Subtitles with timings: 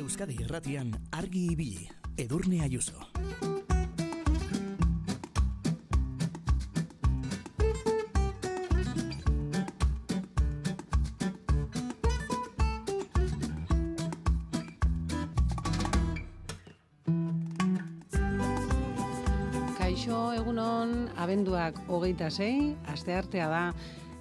[0.00, 1.82] Euskadi Irratian argi ibili.
[2.16, 2.96] Edurne Ayuso.
[19.76, 23.64] Kaixo egunon, abenduak hogeita sei, aste artea da.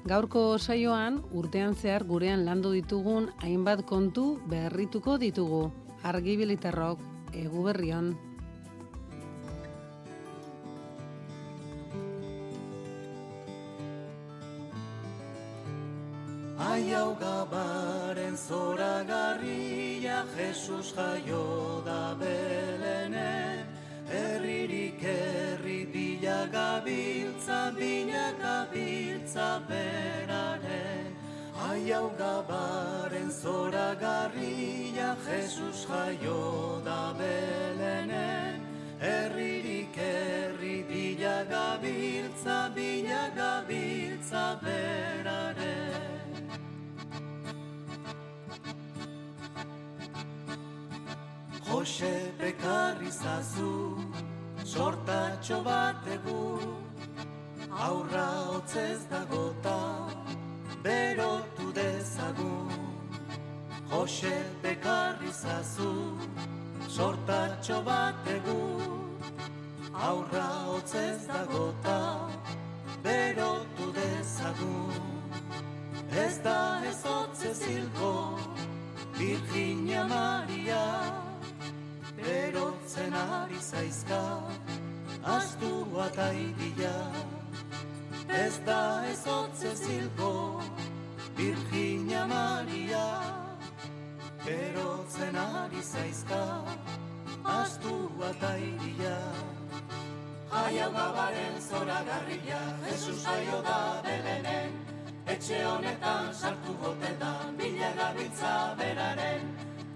[0.08, 5.72] Gaurko saioan, urtean zehar gurean landu ditugun hainbat kontu berrituko ditugu.
[6.03, 6.99] Argibilitarrok,
[7.35, 7.63] egu
[34.30, 38.61] zoragarria Jesus jaio da belenen
[38.99, 45.89] Herririk herri bila gabiltza, bila gabiltza beraren
[51.69, 53.95] Jose bekarri zazu,
[54.66, 56.59] sortatxo bat egu,
[57.72, 60.09] aurra hotzez dagota,
[60.83, 61.09] berotu
[64.10, 66.18] Jose bekarri zazu,
[66.96, 68.62] sortatxo bat egu,
[69.94, 72.00] aurra hotzez dagota,
[73.04, 75.04] berotu dezagun.
[76.24, 78.14] Ez da ez hotzez hilko,
[79.20, 80.86] Virginia Maria,
[82.18, 84.24] berotzen ari zaizka,
[85.38, 86.96] astu ataidia.
[88.28, 88.81] Ez da
[89.12, 90.34] ez hotzez hilko,
[91.38, 93.06] Virginia Maria,
[94.45, 96.44] berotzen ari zaizka,
[97.44, 97.95] astu
[98.29, 99.17] ataidia.
[100.51, 104.77] Jaia gabaren zoragarria, Jesus jaio da belenen,
[105.27, 109.45] etxe honetan sartu gote da, bila gabiltza beraren,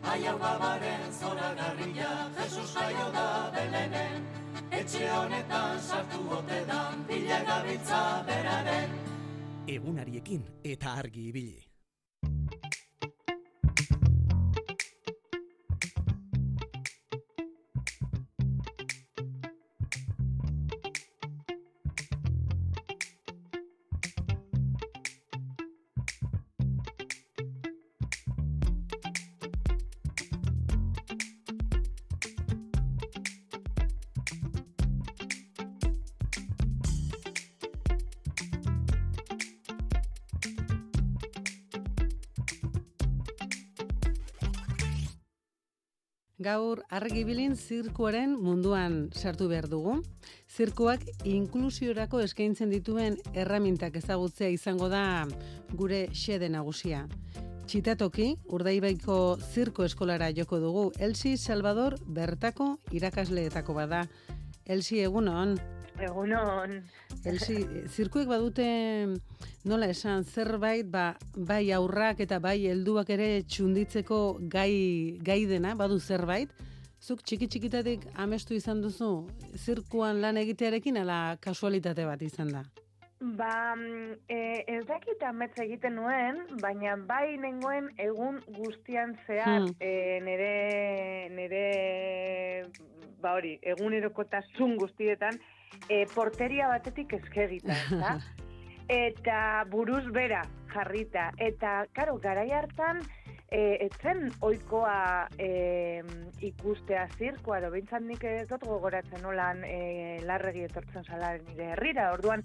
[0.03, 4.25] Ai hau gabaren zoragarria, Jesus jaio da belenen,
[4.79, 8.97] etxe honetan sartu gote da, bila gabiltza beraren.
[9.67, 10.43] Egunariekin
[10.75, 11.72] eta argi ibili.
[46.43, 49.93] Gaur argibilin zirkuaren munduan sartu behar dugu.
[50.51, 55.03] Zirkuak inklusiorako eskaintzen dituen erramintak ezagutzea izango da
[55.71, 57.05] gure xede nagusia.
[57.63, 64.03] Txitatoki, urdaibaiko zirko eskolara joko dugu, Elsi Salvador bertako irakasleetako bada.
[64.65, 65.55] Elsi, egunon.
[66.01, 66.81] Egunon.
[67.25, 68.65] Elsi, zirkuek badute
[69.65, 75.99] nola esan zerbait ba, bai aurrak eta bai helduak ere txunditzeko gai, gai dena, badu
[75.99, 76.51] zerbait.
[77.03, 79.27] Zuk txiki txikitatik amestu izan duzu
[79.59, 82.63] zirkuan lan egitearekin ala kasualitate bat izan da?
[83.23, 83.75] Ba,
[84.27, 84.37] e,
[84.67, 89.75] ez dakit ametz egiten nuen, baina bai nengoen egun guztian zehar Hmm.
[89.79, 91.63] e, nere, nere,
[93.21, 95.39] ba hori, egunerokotasun guztietan,
[95.89, 98.17] e, porteria batetik eskegita, ezta?
[99.07, 101.31] eta buruz bera jarrita.
[101.38, 103.02] Eta, karo, garai hartan,
[103.53, 106.02] e, etzen oikoa e,
[106.41, 112.11] ikustea zirkoa, edo bintzat nik ez dut gogoratzen nolan e, larregi etortzen zala nire herrira.
[112.17, 112.43] Orduan,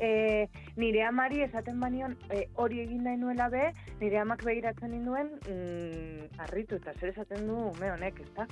[0.00, 5.30] e, nire amari esaten banion e, hori egin nahi nuela be, nire amak begiratzen ninduen
[5.48, 8.46] mm, harritu eta zer esaten du ume honek, ezta?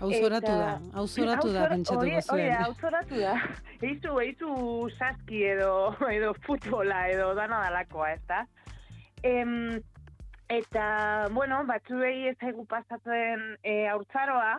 [0.00, 2.52] Hau zoratu da, Eta- hau zoratu da zor- pentsatuko hori- Hori, zuen.
[2.64, 3.34] hau zoratu da.
[3.90, 4.54] Eizu, eizu
[4.98, 8.46] saski edo, edo futbola edo dana dalakoa, ez da?
[9.22, 9.80] Em,
[10.48, 14.56] eta, bueno, batzuei ez zaigu pasatzen e, haurtzaroa,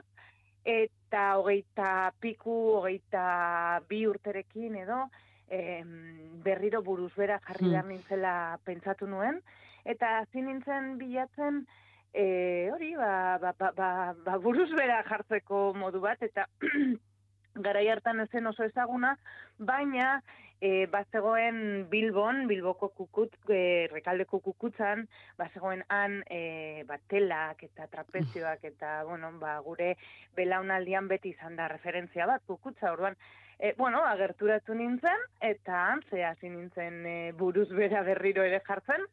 [0.64, 5.08] eta hogeita piku, hogeita bi urterekin edo,
[5.52, 7.72] em, berriro buruz bera jarri Hmm.
[7.76, 8.34] behar nintzela
[8.66, 9.42] pentsatu nuen,
[9.86, 11.66] eta hasi nintzen bilatzen,
[12.14, 13.90] e, hori, ba, ba, ba, ba,
[14.26, 16.48] ba buruz bera jartzeko modu bat, eta
[17.56, 19.16] garai hartan ezen oso ezaguna,
[19.58, 20.22] baina
[20.62, 25.08] e, bazegoen Bilbon, Bilboko kukut, e, rekaldeko kukutzan,
[25.40, 29.96] bazegoen han e, batelak eta trapezioak eta, bueno, ba, gure
[30.38, 33.18] belaunaldian beti izan da referentzia bat kukutza, orduan,
[33.58, 39.10] e, bueno, agerturatu nintzen, eta antze hasi nintzen e, buruz bera berriro ere jartzen,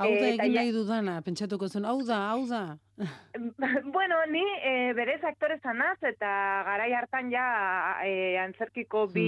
[0.00, 2.60] Hau da Eta egin nahi dudana, pentsatuko zen, hau da, hau da.
[3.96, 6.30] bueno, ni e, berez aktore zanaz, eta
[6.64, 7.44] garai hartan ja
[8.06, 9.26] e, antzerkiko bi,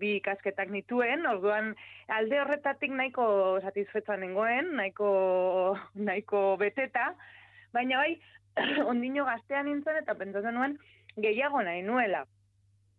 [0.00, 1.70] bi ikasketak nituen, orduan
[2.16, 3.26] alde horretatik nahiko
[3.62, 5.12] satisfetzan nengoen, nahiko,
[5.94, 7.12] nahiko beteta,
[7.76, 8.18] baina bai,
[8.90, 10.78] ondino gaztean nintzen eta pentsatzen nuen
[11.22, 12.24] gehiago nahi nuela.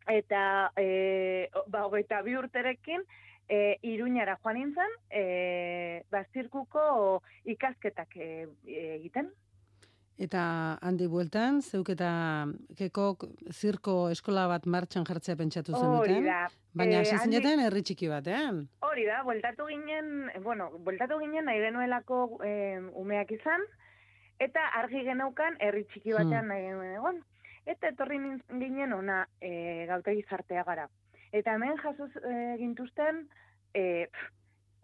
[0.07, 3.03] Eta e, ba, hogeita bi urterekin,
[3.49, 9.29] e, iruñara joan nintzen, e, ba, zirkuko ikasketak e, egiten.
[10.17, 12.09] Eta handi bueltan, zeuk eta
[12.79, 16.23] kekok zirko eskola bat martxan jartzea pentsatu Hori zenuten.
[16.29, 16.47] da.
[16.73, 18.69] Baina Eh, hasi handi- zineten herri txiki batean.
[18.81, 23.59] Hori da, bueltatu ginen, eh, bueno, bueltatu ginen nahi genuelako eh, umeak izan,
[24.39, 27.21] eta argi geneukan herri txiki batean nahi genuen egon.
[27.65, 28.17] Eta etorri
[28.59, 30.87] ginen ona e, gautegi zartea gara.
[31.35, 33.25] Eta hemen jaso e, gintuzten,
[33.73, 34.31] e, pf,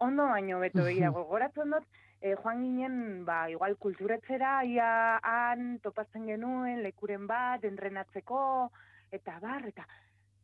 [0.04, 1.14] ondo baino beto begira, Mhm.
[1.16, 1.86] gogoratzen dut,
[2.20, 8.70] e, joan ginen, ba, igual kulturetzera, ia han topatzen genuen, lekuren bat, entrenatzeko,
[9.10, 9.86] eta bar, eta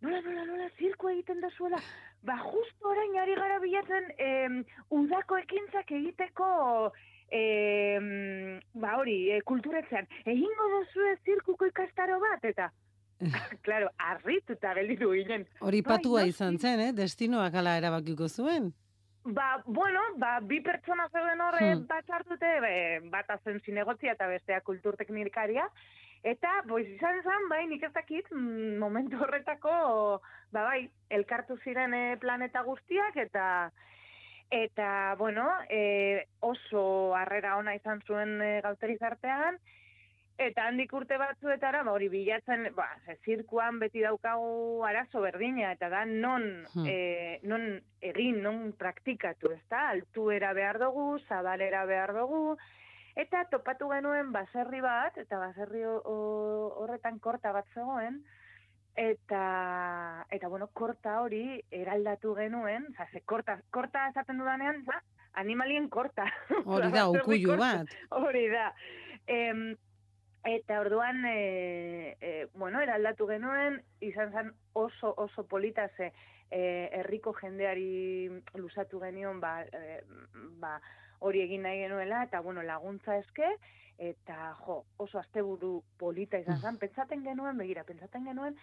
[0.00, 1.78] nola, nola, nola, zirko egiten da zuela,
[2.22, 6.92] ba, justo orain ari gara bilatzen em, udako ekintzak egiteko
[7.30, 12.70] em, ba hori, e, kulturetzean, egingo duzue zirkuko ikastaro bat, eta,
[13.66, 15.46] claro, arrituta gelditu ginen.
[15.60, 16.92] Hori Bai, patua izan zen, eh?
[16.92, 18.72] Destinoak ala erabakiko zuen.
[19.24, 21.86] Ba, bueno, ba, bi pertsona zeuden horre Hmm.
[21.88, 22.52] bat hartute,
[23.10, 25.66] bat azen zinegotzia eta bestea kulturteknikaria,
[26.22, 30.22] eta, boiz izan zen, bai, nik ez dakit, mm, momentu horretako,
[30.52, 33.70] ba, bai, elkartu ziren eh, planeta guztiak, eta,
[34.50, 39.58] eta, bueno, e, oso harrera ona izan zuen e, gauterizartean,
[40.38, 42.84] Eta handik urte batzuetara, ba, hori bilatzen, ba,
[43.24, 46.86] zirkuan beti daukagu arazo berdina, eta da non, Hmm.
[46.86, 49.88] eh, non egin, non praktikatu, ezta?
[49.90, 52.56] Altuera behar dugu, zabalera behar dugu,
[53.16, 58.22] eta topatu genuen baserri bat, eta baserri ho- ho- horretan korta bat zegoen,
[58.94, 65.02] eta, eta bueno, korta hori eraldatu genuen, oza, ze korta, korta esaten dudanean, ba,
[65.34, 66.26] animalien korta.
[66.64, 67.86] Hori da, ukuilu bat.
[68.10, 68.72] Hori da.
[69.26, 69.76] Em,
[70.44, 76.12] eta orduan, e, e, bueno, eraldatu genuen, izan zen oso, oso polita ze
[76.50, 80.00] e, herriko jendeari lusatu genion, ba, e,
[80.60, 80.78] ba,
[81.18, 83.50] hori egin nahi genuela, eta bueno, laguntza eske,
[83.98, 88.56] eta jo, oso asteburu polita izan zen, pentsaten genuen, begira, pentsaten genuen,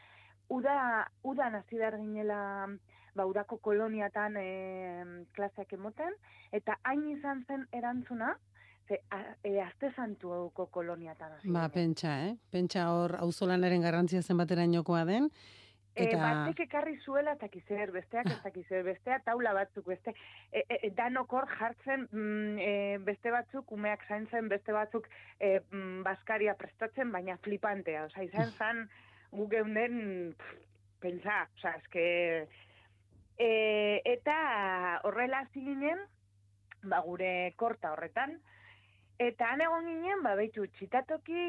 [0.49, 2.39] uda, uda nazi behar ginela,
[3.15, 4.47] ba, udako koloniatan e,
[5.35, 6.15] klaseak emoten,
[6.51, 8.35] eta hain izan zen erantzuna,
[8.87, 11.71] ze a, e, aste santuko koloniatan hasi Ba, ginen.
[11.71, 12.33] pentsa, eh?
[12.51, 15.29] Pentsa hor auzolanaren garrantzia zenbaterainokoa den.
[15.95, 20.11] E, Eta batek ekarri zuela eta kizer, besteak ez dakizer, bestea taula batzuk, beste,
[20.51, 25.07] e, e, danok hor jartzen, mm, e, beste batzuk umeak zaintzen, beste batzuk
[25.39, 28.83] e, mm, baskaria prestatzen, baina flipantea, oza, izan zan,
[29.31, 30.57] gu geunden, pff,
[30.99, 32.03] pentsa, oza, eske,
[33.39, 33.49] e,
[34.17, 34.35] eta
[35.07, 36.03] horrela ginen,
[36.83, 38.35] ba, gure korta horretan,
[39.17, 41.43] Eta han egon ginen, ba, beitu, txitatoki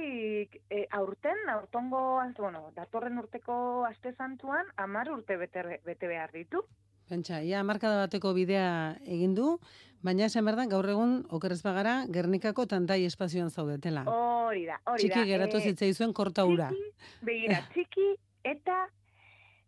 [0.71, 6.63] e, aurten, aurtongo, bueno, datorren urteko aste santuan, amar urte bete, bete behar ditu.
[7.09, 9.59] Pentsa, ia markada bateko bidea egin du,
[10.03, 14.05] baina esan behar da, gaur egun, okerrez bagara, Gernikako tantai espazioan zaudetela.
[14.07, 15.15] Hori da, hori da.
[15.15, 16.71] Txiki geratu Eh, zitzaizuen korta ura.
[16.71, 18.09] Txiki, begira, txiki
[18.47, 18.87] eta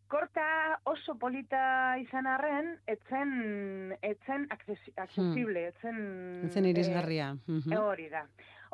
[0.08, 6.48] korta oso polita izan arren, etzen, etzen accesi- accesible, etzen...
[6.50, 7.34] Zen eh, irisgarria.
[7.46, 7.76] Mhm.
[7.78, 8.24] Hori da.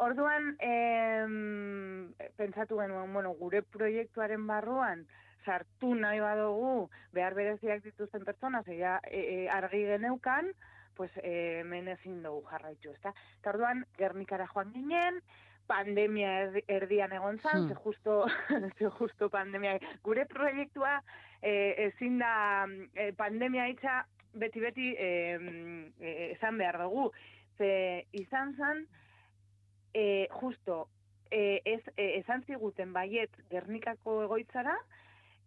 [0.03, 5.05] Orduan, em, pentsatu genuen, bueno, gure proiektuaren barruan,
[5.45, 10.51] sartu nahi badugu, behar bereziak dituzten pertsona, zeia e, e, argi geneukan,
[10.97, 13.15] pues e, hemen ezin dugu jarraitu, ezta?
[13.41, 15.21] Eta orduan, Gernikara joan ginen,
[15.67, 17.69] pandemia erdi- erdian egon zan, Hmm.
[17.69, 18.27] ze justo,
[18.79, 19.79] ze justo pandemia.
[20.03, 21.03] Gure proiektua
[21.43, 24.05] e, ezin da e, pandemia itxa
[24.35, 24.95] beti-beti
[26.35, 27.11] esan behar dugu.
[27.59, 28.87] Ze izan zan,
[29.95, 30.89] e, justo,
[31.31, 34.75] e, ez, e, esan ziguten baiet Gernikako egoitzara,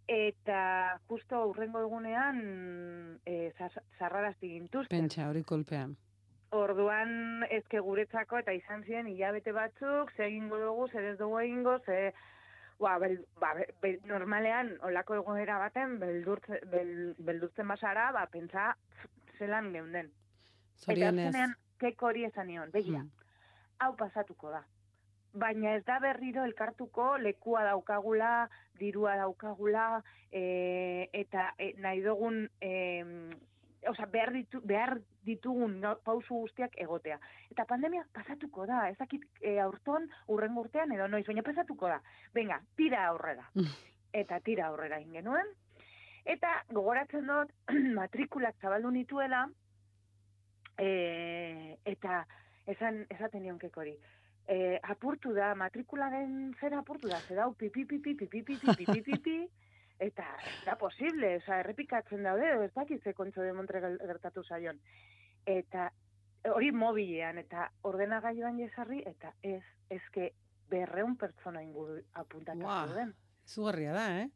[0.08, 3.52] eta justo urrengo egunean e,
[4.00, 5.02] zarrarazti gintuzten.
[5.02, 5.90] Pentsa, hori kolpea.
[6.56, 11.78] Orduan ezke guretzako eta izan ziren hilabete batzuk, ze egingo dugu, zer ez dugu egingo,
[11.86, 12.14] ze
[12.80, 18.76] ba, bel, ba, be- be- normalean, olako egoera baten, beldurtze, bel, beldurtzen basara, ba, pentsa
[19.38, 20.08] zelan geunden.
[20.08, 21.28] Eta Zorionez.
[21.28, 23.12] azkenean, keko hori esan nion, begira, Hmm.
[23.80, 24.64] hau pasatuko da.
[25.34, 28.50] Baina ez da berriro elkartuko lekua daukagula,
[28.80, 33.04] dirua daukagula, e, eta e, nahi dugun, e,
[33.90, 34.96] osea, behar, ditu, behar
[35.28, 37.20] ditugun no, pausu guztiak egotea.
[37.52, 38.98] Eta pandemia pasatuko da, ez
[39.42, 42.02] e, aurton, urren urtean edo noiz, baina pasatuko da.
[42.34, 43.50] Venga, tira aurrera.
[44.14, 45.50] eta tira aurrera egin genuen.
[46.26, 47.54] Eta gogoratzen dut,
[48.00, 49.48] matrikulak zabaldu nituela,
[50.78, 52.26] e, eta
[52.68, 53.96] esan, esaten nionkek hori.
[54.48, 59.40] E, apurtu da, matrikularen zera apurtu da, zedau pipi, pipi, pipi, pipi, pipi, pipi,
[60.00, 60.26] eta
[60.66, 64.80] da posible, oza, errepikatzen daude, ez dakit ze kontxo de Montre gertatu zaion.
[65.46, 65.92] Eta
[66.54, 70.32] hori mobilean, eta ordenagailuan jesarri, eta ez, ezke
[70.70, 72.86] berreun pertsona inguru apuntatu Buah.
[72.88, 73.14] zeuden.
[73.48, 74.30] Izugarria da, eh?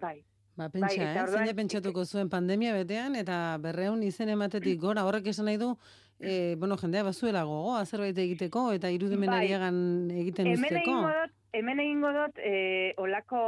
[0.00, 0.24] Bai,
[0.56, 1.22] Ba, pentsa, Bai, eh?
[1.22, 5.74] orduan- Zein pentsatuko zuen pandemia betean, eta berreun izen ematetik gora, horrek esan nahi du,
[6.18, 9.76] e, bueno, jendea bazuela gogoa zerbait egiteko, eta irudimenariagan
[10.10, 10.94] egiten hemen usteko.
[11.02, 13.40] dut, hemen egingo dut, eh, olako,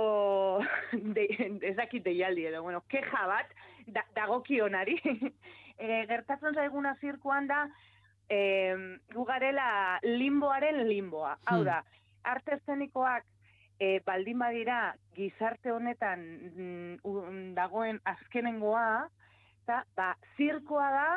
[1.17, 1.27] de,
[1.63, 3.53] ez dakit deialdi edo, bueno, keja bat,
[3.87, 4.99] da, dagokionari.
[5.79, 7.65] e, gertatzen zaiguna zirkuan da,
[8.29, 8.41] e,
[9.15, 11.37] gugarela limboaren limboa.
[11.47, 11.69] Hau Hmm.
[11.69, 11.83] da,
[12.29, 13.25] arte eszenikoak
[13.79, 16.25] e, baldin badira gizarte honetan
[16.57, 19.09] mm, dagoen azkenengoa,
[19.63, 21.09] eta, ba, zirkoa da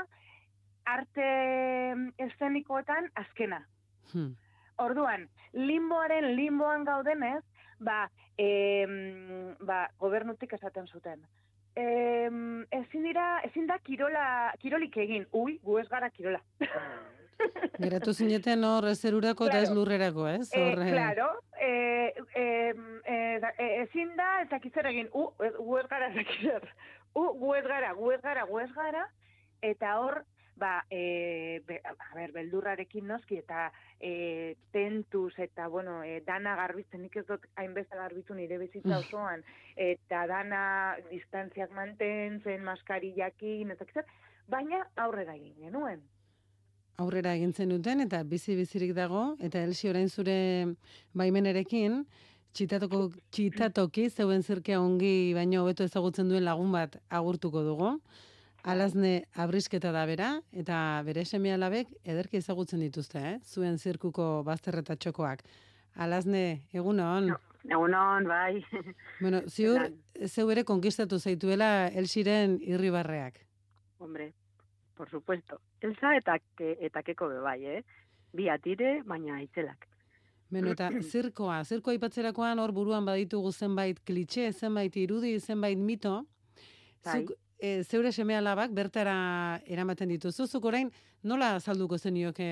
[0.92, 1.28] arte
[2.20, 3.64] eszenikoetan azkena.
[4.14, 4.34] Hmm.
[4.86, 7.44] Orduan, limboaren limboan gaudenez,
[7.80, 11.22] ba, em, ba, gobernutik esaten zuten.
[11.76, 15.28] Em, ezin dira, ezin da kirola, kirolik egin.
[15.32, 16.42] Ui, gu ez gara kirola.
[17.82, 20.50] Geratu zineten hor ezerurako eta ez lurrerako, ez?
[20.54, 22.74] Eh, Hor, eh, claro, eh, eh,
[23.06, 26.68] eh, ezin da, ez dakit zer egin, u, ez- gu ez gara, ez dakit zer.
[27.18, 29.08] U, gu ez gara, gu ez gara, gu ez gara,
[29.62, 30.22] eta hor,
[30.62, 37.02] ba, e, be, a ber, beldurrarekin noski, eta e, tentuz, eta, bueno, e, dana garbitzen,
[37.02, 39.42] nik ez dut hainbeste garbitu nire bizitza osoan,
[39.90, 40.64] eta dana
[41.10, 44.10] distantziak mantentzen, maskarillakin, eta zer,
[44.52, 46.02] baina aurrera egin genuen.
[47.02, 50.36] aurrera egin zenuten eta bizi bizirik dago eta Elsi orain zure
[51.18, 52.04] baimenerekin
[52.54, 53.00] txitatoko
[53.32, 57.96] txitatoki zeuen zirkea ongi baino hobeto ezagutzen duen lagun bat agurtuko dugu.
[58.64, 63.38] Alazne abrisketa da bera eta bere seme alabek ederki ezagutzen dituzte, eh?
[63.42, 65.42] Zuen zirkuko bazter eta txokoak.
[65.96, 67.32] Alazne, egunon.
[67.66, 68.62] Egunon, bai.
[69.22, 69.88] Bueno, ziur
[70.28, 73.42] zeu ere konkistatu zaituela Elsiren irribarreak.
[74.00, 74.32] Hombre,
[74.96, 75.60] por supuesto.
[75.82, 77.82] Elsa eta, eta keko be bai, eh?
[78.34, 79.88] Bi atire, baina itzelak.
[80.52, 86.20] Beno, eta zirkoa, zirkoa ipatzerakoan hor buruan baditugu zenbait klitxe, zenbait irudi, zenbait mito.
[87.06, 87.22] Bai.
[87.22, 90.90] Zuk, e, zeure seme alabak bertara eramaten dituzu, zuk orain
[91.24, 92.48] nola azalduko zenioke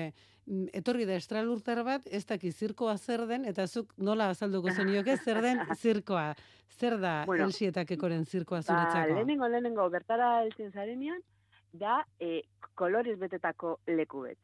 [0.46, 5.16] mm, etorri da estralurtar bat, ez daki zirkoa zer den, eta zuk nola azalduko zenioke
[5.18, 6.30] zer den zirkoa.
[6.80, 9.14] Zer da Bueno, Elsi eta Kekoren zirkoa Ba, zuretzako?
[9.18, 11.20] lehenengo, lehenengo, bertara eltzen zarenean,
[11.72, 12.42] da e,
[12.74, 14.38] kolorez betetako leku bet.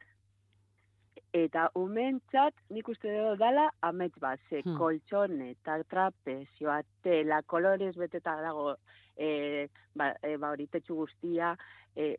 [1.32, 4.76] Eta umentzat nik uste dut dala amets bat, ze Hmm.
[4.78, 8.76] koltsone, eta trapezioa, tela, kolorez beteta dago,
[9.16, 11.56] e, ba, e, ba hori tetsu guztia,
[11.96, 12.16] e,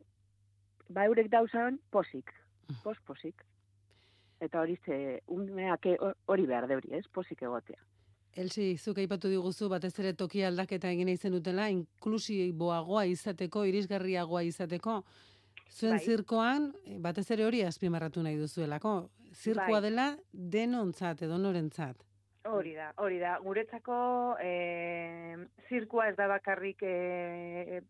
[0.88, 2.32] ba eurek dauzan posik,
[2.84, 3.44] pos posik.
[4.40, 7.80] Eta hori ze, umeak e- hori behar deuri, ez, posik egotea.
[8.36, 15.02] Elsi, zuk aipatu diguzu batez ere toki aldaketa egin izen dutela, inklusiboagoa izateko, irisgarriagoa izateko.
[15.68, 16.04] Zuen Bai.
[16.04, 19.10] zirkoan, eh, batez ere hori azpimarratu nahi duzuelako.
[19.34, 19.82] Zirkoa Bai.
[19.90, 22.04] dela denontzat edo norentzat.
[22.48, 23.36] Hori da, hori da.
[23.44, 25.36] Guretzako e,
[25.68, 27.82] zirkua ez da bakarrik e,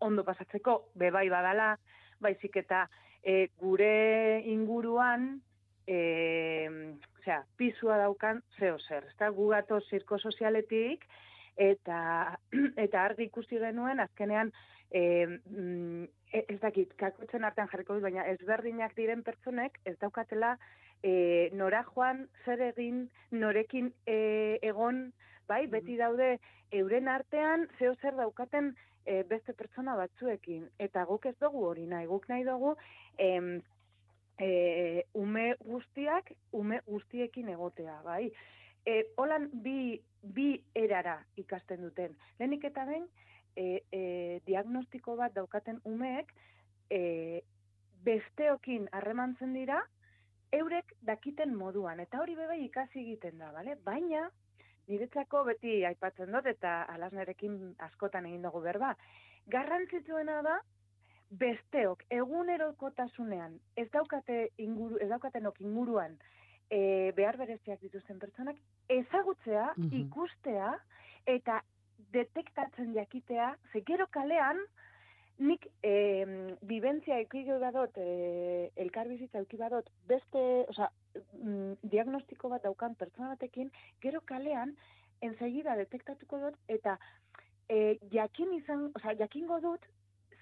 [0.00, 1.76] ondo pasatzeko, bebai badala,
[2.20, 2.88] baizik eta
[3.22, 5.36] e, gure inguruan,
[5.86, 5.98] e,
[7.20, 9.06] osea, pisua daukan zeo zer.
[9.12, 11.04] Ezta gu gato zirko sozialetik,
[11.56, 12.38] eta,
[12.84, 14.52] eta argi ikusi genuen, azkenean,
[14.90, 20.56] e, mm, ez dakit, kakotzen artean jarriko dut, baina ezberdinak diren pertsonek ez daukatela
[21.02, 25.08] e, nora joan, zer egin, norekin e, egon,
[25.50, 26.36] bai, beti daude
[26.76, 30.68] euren artean zeo zer daukaten e, beste pertsona batzuekin.
[30.78, 32.76] Eta guk ez dugu hori nahi, guk nahi dugu
[33.18, 33.56] em,
[34.38, 34.50] e,
[35.18, 38.30] ume guztiak, ume guztiekin egotea, bai.
[38.86, 42.14] E, holan bi, bi erara ikasten duten.
[42.38, 43.08] Lehenik eta ben,
[43.56, 46.32] e, e, diagnostiko bat daukaten umeek,
[46.90, 47.42] e,
[48.04, 49.80] besteokin harremantzen dira,
[50.52, 53.76] eurek dakiten moduan, eta hori bebe ikasi egiten da, bale?
[53.84, 54.30] Baina,
[54.90, 58.94] niretzako beti aipatzen dut eta alasnerekin askotan egin dugu berba.
[59.52, 60.56] Garrantzitsuena da
[61.30, 66.16] besteok egunerokotasunean ez daukate inguru ez daukatenok inguruan
[66.70, 68.56] e, behar bereziak dituzten pertsonak
[68.88, 69.94] ezagutzea, Mhm.
[70.00, 70.72] ikustea
[71.26, 71.62] eta
[72.12, 74.60] detektatzen jakitea, ze gero kalean
[75.40, 82.94] nik e, bibentzia euki badot, e, elkarbizitza euki badot, beste, osea, mm, diagnostiko bat daukan
[83.00, 83.70] pertsona batekin,
[84.02, 84.74] gero kalean,
[85.20, 86.98] ensegida detektatuko dut, eta
[87.68, 89.88] e, jakin izan, osea, jakingo dut,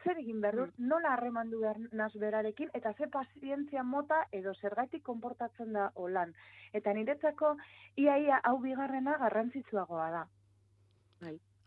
[0.02, 5.02] zer egin behar dut, nola harremandu behar naz berarekin, eta ze pazientzia mota edo zergatik
[5.06, 6.34] konportatzen da holan.
[6.72, 7.54] Eta niretzako,
[7.96, 10.24] iaia hau bigarrena garrantzitsuagoa da.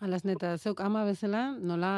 [0.01, 1.91] Alasne, eta zeuk ama bezala, nola,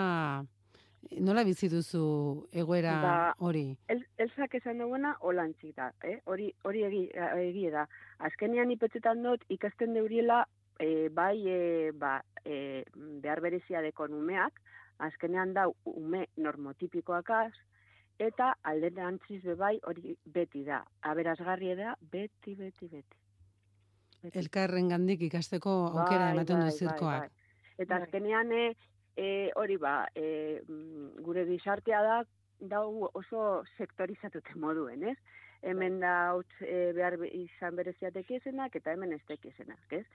[1.24, 2.04] nola bizi duzu
[2.52, 3.64] egoera Ba, hori?
[3.88, 6.18] El, elzak esan duena olantzik da, eh?
[6.28, 7.86] hori, hori egi, egie da.
[8.28, 10.42] Azkenean ipetzetan dut ikasten deuriela
[10.84, 11.60] e, bai e,
[11.96, 12.84] ba, e,
[13.24, 14.60] behar berezia dekon umeak,
[15.00, 17.54] azkenean da ume normotipikoakaz,
[18.20, 20.82] eta alderantziz be bai hori beti da.
[21.08, 23.22] Aberazgarri da beti, beti, beti.
[24.20, 24.38] beti.
[24.44, 27.24] Elkarren gandik ikasteko aukera Bai, ematen du bai, zirkoak.
[27.24, 27.43] bai, bai.
[27.78, 28.04] Eta Bai.
[28.04, 28.64] azkenean e,
[29.16, 32.24] e, hori ba, e, mm, gure gizartea da
[32.60, 35.18] dau oso sektorizatute moduen, ez?
[35.64, 40.06] Hemen da hutz e, behar be- izan bereziatek esenak eta hemen ez esenak, ez?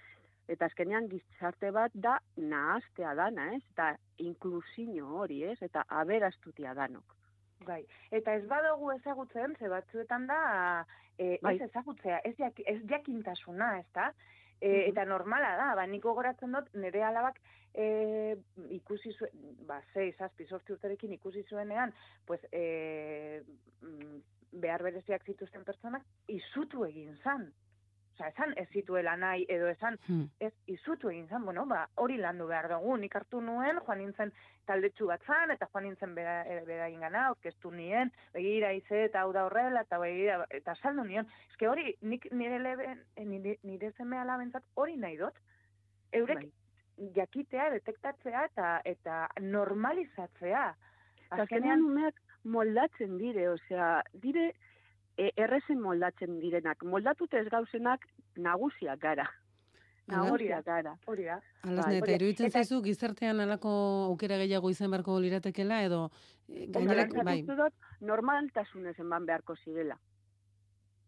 [0.49, 3.63] Eta azkenean gizarte bat da nahaztea dana, ez?
[3.73, 5.59] Eta inklusio hori, ez?
[5.63, 7.17] Eta aberastutia danok.
[7.67, 10.85] Bai, eta ez badugu ezagutzen, ze batzuetan da,
[11.19, 11.57] e, Bai.
[11.57, 14.13] ez ezagutzea, ez, jak, ez jakintasuna, ez da?
[14.61, 14.89] E.
[14.89, 17.39] Eta normala da, ba, niko goratzen dut, nire alabak
[17.75, 18.37] e,
[18.75, 21.95] ikusi zuen, ba, zei, zazpi, sortzi urterekin ikusi zuenean,
[22.27, 23.43] pues, e,
[23.83, 24.19] mm,
[24.65, 27.51] behar bereziak zituzten pertsonak, izutu egin zan.
[28.19, 30.25] Osa, esan ez zituela nahi, edo esan Hmm.
[30.41, 34.33] ez izutu egin zen, bueno, ba, hori landu behar dugu, nik hartu nuen, joan nintzen
[34.67, 39.21] taldetxu bat zan, eta joan nintzen bera, e, beraien gana, orkestu nien, begira ize eta
[39.21, 41.29] hau da horrela, eta begira, eta saldu nion.
[41.51, 45.39] Eske hori, nik nire, leben, eh, nire, nire zeme alabentzat hori nahi dut,
[46.13, 46.53] eurek Bai.
[47.15, 50.75] jakitea, detektatzea, eta eta normalizatzea.
[51.31, 54.55] Azkenean umeak moldatzen dire, osea, dire
[55.19, 56.85] e, errezen moldatzen direnak.
[56.87, 58.07] Moldatute ez gauzenak
[58.39, 59.27] nagusiak gara.
[60.09, 60.25] Hala?
[60.25, 60.95] Nagusiak gara.
[61.07, 61.39] hori da.
[61.63, 63.73] Alasne, Bai, eta iruditzen zaizu gizartean halako
[64.09, 66.05] aukera gehiago izan beharko liratekela edo
[66.49, 67.43] eh, gainerak Gainera, bai.
[67.43, 69.99] dut, normaltasunez eman beharko zirela.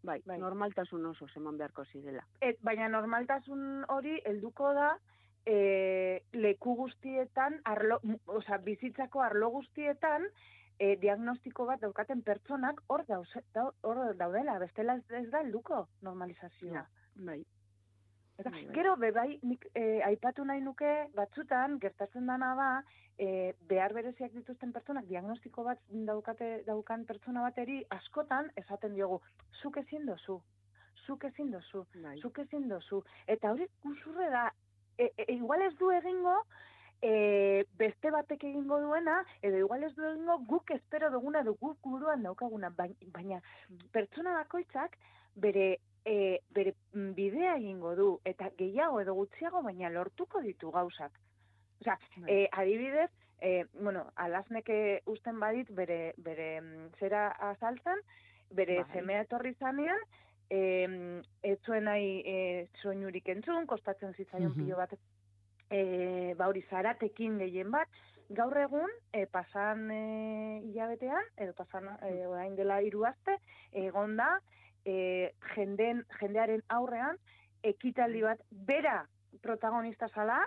[0.03, 0.39] Bai, Bai.
[0.41, 2.25] normaltasun oso eman beharko zirela.
[2.41, 4.95] Et, baina normaltasun hori helduko da
[5.45, 10.25] e, leku guztietan, arlo, osea, bizitzako arlo guztietan,
[10.79, 15.87] e, diagnostiko bat daukaten pertsonak hor, dauze, dau, hor daudela, bestela ez, ez da helduko
[16.07, 16.81] normalizazioa.
[16.81, 16.87] Ja.
[17.15, 17.45] Bai.
[18.39, 18.75] Eta, Bai, bai.
[18.75, 22.69] gero, bebai, nik e, aipatu nahi nuke, batzutan, gertatzen dana da,
[23.19, 29.21] e, behar bereziak dituzten pertsonak, diagnostiko bat daukate, daukan pertsona bateri, askotan, esaten diogu,
[29.61, 30.39] zuk ezin dozu,
[31.07, 32.17] zuk ezin dozu, Bai.
[32.23, 33.03] zuk ezin dozu.
[33.27, 34.47] Eta hori guzurre da,
[34.97, 36.39] e, e, igual ez du egingo,
[37.03, 41.77] e, beste batek egingo duena, edo igual ez du egingo guk espero duguna, edo guk
[41.85, 43.43] buruan daukaguna, baina, baina
[43.93, 44.97] pertsona bakoitzak
[45.37, 51.13] bere e, bere mm, bidea egingo du, eta gehiago edo gutxiago, baina lortuko ditu gauzak.
[51.81, 52.33] Osea, Bai.
[52.35, 53.11] e, adibidez,
[53.41, 58.03] e, bueno, alasneke usten badit bere, bere mm, zera azaltzen,
[58.51, 58.93] bere Bai.
[58.93, 60.01] semea etorri zanean,
[60.51, 64.59] e, ez zuen nahi e, soinurik entzun, kostatzen zitzaion Mhm.
[64.59, 64.93] pilo bat,
[65.71, 67.89] e, ba hori zaratekin gehien bat,
[68.31, 73.37] gaur egun, e, pasan e, hilabetean, edo pasan e, orain dela hiru aste,
[73.73, 74.41] egon da,
[74.85, 77.19] e, jenden, jendearen aurrean,
[77.63, 79.05] ekitaldi bat bera
[79.43, 80.41] protagonista zala,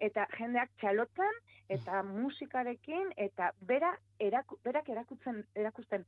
[0.00, 6.06] eta jendeak txalotzen, eta musikarekin, eta bera eraku, berak erakutzen, erakusten.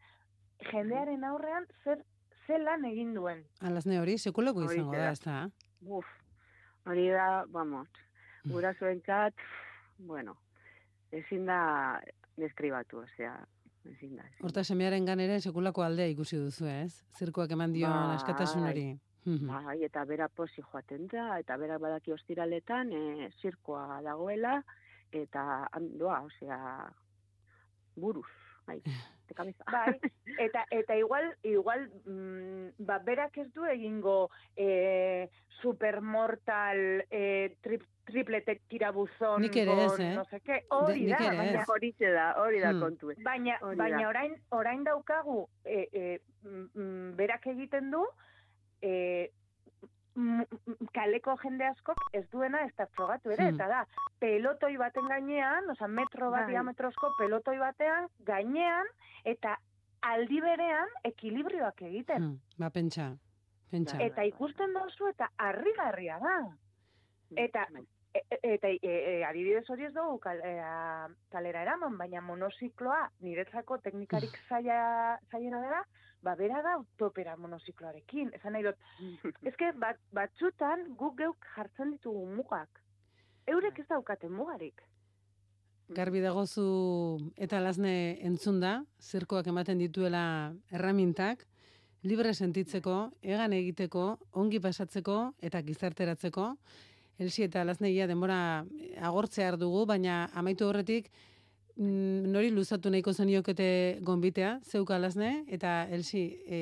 [0.71, 2.03] Jendearen aurrean zer
[2.47, 3.45] zelan egin duen.
[3.61, 5.37] Alasne hori sekulako Hori izango da, ez da?
[5.99, 6.09] Uf,
[6.87, 7.89] hori da, vamos,
[8.51, 9.35] gurasoentzat,
[9.99, 10.37] bueno,
[11.13, 11.61] ezin da
[12.39, 13.35] deskribatu, osea,
[13.91, 14.27] ezin da.
[14.43, 17.03] Horta semearen gan ere sekulako aldea ikusi duzu, ez?
[17.19, 18.17] Zirkoak eman dion Bai.
[18.17, 18.87] askatasun hori.
[19.25, 19.47] Mhm.
[19.49, 24.63] Bai, eta bera posi joaten da, eta bera badaki ostiraletan e, zirkoa dagoela,
[25.13, 26.59] eta handoa, osea,
[27.95, 28.27] buruz,
[28.67, 28.81] bai,
[29.29, 29.65] de cabeza.
[29.71, 29.99] Bai,
[30.39, 35.29] eta eta igual igual mm, ba, berak ez du egingo eh,
[35.63, 40.15] supermortal eh, trip, triplete tirabuzon Nik ere ez, eh?
[40.15, 41.69] no sé qué, hori da, baina, ez.
[41.69, 42.81] Horixe da, hori da Hmm.
[42.81, 43.15] kontue.
[43.23, 48.05] baina, Hori baina orain, orain daukagu e, e, mm, berak egiten du
[48.81, 49.42] e, m-
[50.93, 53.55] kaleko jende askok ez duena ez da frogatu ere, Hmm.
[53.55, 53.87] eta da,
[54.21, 56.51] pelotoi baten gainean, oza, metro bat Bai.
[56.53, 58.87] diametrozko pelotoi batean, gainean,
[59.25, 59.57] eta
[60.03, 62.23] aldi berean ekilibrioak egiten.
[62.23, 63.17] Hmm, ba, pentsa,
[63.71, 63.97] pentsa.
[63.99, 64.07] Bai.
[64.07, 66.37] Eta ikusten dozu eta harrigarria da.
[67.37, 67.83] Eta- Bai.
[67.83, 70.53] E, e- eta e, e, adibidez hori ez dugu kal, e,
[71.33, 75.83] kalera eraman, baina monozikloa niretzako teknikarik zaila, zailena dela,
[76.23, 78.31] ba bera da utopera monozikloarekin.
[78.39, 78.79] Esan nahi dut,
[79.51, 82.83] ezke bat, batzutan guk geuk jartzen ditugu mugak.
[83.49, 84.83] Eurek ez daukate mugarik.
[85.93, 86.67] Garbi dago zu
[87.37, 91.43] eta lasne entzun da, zirkoak ematen dituela erramintak,
[92.03, 94.07] libre sentitzeko, egan egiteko,
[94.41, 96.47] ongi pasatzeko eta gizarteratzeko.
[97.23, 98.39] Elsi eta lasneia denbora
[99.01, 101.09] agortzear dugu, baina amaitu horretik
[101.77, 106.61] mm, nori luzatu nahiko zeniokete gonbitea, zeuka lasne, eta Elsi, e,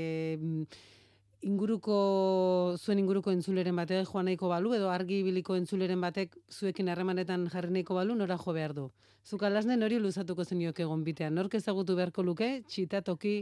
[1.46, 7.48] inguruko, zuen inguruko entzuleren batek joan nahiko balu, edo argi ibiliko entzuleren batek zuekin harremanetan
[7.52, 8.90] jarri nahiko balu, nora jo behar du.
[9.24, 11.30] Zuka lasne nori luzatuko zenioke gonbitea.
[11.30, 13.34] Nork ezagutu beharko luke, txitatoki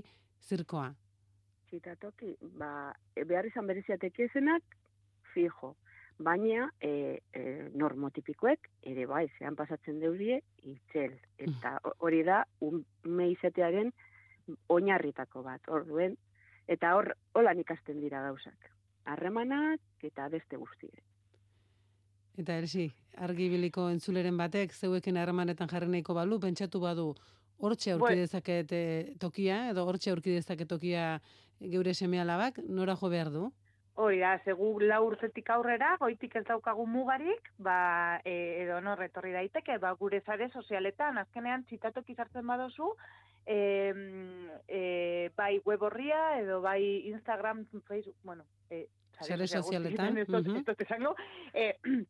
[0.49, 0.89] zirkoa.
[1.71, 4.79] Zitatoki, ba, behar izan bereziatek ezenak,
[5.35, 5.75] fijo.
[6.19, 7.43] Baina, e, e,
[7.79, 11.13] normotipikoek, ere bai, zean pasatzen deurie, itzel.
[11.39, 13.93] Eta ho- hori da, ume izatearen
[14.69, 16.17] oinarritako bat, orduen.
[16.67, 18.71] Eta hor, holan ikasten dira gauzak.
[19.09, 21.03] Harremanak eta beste guztiek.
[22.39, 27.13] Eta ersi, argi ibiliko entzuleren batek zeuekin harremanetan jarri nahiko balu, pentsatu badu,
[27.59, 28.75] hortxe aurki dezaket
[29.19, 31.21] tokia, edo hortxe aurki dezaket tokia
[31.61, 33.49] geure seme alabak, nora jo behar du?
[33.99, 39.33] Hori da, segu lau urtetik aurrera, goitik ez daukagu mugarik, ba, e, edo no, retorri
[39.35, 42.93] daiteke, ba, gure zare sozialetan, azkenean txitatok izartzen badozu,
[43.43, 43.59] e,
[44.69, 44.83] e,
[45.35, 48.87] bai web horria, edo bai Instagram, Facebook, bueno, e,
[49.19, 51.09] Sare sozial sozialetan, guztietan,
[51.59, 52.07] ez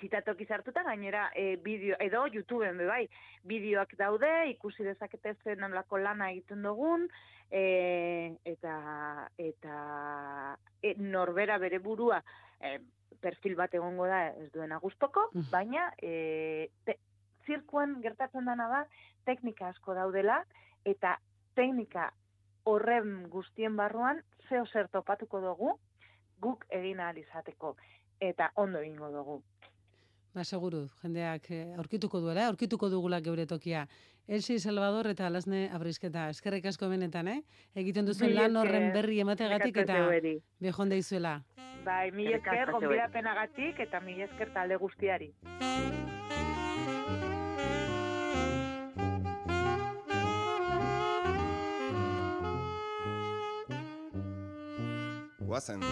[0.00, 3.04] txitatok izartuta gainera e, bideo, edo YouTubeen be bai,
[3.44, 7.08] bideoak daude, ikusi dezakete zen nolako lana egiten dugun,
[7.50, 8.74] e, eta
[9.38, 12.22] eta e, norbera bere burua
[12.60, 12.78] e,
[13.20, 15.50] perfil bat egongo da ez duena gustoko, Mhm.
[15.50, 16.98] baina e, te,
[17.46, 18.84] zirkuen gertatzen dana da
[19.24, 20.44] teknika asko daudela
[20.84, 21.18] eta
[21.54, 22.10] teknika
[22.64, 25.78] horren guztien barruan zeo zer topatuko dugu
[26.40, 27.76] guk egin ahal izateko
[28.20, 29.42] eta ondo egingo dugu.
[30.34, 33.84] Ba, seguru, jendeak eh, aurkituko duela, aurkituko dugula geure tokia.
[34.26, 37.42] Elsi Salvador eta Lasne Abrisketa, eskerrik asko benetan, eh?
[37.78, 40.00] Egiten duzuen lan horren berri emategatik eta
[40.66, 41.36] behon deizuela.
[41.84, 45.30] Bai, Eskerrik esker gonbidapenagatik eta mila esker talde guztiari.
[55.46, 55.84] Guazen.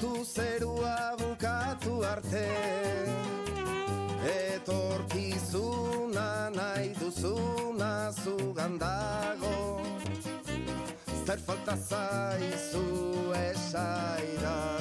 [0.00, 2.48] Gelditu zerua bukatu arte.
[4.24, 9.80] Etorkizuna nahi duzuna zugan dago.
[11.26, 14.79] Zer falta zaizu esaida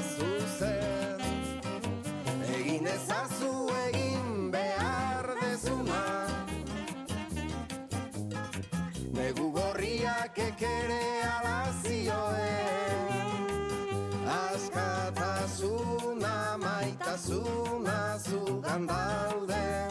[18.70, 19.88] zugan daude.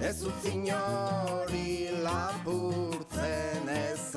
[0.00, 4.11] Ez utzi inori lapurtzen ezer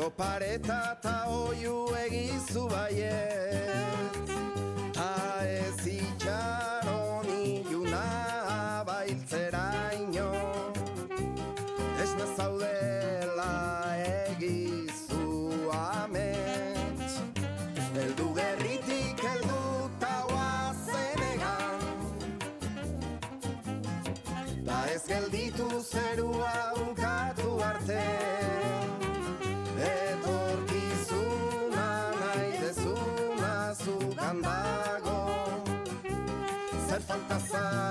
[0.00, 3.89] Igo pareta ta oiu egizu baiet
[34.42, 35.18] dago
[36.88, 37.89] Zer falta zaizu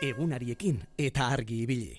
[0.00, 1.90] Egunariekin eta argi ibili.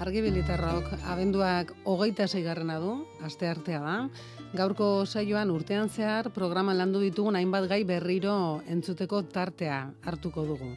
[0.00, 3.94] Argibilitarrok abenduak hogeita zeigarrena du, aste artea da.
[4.56, 10.70] Gaurko saioan urtean zehar programan landu ditugun hainbat gai berriro entzuteko tartea hartuko dugu.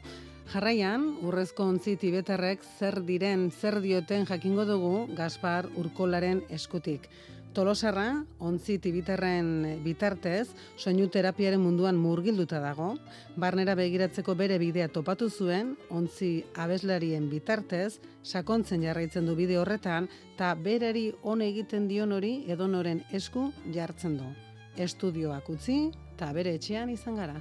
[0.52, 7.08] Jarraian, urrezko ontzi tibetarrek zer diren, zer dioten jakingo dugu Gaspar Urkolaren eskutik.
[7.54, 12.96] Tolosarra, ontzi tibitarren bitartez, soinu terapiaren munduan murgilduta dago,
[13.38, 20.56] barnera begiratzeko bere bidea topatu zuen, ontzi abeslarien bitartez, sakontzen jarraitzen du bide horretan, eta
[20.58, 24.34] berari on egiten dion hori edonoren esku jartzen du.
[24.74, 27.38] Estudioak utzi, eta bere etxean izan gara.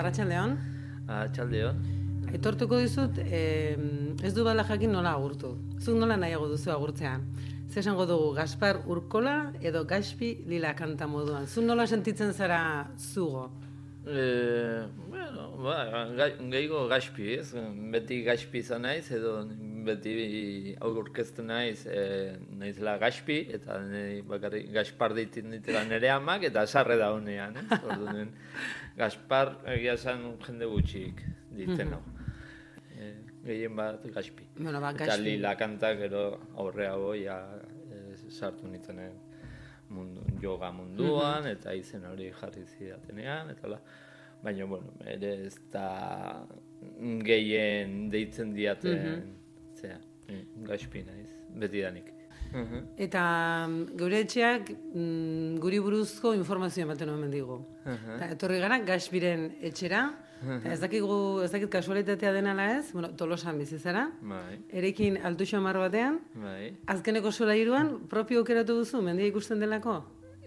[0.00, 0.56] Kaixo, Arratxaldeon.
[1.08, 1.80] Atxaldeon.
[2.30, 3.76] Aitortuko dizut, eh,
[4.22, 5.56] ez du bala jakin nola agurtu.
[5.80, 7.22] Zuk nola nahiago duzu agurtzean.
[7.68, 11.46] Ze esango dugu, Gaspar Urkola edo Gaspi lila kanta moduan.
[11.46, 13.50] Zu nola sentitzen zara zugo?
[14.06, 17.52] E, bueno, ba, gai, gehiago gaspi, ez?
[17.92, 19.44] Beti gaspi izan naiz, edo
[19.86, 26.66] beti aurkezten naiz, e, naizela gaspi, eta nahi bakarrik Gaspar ditzen ditela nire amak, eta
[26.66, 27.78] sarre da honean, ez?
[27.86, 28.30] Orduan,
[28.98, 31.24] Gaspar egia esan jende gutxik
[31.56, 32.02] ditzen hau.
[32.96, 33.10] E,
[33.46, 34.46] gehien bat gaspi.
[34.58, 35.24] Bueno, ba, Eta Gaspi.
[35.24, 36.24] lila kantak gero
[36.60, 37.40] aurreago ja
[37.90, 39.16] e, sartu nintzenen
[39.90, 43.80] mundu, yoga munduan, eta izen hori jarri zidatenean, eta la.
[44.40, 46.46] Baina, bueno, ere ez da
[47.26, 49.16] gehien deitzen diaten, zera,
[49.88, 52.12] mm, gaspi naiz, betidanik.
[52.52, 52.80] Mhm.
[52.98, 53.22] Eta
[53.68, 57.60] mm, gure etxeak mm, guri buruzko informazio ematen omen digu.
[57.84, 58.16] Mhm.
[58.16, 60.02] Eta etorri gara Gaspiren etxera,
[60.40, 65.44] eta ez dakigu, ez dakit kasualitatea denala ez, bueno, tolosan bizi zara, Bai, erekin altu
[65.44, 66.72] xamar batean, bai.
[66.86, 70.00] azkeneko sola iruan, propio aukeratu duzu, mendia ikusten delako?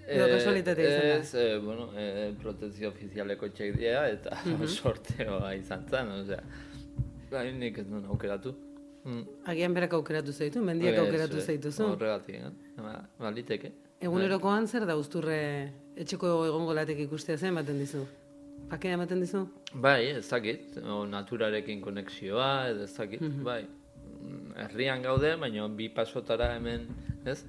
[0.07, 1.15] Edo Eh, kasualitatea izan da?
[1.21, 4.35] Ez, eh, bueno, eh, protekzio ofizialeko txek dira, eta
[4.67, 6.41] sorteoa izan zen, osea,
[7.31, 8.55] bai, nik ez nuen aukeratu.
[9.03, 9.23] Mm.
[9.51, 11.87] Agian berak aukeratu zaitu, mendiak aukeratu ez, zaituzu.
[11.91, 12.75] Horregatik, eh?
[12.79, 13.71] Ba, baliteke.
[14.03, 15.39] Egunerokoan zer da usturre
[15.99, 18.03] etxeko egongo latek ikustea zen baten dizu?
[18.71, 19.43] Pakea ematen dizu?
[19.83, 23.61] Bai, ez dakit, o, naturarekin konexioa, ez dakit, bai.
[24.13, 26.87] Mm, Herrian gaude, baina bi pasotara hemen,
[27.25, 27.41] ez?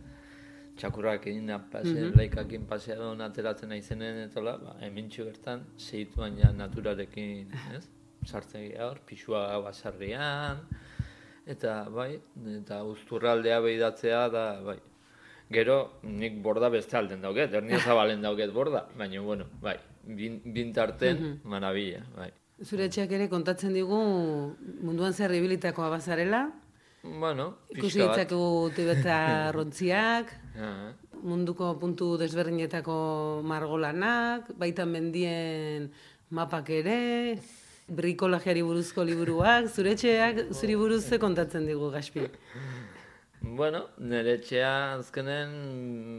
[0.75, 7.87] Txakurrakin, pase, laikakin pasea ateratzen naizenen, eta hola, ba, hemen bertan, segituan ja naturarekin, ez?
[8.27, 10.65] Sartzen gira hor, pixua basarrian,
[11.47, 12.19] eta bai,
[12.57, 14.79] eta usturraldea behidatzea da, bai.
[15.53, 21.41] Gero, nik borda beste alden dauket, ernia zabalen dauket borda, baina, bueno, bai, bin, bintarten,
[21.45, 22.31] marabila, bai.
[22.65, 23.99] Zure etxeak ere kontatzen digu
[24.81, 26.47] munduan zer ibilitakoa bazarela,
[27.05, 30.71] Bueno, ikusi ditzakegu tibetarrontziak, Ja,
[31.25, 32.95] munduko puntu desberdinetako
[33.45, 35.89] margolanak, baita mendien
[36.31, 37.41] mapak ere,
[37.89, 42.29] brikolajeari buruzko liburuak, zure etxeak zuri buruz ze kontatzen digu Gaspi.
[43.45, 45.51] Bueno, nire etxea azkenen,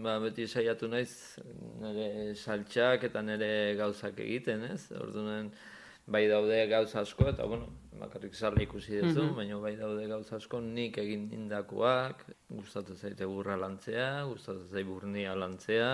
[0.03, 1.39] ba, beti saiatu naiz
[1.81, 3.49] nire saltxak eta nire
[3.79, 4.91] gauzak egiten, ez?
[4.93, 5.49] Orduan,
[6.05, 10.61] bai daude gauza asko, eta bueno, bakarrik sarla ikusi duzu, baina bai daude gauza asko
[10.61, 15.91] nik egin indakoak, gustatu zaite burra lantzea, gustatu zait burnia lantzea,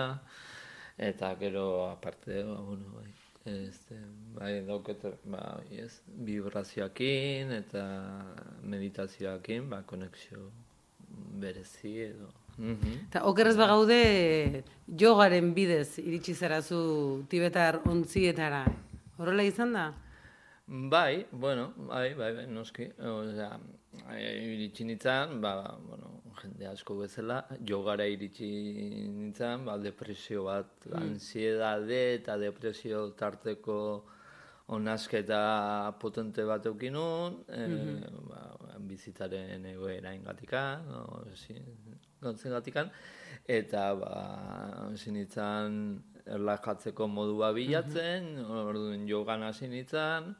[0.98, 3.08] eta gero aparte, ba, bueno, bai,
[3.44, 3.98] este,
[4.34, 7.84] bai dauket, ba, ez, vibrazioakin eta
[8.62, 10.50] meditazioakin, ba, konexio
[11.40, 12.30] berezi edo.
[12.58, 13.08] Mhm.
[13.08, 18.64] Eta okerrez bagaude jogaren bidez iritsi zarazu tibetar ontzietara.
[19.18, 19.86] Horrela izan da?
[20.66, 22.90] Bai, bueno, bai, bai, bai, noski.
[22.98, 23.58] Osea,
[24.10, 28.48] eh, iritsi nintzen, ba, bueno, jende asko bezala, jogara iritsi
[29.12, 33.78] nintzen, ba, depresio bat, ansiedade eta depresio tarteko
[34.72, 38.42] onasketa potente bat eukin nun, eh, ba,
[38.92, 41.24] bizitaren egoera ingatikan, no,
[42.22, 42.90] gatikan,
[43.46, 44.14] eta ba,
[44.90, 50.34] hasi nintzen erlajatzeko modua bilatzen, orduan jogan hasi nintzen,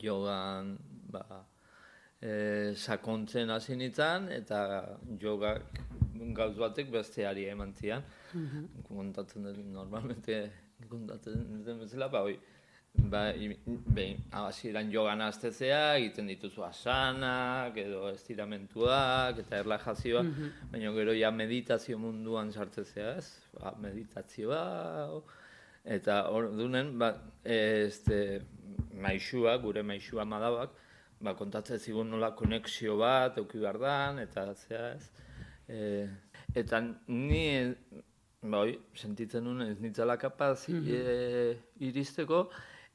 [0.00, 0.76] jogan
[1.12, 1.44] ba,
[2.20, 4.60] e, sakontzen hasi nintzen, eta
[5.20, 5.80] jogak
[6.36, 8.04] gauz batek besteari eman zian.
[8.88, 10.44] Kontatzen dut, normalmente
[10.88, 12.36] kontatzen duten bezala, ba, hoi,
[13.12, 13.22] ba,
[13.96, 20.24] behin, hasieran jogan astezea, egiten dituzu asanak, edo estiramentuak, eta erlajazioa,
[20.72, 23.28] baina gero ja meditazio munduan sartzezea, ez?
[23.56, 24.62] Ba, meditazioa,
[25.96, 27.12] eta ordunen, ba,
[27.44, 28.42] este,
[28.92, 30.74] maixua, gure maixua madabak,
[31.20, 35.10] ba, kontatzen zigun nola konexio bat, euki behar dan, eta zea, ez?
[35.68, 35.80] E,
[36.54, 37.42] eta ni,
[38.42, 41.56] ba, oi, sentitzen nuen ez nitzala kapaz e,
[41.88, 42.46] iristeko,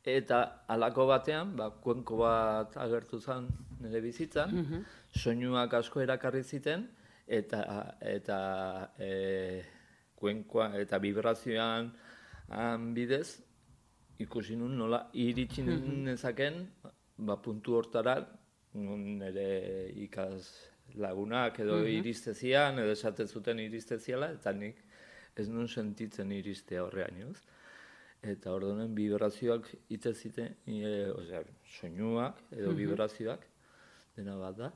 [0.06, 3.50] eta halako batean, ba, kuenko bat agertu zen
[3.82, 4.58] nire bizitzan,
[5.24, 6.88] soinuak asko erakarri ziten,
[7.28, 7.62] eta,
[8.06, 8.40] eta
[9.00, 9.62] e,
[10.22, 11.90] kuenkoa eta vibrazioan
[12.94, 13.42] bidez,
[14.22, 16.60] ikusi nun nola iritsi nezaken
[17.28, 18.16] ba, puntu hortara
[18.74, 19.48] nire
[20.06, 20.50] ikas
[20.96, 24.82] lagunak edo iristezian, edo esaten zuten iristeziala, eta nik
[25.40, 27.38] ez nun sentitzen iristea horrean, joz.
[28.22, 31.42] Eta orduan vibrazioak hitz ziten, e, osea,
[31.80, 33.48] soinuak edo vibrazioak,
[34.18, 34.72] dena bat da.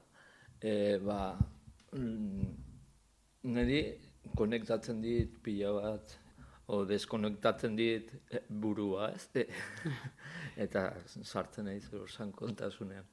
[0.62, 1.20] E, ba,
[1.94, 2.54] mm,
[3.54, 3.82] niri
[4.36, 6.16] konektatzen dit pila bat,
[6.68, 9.30] o deskonektatzen dit eh, burua, ez?
[10.66, 10.88] Eta
[11.24, 13.06] sartzen naiz hor sankontasunean.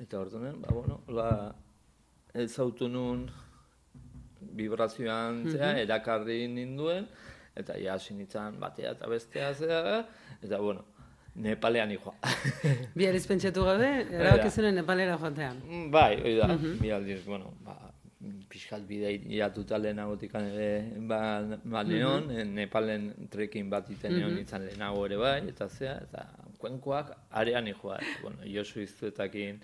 [0.00, 1.30] Eta orduan, ba, bueno, la,
[2.34, 3.26] ez autu nun
[4.56, 7.08] vibrazioan zea, erakarri ninduen,
[7.58, 9.98] eta ja hasi nintzen batea eta bestea zea,
[10.40, 10.86] eta bueno,
[11.34, 12.14] Nepalean joa.
[12.96, 15.60] Bihar izpentsatu gabe, erabaki zuen Nepalera joatean.
[15.92, 16.48] bai, hori da,
[16.80, 17.89] bi aldiz, bueno, ba,
[18.48, 20.70] pixkat bidea iatuta lehenagotikan ere
[21.08, 21.20] ba,
[21.64, 26.26] ba neon, eh, Nepalen trekin bat iten neon izan lehenago ere bai, eta zea, eta
[26.58, 27.68] kuenkoak arean.
[27.68, 29.60] Eta, bueno, Josu iztuetakin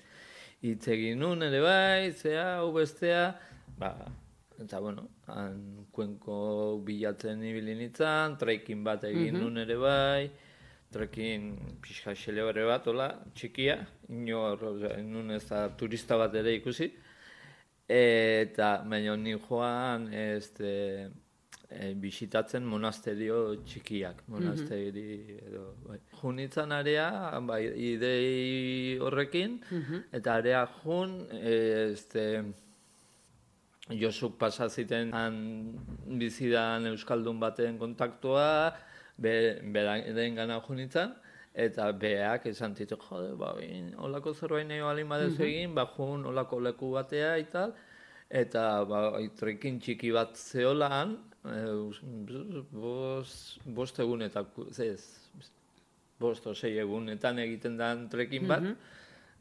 [0.63, 3.35] hitz egin nun ere bai, zea, hau bestea,
[3.79, 3.93] ba,
[4.63, 10.31] eta bueno, han kuenko bilatzen ibili nintzen, trekin bat egin nun ere bai,
[10.93, 11.51] trekin
[11.83, 14.63] pixka xelebre bat, hola, txikia, inor,
[15.05, 16.89] nun ez da turista bat ere ikusi,
[17.89, 21.09] eta baina ni joan este,
[21.71, 25.99] e, bisitatzen monasterio txikiak, monasteri edo bai.
[26.21, 27.09] Junitzen area,
[27.47, 27.63] bai,
[27.93, 29.59] idei horrekin,
[30.13, 31.59] eta area jun, e,
[31.93, 32.27] este,
[33.87, 35.37] Josuk pasa ziten han
[36.19, 38.75] bizidan euskaldun baten kontaktua,
[39.17, 41.15] be, beren gana junitzen,
[41.57, 46.27] eta beak esan zitu, jode, ba, bin, olako zerbait nahi balin badezu egin, ba, jun
[46.33, 47.71] olako leku batea eta
[48.29, 49.01] eta ba,
[49.41, 51.17] trekin txiki bat zeolan,
[51.49, 51.63] e,
[52.73, 55.01] bost, bost egunetako, ez,
[56.21, 58.71] bost o sei egunetan egiten da trekin bat,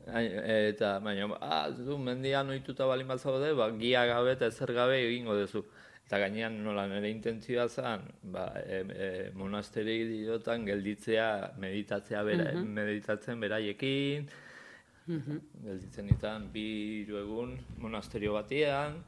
[0.06, 0.28] Ai,
[0.70, 5.00] eta baina, ah, du, mendian ohituta balin bat zaude, ba, gia gabe eta ezer gabe
[5.02, 5.64] egingo duzu.
[6.06, 13.42] Eta gainean nola nire intentzioa zen, ba, e, e, monasteri diotan gelditzea, meditatzea bera, meditatzen
[13.42, 14.28] beraiekin,
[15.08, 16.68] gelditzen ditan bi
[17.02, 19.00] hiru egun monasterio batean,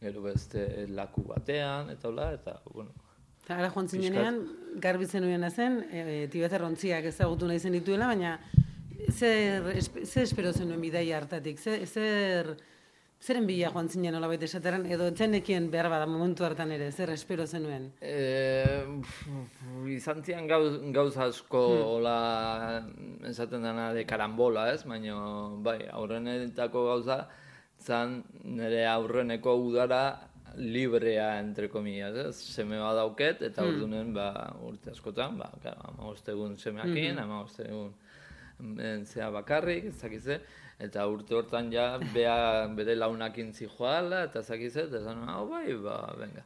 [0.00, 2.96] gero beste laku batean, eta hola, eta, bueno,
[3.44, 4.36] Eta ara joan zinenean,
[4.80, 8.36] garbitzen nuen zen, e, tibetar ontziak ezagutu nahi zen dituela, baina
[9.10, 11.58] zer, espe- zer espero zenuen bidaia hartatik?
[11.58, 12.54] Zer, zer,
[13.20, 17.46] zeren bila joan zinen nolabait esateran, edo etzenekien behar bada momentu hartan ere, zer espero
[17.46, 17.90] zenuen?
[18.00, 18.80] E,
[19.92, 22.16] izan zian gauz, gauz asko hola
[23.28, 24.82] esaten dena de karambola, ez?
[24.88, 25.20] Baina,
[25.66, 27.20] bai, aurrenetako gauza,
[27.80, 30.02] zan nire aurreneko udara
[30.56, 32.34] librea, entre comillas, ez?
[32.56, 34.30] Seme badauket, eta ordunen, ba,
[34.66, 37.92] urte askotan, ba, claro, ama egun semeakin, ama egun
[38.60, 40.40] en, zea bakarrik, ez dakize,
[40.80, 45.98] eta urte hortan ja bea bere launakin zijoala, eta zakize, eta zan, hau bai, ba,
[46.18, 46.44] venga.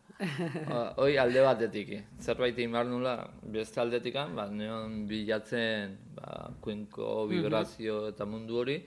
[0.69, 3.15] Ba, Hoi alde batetik, zerbait behar nula,
[3.57, 8.81] beste aldetikan, ba, neon bilatzen, ba, kuenko vibrazio eta mundu hori,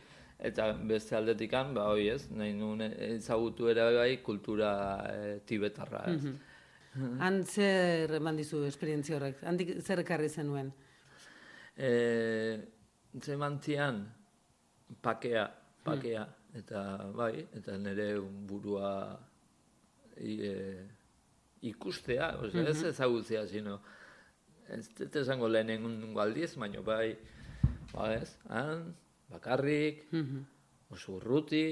[0.49, 2.83] eta beste aldetikan, ba, hoi ez, nahi nuen
[3.13, 4.73] ezagutu ere bai kultura
[5.13, 6.35] e, tibetarra, ez.
[7.21, 9.43] Han zer eman dizu esperientzia horrek?
[9.45, 10.71] Handik zer ekarri zenuen?
[11.77, 11.91] E,
[13.21, 13.99] zemantzian
[15.01, 15.47] pakea,
[15.83, 16.25] pakea,
[16.57, 16.83] eta
[17.15, 18.13] bai, eta nire
[18.49, 18.91] burua
[20.17, 20.53] i, e,
[21.69, 23.77] ikustea, osea, ez ezagutzea, sino,
[24.73, 27.11] ez dut esango lehenengo aldiz, baina bai,
[27.93, 28.89] ba ez, han,
[29.31, 30.05] bakarrik,
[30.93, 31.65] oso urruti,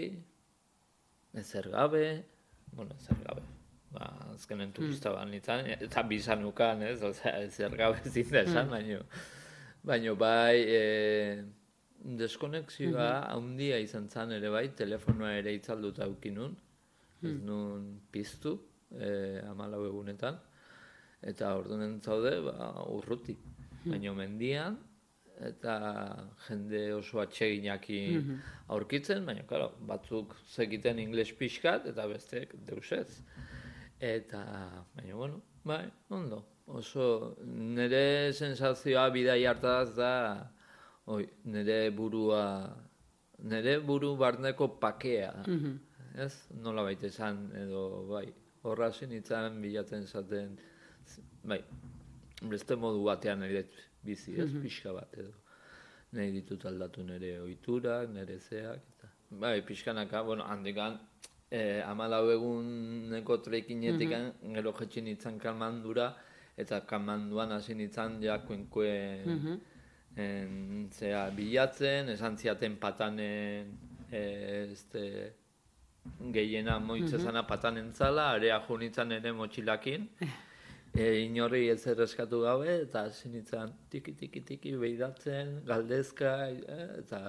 [1.36, 2.08] ezer gabe,
[2.76, 3.44] bueno, ezer gabe,
[3.96, 9.02] ba, azkenen turista ban nintzen, eta bizanukan, ez, osea, ezer gabe ezin da esan, baina,
[9.86, 10.82] baina bai, e,
[12.06, 16.56] deskonexioa handia izan zen ere bai, telefonoa ere itzalduta aukinun,
[17.26, 18.56] ez nun piztu,
[18.94, 20.38] e, amalau egunetan,
[21.26, 23.36] eta ordunen zaude, ba, urruti.
[23.86, 24.78] Baina mendian,
[25.46, 25.76] eta
[26.48, 28.32] jende oso atseginakin
[28.74, 33.22] aurkitzen, baina, claro, batzuk zekiten ingles pixkat, eta besteek deusez.
[34.00, 34.42] Eta,
[34.96, 36.44] baina, bueno, bai, ondo.
[36.66, 40.14] Oso, nire sensazioa bidai hartaz da,
[41.06, 42.76] oi, nire burua,
[43.44, 45.34] nire buru barneko pakea.
[46.18, 46.34] Ez?
[46.64, 48.26] Nola baita esan, edo, bai,
[48.64, 50.56] horra zinitzen bilatzen zaten,
[51.44, 51.62] bai,
[52.50, 53.66] beste modu batean nire
[54.06, 55.34] bizi, ez, pixka bat, edo.
[56.16, 60.98] Nahi ditut aldatu nire ohiturak, nire zeak, eta, bai, pixkanaka, bueno, handikan,
[61.52, 64.16] eh, amalau eguneko trekinetik
[64.56, 66.14] gero jetxin nintzen kalmandura,
[66.58, 69.60] eta kalmanduan hasi nintzen ja kuenkuen
[70.16, 73.72] en, zera, bilatzen, esan ziaten patanen,
[74.12, 75.34] eh, este,
[76.36, 80.08] gehiena moitze zana patanen zala, area jo nintzen ere motxilakin,
[80.94, 87.26] e, inorri ez erreskatu gabe, eta hasi nintzen tiki tiki tiki behidatzen, galdezka, eh, eta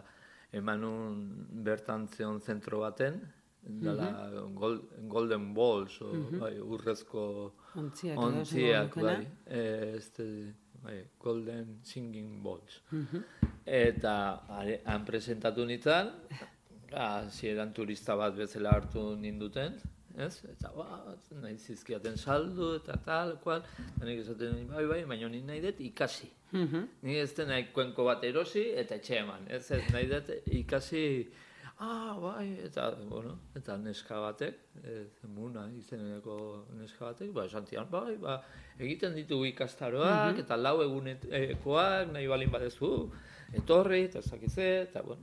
[0.53, 1.25] emanun
[1.67, 3.21] bertan zeon zentro baten,
[3.67, 4.79] dala gol,
[5.11, 7.25] Golden Balls, o, bai, urrezko
[7.75, 9.63] Ontziak, ontziak, bai, e,
[9.97, 10.55] este,
[10.87, 12.81] bai, Golden Singing Balls.
[13.67, 14.15] Eta
[14.61, 16.13] are, han presentatu nintzen,
[16.93, 19.75] hasieran turista bat bezala hartu ninduten,
[20.17, 20.35] ez?
[20.53, 20.87] Eta ba,
[21.43, 25.83] nahi zizkiaten saldu eta tal, kual, eta nik esaten bai, bai, baina ni nahi dut
[25.91, 26.31] ikasi.
[27.03, 30.31] Ni ez den nahi kuenko bat erosi eta etxe eman, ez ez nahi dut
[30.63, 31.03] ikasi,
[31.79, 37.89] ah, bai, eta, bueno, eta neska batek, ez, muna izeneko neska batek, ba, esan zian,
[37.91, 38.39] bai, ba,
[38.79, 42.93] egiten ditugu ikastaroak, eta lau egunekoak, nahi balin badezu,
[43.61, 45.23] etorri, eta ez dakit ze, eta, bueno,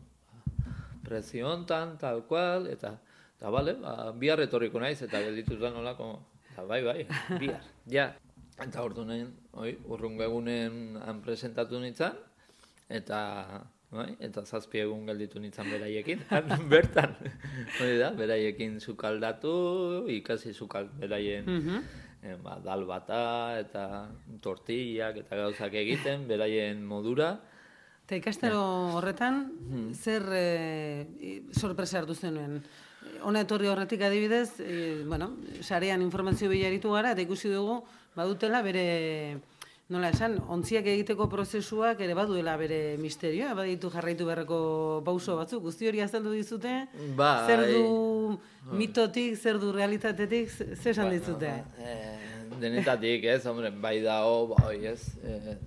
[1.03, 2.95] prezio hontan, tal cual, eta,
[3.37, 6.13] eta bale, ba, bihar etorriko naiz, eta gelditu da nolako,
[6.51, 6.99] eta bai, bai,
[7.39, 8.11] bihar, ja.
[8.61, 9.23] Eta ordu nahi,
[9.89, 12.13] urrungo egunen han presentatu nintzen,
[12.93, 13.19] eta,
[13.93, 17.15] bai, eta zazpi egun gelditu nintzen beraiekin, han bertan,
[17.79, 19.53] hori da, beraiekin sukaldatu,
[20.17, 21.47] ikasi sukal, beraien,
[22.23, 23.23] eh, ba, dal bata,
[23.61, 23.87] eta
[24.41, 27.35] tortillak, eta gauzak egiten, beraien modura,
[28.03, 28.59] Eta ikastaro
[28.97, 29.45] horretan,
[29.95, 32.57] zer e, sorpresa hartu zenuen?
[33.23, 34.73] Hona etorri horretik adibidez, e,
[35.07, 35.29] bueno,
[35.63, 37.77] sarean informazio bilaritu gara, eta ikusi dugu,
[38.17, 38.83] badutela bere,
[39.91, 44.59] nola esan, ontziak egiteko prozesuak ere baduela bere misterioa, baditu jarraitu beharreko
[45.05, 46.71] pauso batzuk, guzti hori azaldu dizute,
[47.17, 47.47] Bai.
[47.47, 48.37] zer du
[48.79, 51.51] mitotik, zer du realitatetik, ze ze esan dizute?
[51.77, 55.57] Eh, denetatik, ez, hombre, bai dago, bai, ez, eh,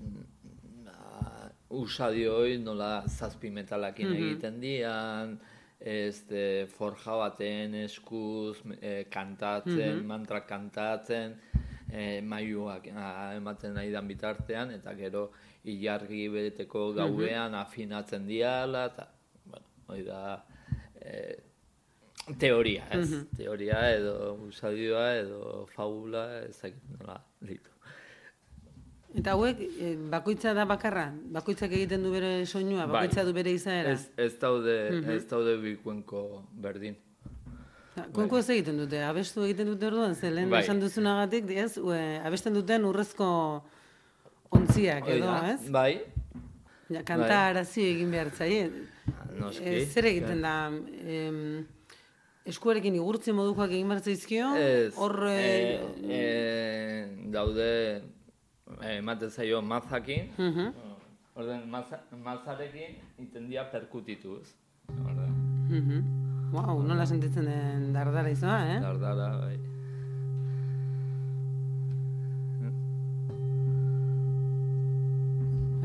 [0.87, 4.17] ba, usadioi nola zazpi metalakin Mhm.
[4.17, 5.39] egiten dian,
[5.79, 10.07] este, forja baten eskuz e, kantatzen, Mhm.
[10.07, 11.35] mantra kantatzen,
[11.93, 15.31] e, maiuak a, ematen nahi dan bitartean, eta gero
[15.65, 19.09] ilargi beteko gauean afinatzen diala, eta,
[19.45, 20.45] bueno, hori da,
[21.01, 21.37] e,
[22.39, 23.11] teoria, ez?
[23.11, 23.37] Mhm.
[23.37, 27.71] Teoria edo usadioa edo fabula, ez dakit nola ditu.
[29.17, 31.07] Eta hauek, eh, bakoitza da bakarra?
[31.33, 32.85] Bakoitzak egiten du bere soinua?
[32.87, 33.07] Bai.
[33.07, 33.93] Bakoitza du bere izaera?
[33.93, 35.11] Ez, ez daude, Mhm.
[35.11, 36.97] ez daude bikuenko berdin.
[38.13, 40.61] Kuenko ez egiten dute, abestu egiten dute orduan, ze lehen Bai.
[40.63, 43.29] esan duzunagatik, ez, ue, abesten duten urrezko
[44.57, 45.71] ontziak edo, ez?
[45.73, 46.01] Bai,
[46.89, 47.47] Ja, kanta Bai.
[47.51, 48.69] arazi egin behar zaie.
[49.41, 49.65] noski.
[49.65, 50.53] Eh, zer egiten da?
[51.03, 51.67] Em,
[52.47, 54.53] eskuarekin igurtze modukoak egin behar zaizkio?
[54.97, 58.03] Hor, eh, eh, eh, daude,
[58.83, 60.71] eh, ematen zaio mazakin, mhm,
[61.35, 64.47] orden maza, mazarekin iten dira perkutituz.
[64.89, 65.35] Orden,
[65.69, 66.36] mhm.
[66.53, 68.79] Wow, nola sentitzen den dardara izoa, eh?
[68.81, 69.57] dardara, bai.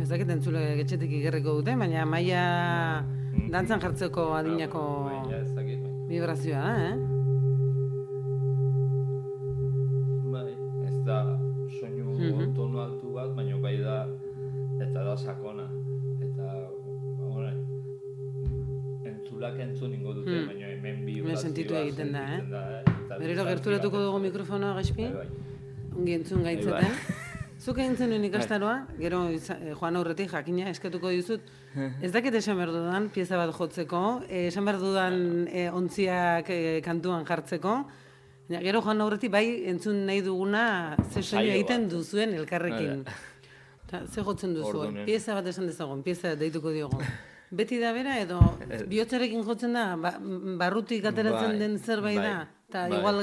[0.01, 2.43] Ez dakit entzule getxetik igerriko dute, baina maia
[3.53, 5.75] dantzan jartzeko adinako Bai,
[6.09, 6.95] vibrazioa da, eh?
[10.33, 10.47] Bai,
[10.87, 11.19] ez da
[11.77, 12.53] soinu Mhm.
[12.57, 13.99] tono altu bat, baina bai da,
[14.81, 15.60] eta da sakona.
[19.41, 20.47] Entzulak entzun ingo dute, Hmm.
[20.47, 22.37] baina hemen vibrazioa sentitu egiten da, eh?
[22.37, 22.41] eh?
[22.41, 24.23] Eta Berriro distantzia gerturatuko dugu da.
[24.29, 25.27] mikrofonoa gaizpi, Bai, bai.
[25.97, 26.43] ongi entzun.
[26.43, 26.57] Bai,
[27.61, 31.41] Zuk egin zenuen ikastaroa, gero eh, joan aurretik jakina eskatuko dizut.
[32.01, 36.81] Ez dakit esan behar dudan pieza bat jotzeko, eh, esan behar dudan eh, ontziak eh,
[36.81, 37.85] kantuan jartzeko.
[38.49, 43.05] Baina Gero joan aurretik bai entzun nahi duguna ze soinu egiten duzuen elkarrekin.
[43.87, 44.83] Ta, ze jotzen duzu?
[44.89, 45.05] Eh.
[45.05, 46.97] Pieza bat esan dezagun, pieza deituko diogu.
[47.51, 48.39] Beti da bera edo
[48.87, 50.13] bihotzarekin jotzen da, ba,
[50.61, 52.47] barrutik ateratzen Bai, den zerbait bai, da.
[52.69, 52.99] Eta bai.
[52.99, 53.17] igual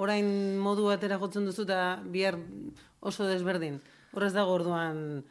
[0.00, 2.38] orain modu batera jotzen duzu eta bihar
[3.04, 3.76] oso desberdin.
[4.14, 5.24] Horrez dago orduan,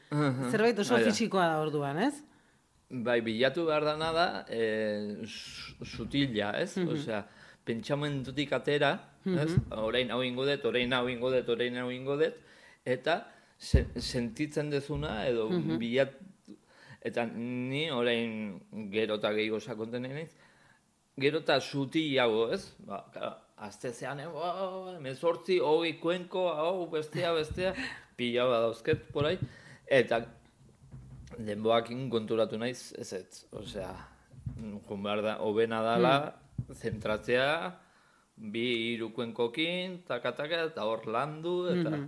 [0.52, 1.04] zerbait oso da.
[1.08, 2.14] fisikoa da orduan, ez?
[2.94, 5.24] Bai, bilatu behar dana da, e,
[5.82, 6.76] sutila, ez?
[6.78, 6.90] Mhm.
[6.94, 7.24] Osea,
[7.66, 8.92] pentsamentutik atera,
[9.26, 9.56] ez?
[9.72, 12.36] Orain hau ingo dut, orain hau ingo dut, orain hau ingo dut,
[12.86, 13.24] eta
[13.58, 15.78] se, sentitzen dezuna, edo Mhm.
[15.80, 16.14] bilat,
[17.04, 18.60] eta ni orain
[18.92, 20.32] gero eta gehiago sakonten naiz,
[21.20, 22.64] gero eta sutilago, ez?
[22.88, 23.04] Ba,
[23.68, 24.30] azte zean, eh,
[25.04, 27.74] mezortzi, hoi kuenko, hau, bestea, bestea,
[28.18, 29.36] pila badauzket, porai,
[29.88, 30.24] eta
[31.38, 33.92] denboakin konturatu naiz, ez ez, osea,
[34.56, 36.16] jun behar da, hobena dala,
[36.74, 37.50] zentratzea,
[38.54, 42.00] bi hirukuenkokin, taka-taka, eta hor landu, eta,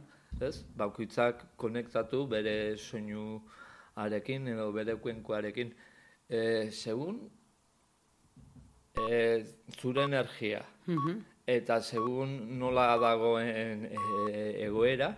[0.45, 3.41] ez, bakoitzak konektatu bere soinu
[3.95, 5.73] arekin, edo bere kuenkoarekin.
[6.29, 7.19] E, segun,
[8.97, 9.43] e,
[9.79, 10.63] zure energia,
[11.47, 13.95] eta segun nola dagoen e,
[14.65, 15.11] egoera,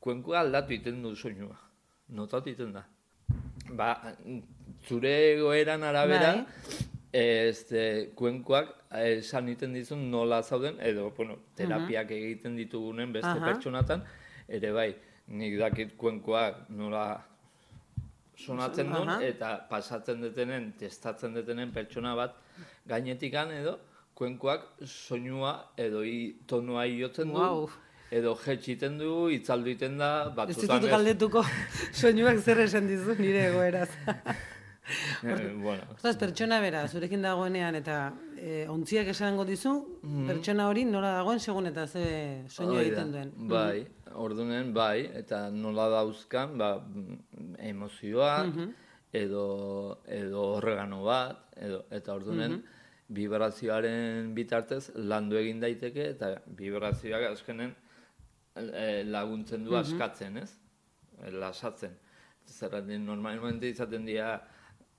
[0.00, 1.56] kuenkoa aldatu iten du soinua.
[2.14, 2.84] Notatu iten da.
[3.70, 3.90] Ba,
[4.86, 6.88] zure egoeran arabera, Bai.
[7.14, 13.46] este, kuenkoak esan iten dizun nola zauden, edo, bueno, terapiak egiten ditugunen beste Aha.
[13.46, 14.04] pertsonatan,
[14.48, 14.90] ere bai,
[15.28, 17.06] nik dakit kuenkoak nola
[18.36, 22.36] sonatzen duen, eta pasatzen detenen, testatzen detenen pertsona bat
[22.86, 23.78] gainetikan edo,
[24.14, 27.68] kuenkoak soinua edo i, tonua iotzen du, Guau.
[28.10, 31.44] edo jetxiten du, itzaldu iten da, Ez batzutan ditut galdetuko
[31.92, 33.88] soinuak zer esan dizu nire egoeraz.
[35.24, 39.72] Eh, bueno, Ostras, pertsona bera, zurekin dagoenean eta e, ontziak esango dizu,
[40.26, 42.04] pertsona hori nola dagoen segun eta ze
[42.52, 43.30] soinu egiten duen.
[43.48, 43.86] Bai,
[44.20, 48.74] ordunen bai, eta nola dauzkan, ba, mm, emozioak, Mhm.
[49.12, 52.62] edo, edo organo bat, edo, eta ordunen Mhm.
[53.08, 57.74] vibrazioaren bitartez landu egin daiteke, eta vibrazioak azkenen
[58.56, 60.58] eh, laguntzen du askatzen, ez?
[61.24, 61.96] Eh, Lasatzen.
[62.46, 64.42] Zerratik normalmente izaten dira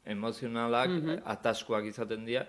[0.05, 1.19] emozionalak, Mhm.
[1.25, 2.45] ataskoak izaten dira,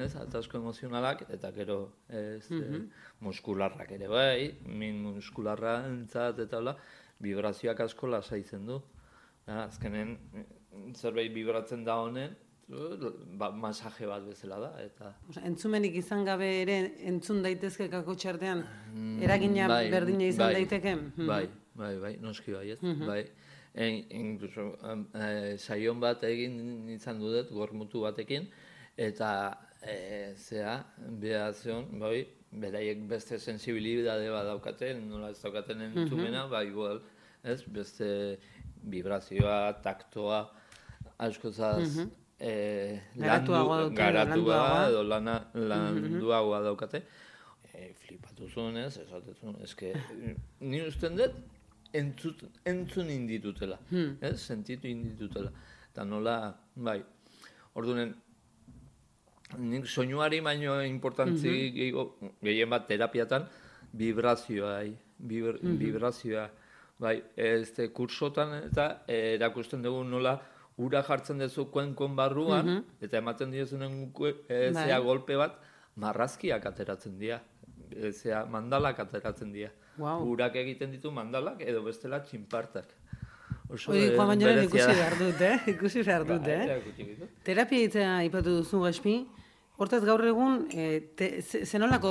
[0.00, 2.82] ez, atasko emozionalak, eta gero ez, eh,
[3.20, 6.76] muskularrak ere bai, min muskularra entzat, eta hola,
[7.20, 8.80] vibrazioak asko lasaitzen du.
[9.46, 10.18] Da, azkenen,
[10.94, 12.36] zerbait vibratzen da honen,
[13.38, 15.14] ba, masaje bat bezala da, eta...
[15.28, 16.78] Osea, entzumenik izan gabe ere
[17.10, 18.64] entzun daitezke kakotxartean,
[19.20, 20.94] eragina bai, berdina izan bai, daiteke.
[20.96, 21.26] Mhm.
[21.26, 22.80] Bai, bai, bai, noski bai, ez?
[22.80, 23.24] Bai.
[23.74, 28.46] En, incluso, um, eh, saion bat egin izan dudet, gormutu batekin,
[28.96, 29.30] eta
[29.82, 30.76] eh, zea,
[31.20, 32.20] behazion, bai,
[32.54, 37.00] beraiek beste sensibilidade bat daukaten, nola ez daukaten entzumena, ba, igual,
[37.42, 38.06] ez, beste
[38.84, 40.38] vibrazioa, taktoa,
[41.18, 42.06] askozaz,
[42.38, 44.86] eh, Garatuagoa landu- dute, garatua landuagoa.
[44.92, 47.02] edo lana, landuagoa daukate.
[47.74, 49.90] E, flipatu zuen ez, esatetzen, eske,
[50.60, 51.34] ni usten dut,
[51.94, 53.78] entzut, entzun inditutela,
[54.20, 55.50] ez, sentitu inditutela.
[55.92, 56.36] Eta nola,
[56.74, 56.98] bai,
[57.78, 58.14] ordunen,
[59.58, 62.06] nik soinuari baino importantzi gehiago,
[62.42, 63.46] gehien bat terapiatan,
[63.94, 66.48] vibrazioa, ai, vibr, vibrazioa,
[66.98, 70.34] bai, este kursotan eta eh, erakusten dugu nola
[70.82, 72.66] ura jartzen duzu kuenkon barruan,
[73.00, 74.86] eta ematen diozunen kue- eh, Bai.
[74.88, 75.60] zea golpe bat,
[75.96, 77.40] marrazkiak ateratzen dira.
[77.94, 79.70] Eh, Zea mandalak ateratzen dira.
[79.98, 80.24] Wow.
[80.32, 82.86] Urak egiten ditu mandalak edo bestela txinpartak.
[83.68, 85.56] Oso Hori, eh, Bañoren berezia ikusi behar dut, eh?
[85.74, 87.28] Ikusi behar dut, Bai, eh?
[87.46, 89.14] Terapia hitzea aipatu duzu Gaspi.
[89.76, 92.10] Hortaz gaur egun e, te, ze- zenolako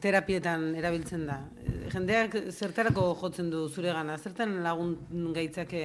[0.00, 1.40] terapietan erabiltzen da?
[1.58, 4.18] E, Jendeak zertarako jotzen du zuregana?
[4.22, 4.92] Zertan lagun
[5.34, 5.80] gaitzake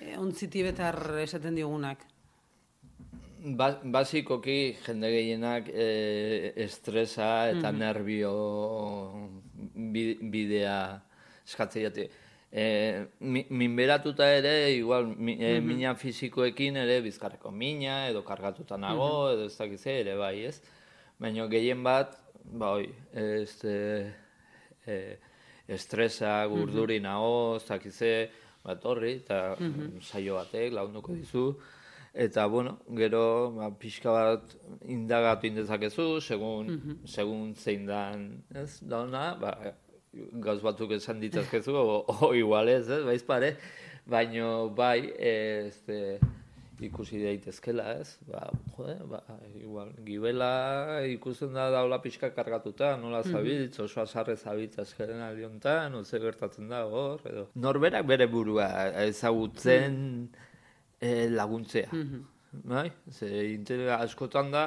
[0.00, 0.96] e, ontzitibetar
[1.26, 2.06] esaten diogunak?
[3.58, 8.32] Ba, basikoki jende gehienak e, estresa eta nervio
[9.12, 9.51] bi-
[10.32, 10.76] bidea
[11.46, 12.08] eskatzen jate.
[12.52, 19.30] E, mi, minberatuta ere, igual, mi, e, mina fisikoekin ere bizkarreko mina, edo kargatuta nago,
[19.32, 20.58] edo ez dakize ere bai, ez?
[21.22, 23.74] Baina gehien bat, ba hoi, este,
[24.84, 24.98] e,
[25.72, 28.12] estresa, gurduri nago, ez dakize,
[28.62, 29.56] bat horri, eta
[30.04, 31.46] saio batek lagunduko dizu.
[32.14, 34.50] Eta, bueno, gero, ba, pixka bat
[34.84, 39.54] indagatu indezakezu, segun, segun zein dan, ez, dauna, ba,
[40.44, 43.54] gauz batzuk esan ditzazkezu, o, o igual ez, ez, baiz pare,
[44.04, 46.18] baino, bai, este,
[46.84, 48.44] ikusi daitezkela, ez, ba,
[48.76, 49.24] jode, ba,
[49.56, 50.52] igual, gibela
[51.08, 56.84] ikusten da daula pixka kargatuta, nola zabitz, oso azarre zabitz azkaren aldiontan, oze gertatzen da
[56.84, 57.48] hor, edo.
[57.56, 58.68] Norberak bere burua
[59.08, 60.02] ezagutzen
[61.02, 61.88] eh, laguntzea.
[62.52, 64.64] Bai, ze inter askotan da,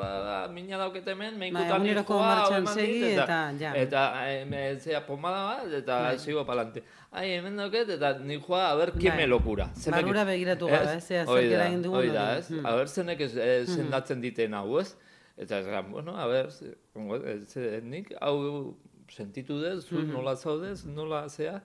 [0.00, 3.72] ba, ba, mina dauket hemen, meikutan eguneroko nikoa, hau martxan segi dit, eta ja.
[3.74, 3.82] Bai.
[3.82, 6.82] Eta eh, zea pomada bat, eta sigo palante.
[7.12, 9.12] Ai, hemen dauket, eta nikoa, a ber, Bai.
[9.20, 9.68] me lokura.
[9.76, 11.10] Zenek- Barrura begiratu gara, ez?
[11.10, 12.48] Ea zer Hoi da, eragin dugun hoi da, ez?
[12.48, 12.64] Hmm.
[12.64, 14.94] A ber, zenek ez, eh, sendatzen diten hau, ez?
[15.36, 18.74] Eta ez bueno, a ber, ez, eh, nik hau
[19.12, 21.60] sentitu dez, zu nola zaudez, nola zea,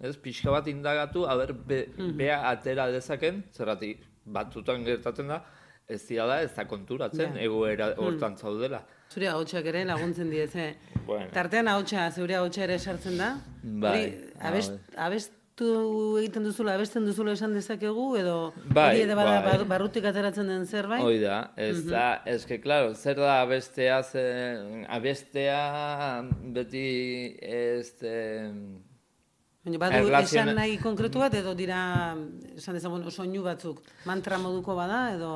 [0.00, 1.86] ez, pixka bat indagatu, a ber, be,
[2.16, 5.42] bea atera dezaken, zerratik, batzutan gertatzen da,
[5.88, 7.40] ez dira ez da konturatzen, Ja.
[7.42, 8.82] egoera hortan zaudela.
[9.10, 10.74] Zure ahotsak ere laguntzen die, ze.
[11.06, 11.30] Bueno.
[11.32, 13.30] Tartean ahotsa, zure ahotsa ere sartzen da?
[13.62, 15.70] Bai, Hori, abest, abestu
[16.20, 19.50] egiten duzula, abesten duzula esan dezakegu, edo Bai, ere bada bai.
[19.56, 21.00] bar- barrutik ateratzen den zerbait?
[21.02, 26.22] Hoi da, ez da, ez que, claro, zer da abestea, ze, abestea
[26.54, 28.82] beti, em,
[29.64, 31.78] Baina badu esan nahi konkretu bat, edo dira,
[32.56, 35.32] esan dezagun, soinu batzuk, mantra moduko bada, edo...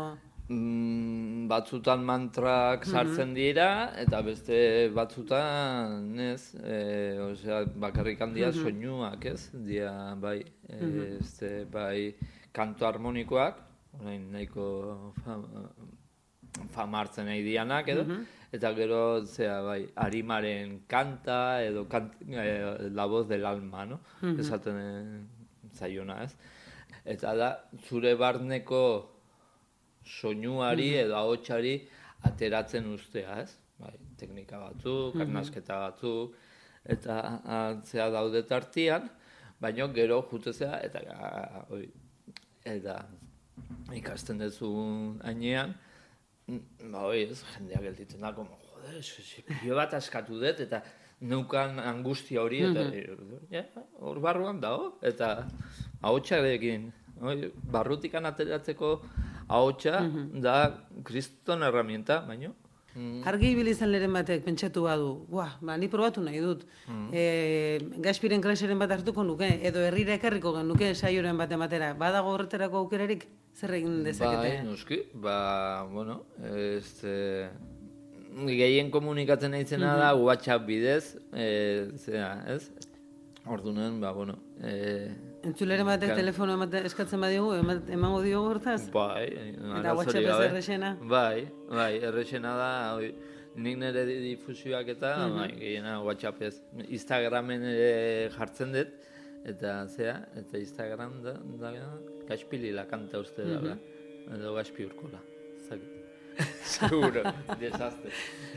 [0.52, 4.56] Mm, batzutan mantrak sartzen dira, eta beste
[4.94, 6.78] batzutan, ez, e,
[7.24, 10.82] osea, bakarrik handia soinuak, ez, dia, bai, e,
[11.20, 12.12] este, bai,
[12.54, 13.58] kanto harmonikoak,
[14.00, 14.68] orain nahiko
[15.24, 15.66] fama,
[16.76, 18.06] fama hartzen nahi dianak, edo,
[18.52, 24.00] eta gero, zea, bai, harimaren kanta, edo kant, e, la voz del alma, no?
[24.20, 24.90] Esaten e,
[25.72, 26.34] zaiona, ez?
[27.14, 27.48] Eta da,
[27.88, 28.82] zure barneko
[30.04, 31.78] soinuari edo ahotsari
[32.28, 33.56] ateratzen ustea, ez?
[33.80, 36.36] Bai, teknika batzuk, arnasketa batzuk,
[36.84, 37.16] eta
[37.56, 39.08] atzea daude tartian,
[39.62, 41.86] baina gero jutezea, eta, ah, oi,
[42.68, 43.00] eta
[43.96, 44.74] ikasten duzu
[45.24, 45.91] hainean, mm,
[46.48, 49.02] ba, oi, ez, jendea gelditzen da, como, jode,
[49.60, 50.82] pilo bat askatu dut, eta
[51.22, 52.88] neukan angustia hori, eta
[53.52, 53.64] ja,
[54.02, 55.46] hor barruan dago, eta
[56.02, 56.90] ahotsarekin,
[57.22, 57.36] oi,
[57.74, 58.96] barrutikan ateratzeko
[59.46, 60.02] ahotsa
[60.42, 60.56] da
[61.06, 62.54] kriston herramienta, baino,
[62.94, 66.64] mm, Argi ibili zen leren batek pentsatu badu, Buah, ba, ni probatu nahi dut.
[67.12, 71.92] E, gaspiren klaseren bat hartuko nuke, edo herrira ekarriko genuke saioren bat ematera.
[71.98, 73.26] Badago horretarako aukerarik?
[73.56, 74.54] Zer egin dezakete?
[74.58, 76.22] Bai, noski, ba, bueno,
[76.52, 77.50] este,
[78.48, 82.70] gehien komunikatzen naitzena da WhatsApp bidez, e, zera, ez?
[83.44, 85.10] Ordunen, ba, bueno, e,
[85.42, 88.90] Entzuleren batek Kan- telefono emate, eskatzen badiogu, ema- emango diogu hortaz?
[88.94, 90.90] bai, Eta arazorik WhatsApp ez errexena?
[91.02, 93.08] Bai, bai, errexena da, oi,
[93.56, 96.62] nik nire di- difusioak eta, bai, gehiena WhatsApp ez.
[96.88, 98.88] Instagramen ere jartzen dut,
[99.44, 101.72] eta zea, eta Instagram da, da
[102.28, 103.76] gaspili la kanta uste da,
[104.36, 105.18] edo gaspi urkola.
[106.64, 107.22] Seguro,
[107.60, 108.10] desastre.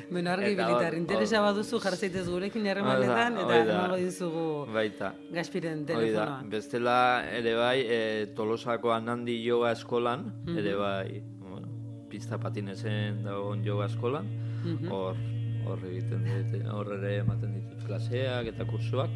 [0.09, 5.13] Bueno, argi bilitar, interesa baduzu jarzaitez gurekin harremanetan, eta emango dizugu Baita.
[5.34, 6.41] Gaspiren telefonoa.
[6.49, 6.97] bestela
[7.32, 10.57] ere bai, e, Tolosako Anandi Yoga Eskolan, Mhm.
[10.57, 11.67] ere bai, bueno,
[12.09, 14.26] pista patinezen dagoen yoga eskolan,
[14.63, 14.91] Mhm.
[14.91, 15.15] hor
[15.65, 19.09] hor egiten dute, hor ere ematen ditut klaseak eta kursuak,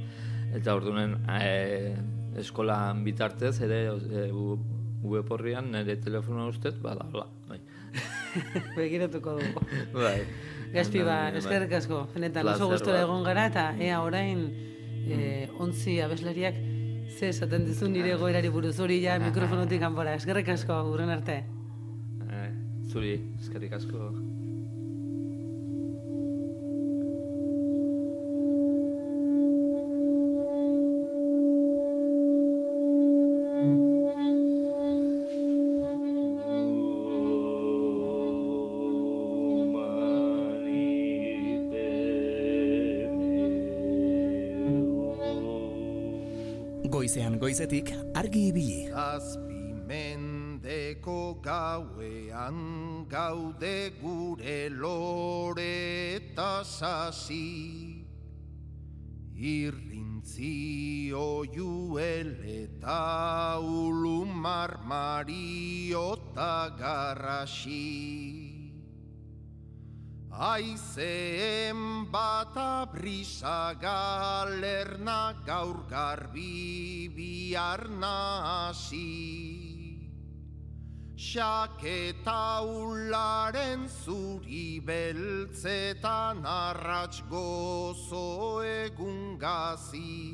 [0.51, 1.95] eta ordunen e,
[2.37, 4.57] eskolan bitartez ere e, u-
[5.03, 7.59] web horrian nire telefonoa ustez, bada, hola, bai.
[8.77, 9.63] Begiratuko dugu.
[9.93, 10.21] bai.
[10.73, 11.37] Gaspi ba, Bai.
[11.41, 13.07] eskerrik asko, benetan oso gustora bat.
[13.07, 14.43] egon gara, eta ea orain
[15.09, 16.59] eh, ontzi abeslariak
[17.17, 20.13] ze esaten dizu nire goerari buruz hori ja mikrofonotik kanpora.
[20.21, 21.39] Eskerrik asko, urren arte.
[22.29, 22.49] Eh,
[22.91, 24.11] zuri, eskerrik asko.
[47.09, 48.81] Goizean goizetik argi ibili.
[48.93, 52.59] Zazpi mendeko gauean
[53.09, 58.05] gaude gure lore eta sasi
[59.33, 67.89] Irrintzi oiuel eta ulumar mario eta garrasi
[70.29, 79.09] Aizeen bata brisa galerna gaur garbi bihar nasi.
[81.15, 90.29] Xaketa ularen zuri beltzetan arrats gozo egun gazi.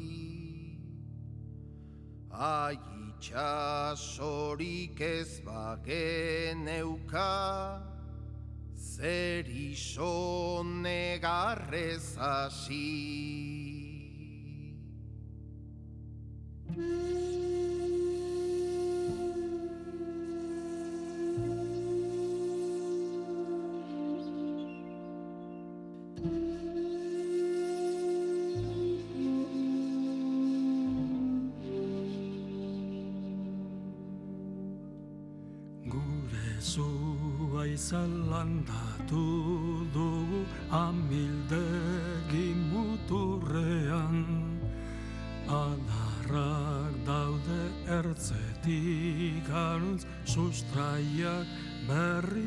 [2.32, 2.78] Ai
[3.26, 7.32] itxasorik ez bageneuka,
[8.96, 12.86] zer iso negarrez hasi.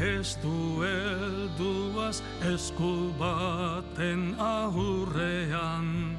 [0.00, 6.16] ez du helduaz esku baten ahurrean.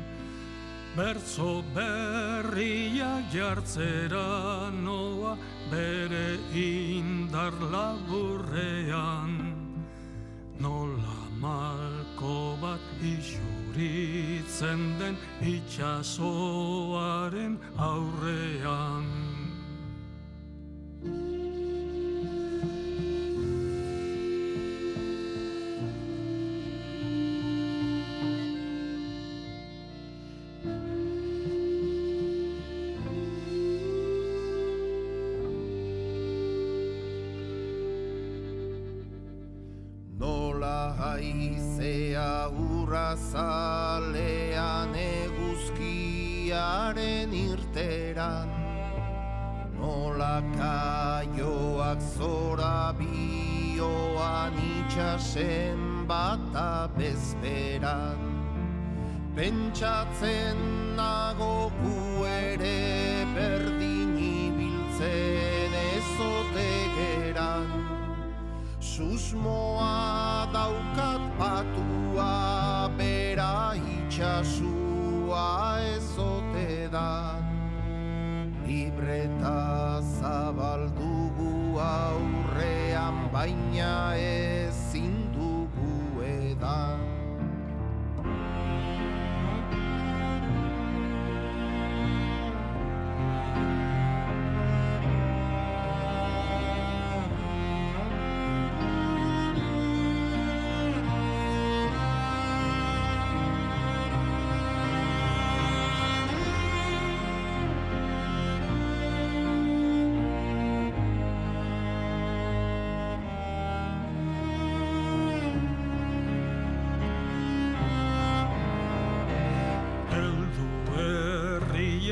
[0.96, 5.38] Bertzo berriak jartzera noa
[5.72, 9.56] bere indar laburrean.
[10.60, 11.18] Nola
[12.22, 16.20] malko bat isuritzen den itxasoaren
[17.78, 19.31] aurrean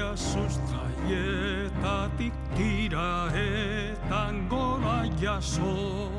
[0.09, 6.09] Bertatik tira eta gora jaso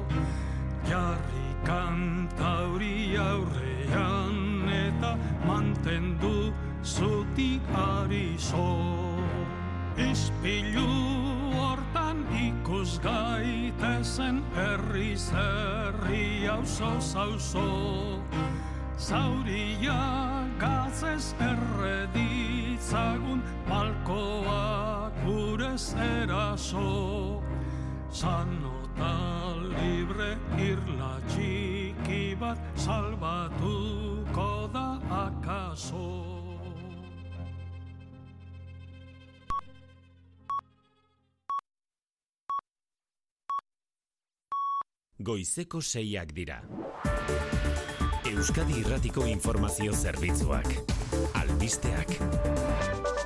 [0.86, 9.18] Jarri kantauri aurrean eta mantendu zutik ari zo
[9.98, 10.86] Ispilu
[11.58, 18.22] hortan ikus gaitezen herri zerri auzo zauzo.
[18.96, 21.34] Zauria gazez
[22.80, 27.42] erreditzagun malkoak gurez eraso
[28.10, 36.08] Sanota libre irla txiki bat salbatuko da akaso
[45.20, 46.62] Goizeko seiak dira.
[48.30, 50.68] Euskadi Irratiko Informazio Zerbitzuak.
[51.34, 53.19] Albisteak.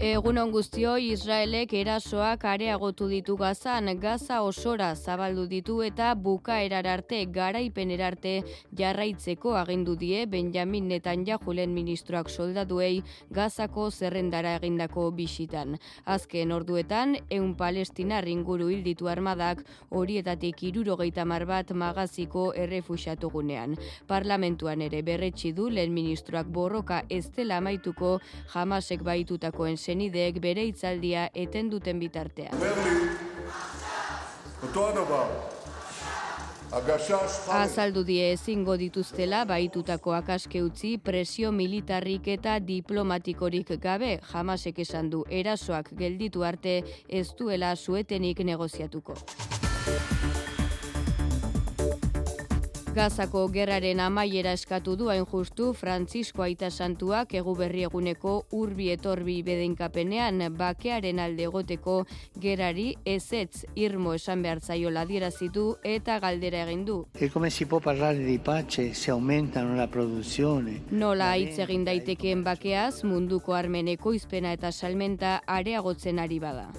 [0.00, 7.90] Egunon guztio Israelek erasoak areagotu ditu gazan, gaza osora zabaldu ditu eta bukaerar arte garaipen
[7.92, 8.32] erarte
[8.72, 15.76] jarraitzeko agindu die Benjamin Netanyahulen ministroak soldatuei gazako zerrendara egindako bisitan.
[16.06, 23.76] Azken orduetan, eun palestinar inguru hilditu armadak horietatik irurogeita mar bat magaziko errefuxatugunean.
[24.08, 28.16] Parlamentuan ere berretsi du lehen ministroak borroka ez dela amaituko
[28.56, 32.54] jamasek baitutakoen senideek bere hitzaldia eten duten bitartean.
[37.50, 45.24] Azaldu die ezingo dituztela baitutako akaske utzi presio militarrik eta diplomatikorik gabe jamasek esan du
[45.42, 46.76] erasoak gelditu arte
[47.08, 49.18] ez duela suetenik negoziatuko.
[52.90, 59.36] Gazako gerraren amaiera eskatu du hain justu Frantzisko Aita Santuak egu berri eguneko urbi etorbi
[59.46, 61.94] bedenkapenean bakearen alde egoteko
[62.44, 64.90] gerari ezetz irmo esan behar zaio
[65.30, 67.06] zitu eta galdera egin du.
[67.14, 70.82] E come si può parlare di pace se aumentano la produzione?
[70.90, 76.72] Nola hitz egin daitekeen bakeaz munduko armeneko izpena eta salmenta areagotzen ari bada.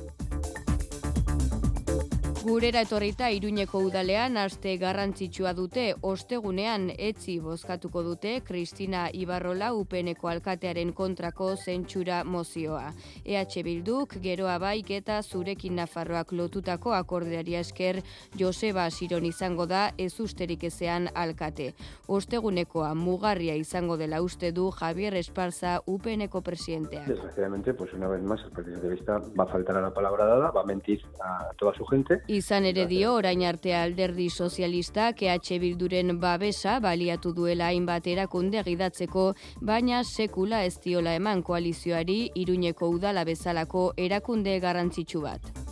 [2.41, 10.89] Gurera etorrita Iruñeko udalean aste garrantzitsua dute ostegunean etzi bozkatuko dute Kristina Ibarrola upeneko alkatearen
[10.97, 12.87] kontrako zentsura mozioa.
[13.25, 17.99] EH Bilduk geroa baik eta zurekin Nafarroak lotutako akordeari esker
[18.39, 21.75] Joseba Siron izango da ez usterik ezean alkate.
[22.07, 27.05] Ostegunekoa mugarria izango dela uste du Javier Esparza upeneko presidentea.
[27.05, 30.49] Desgraciadamente, pues una vez más el de vista va a faltar a la palabra dada,
[30.49, 32.23] va a mentir a toda su gente.
[32.32, 39.25] Izan ere dio orain arte alderdi sozialista KH Bilduren babesa baliatu duela hainbat erakunde gidatzeko,
[39.71, 45.70] baina sekula ez diola eman koalizioari Iruñeko udala bezalako erakunde garrantzitsu bat.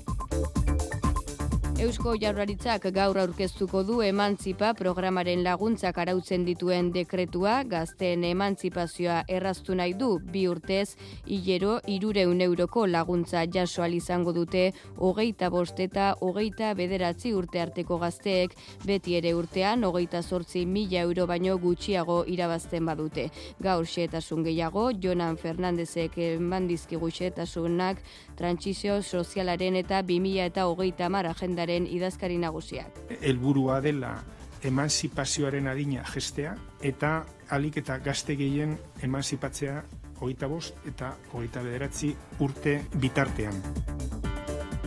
[1.79, 9.93] Eusko Jaurlaritzak gaur aurkeztuko du emantzipa programaren laguntzak arautzen dituen dekretua, gazteen emantzipazioa erraztu nahi
[9.95, 17.31] du bi urtez, hilero irureun euroko laguntza jaso izango dute hogeita bost eta hogeita bederatzi
[17.33, 23.29] urte arteko gazteek, beti ere urtean hogeita sortzi mila euro baino gutxiago irabazten badute.
[23.61, 28.03] Gaur xetasun gehiago, Jonan Fernandezek bandizki xetasunak
[28.35, 32.97] trantzizio sozialaren eta 2000 eta hogeita mar agendaren Euskararen idazkari nagusiak.
[33.21, 34.23] Helburua dela
[34.63, 39.83] emanzipazioaren adina gestea eta alik eta gazte gehien emanzipatzea
[40.19, 43.61] hogeita bost eta hogeita bederatzi urte bitartean.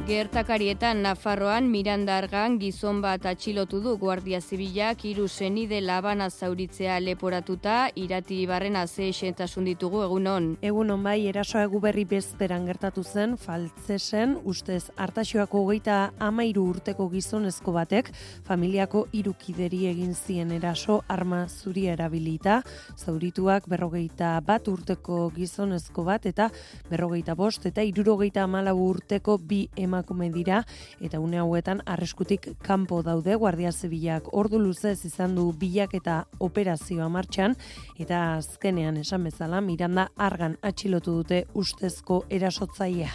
[0.02, 7.76] Gertakarietan Nafarroan Miranda Argan gizon bat atxilotu du Guardia Zibilak hiru senide labana zauritzea leporatuta
[7.94, 10.48] irati barrena ze esentasun ditugu egunon.
[10.60, 17.76] Egunon bai erasoa egu berri bezperan gertatu zen faltzesen ustez hartaxoako hogeita amairu urteko gizonezko
[17.78, 18.10] batek
[18.42, 22.58] familiako irukideri egin zien eraso arma zuri erabilita
[22.98, 26.50] zaurituak berrogeita bat urteko gizonezko bat eta
[26.90, 30.62] berrogeita bost eta irurogeita amalau urteko bi emakume dira
[31.04, 37.10] eta une hauetan arreskutik kanpo daude Guardia Zibilak ordu luzez izan du bilak eta operazioa
[37.12, 37.56] martxan
[38.00, 43.12] eta azkenean esan bezala Miranda argan atxilotu dute ustezko erasotzailea.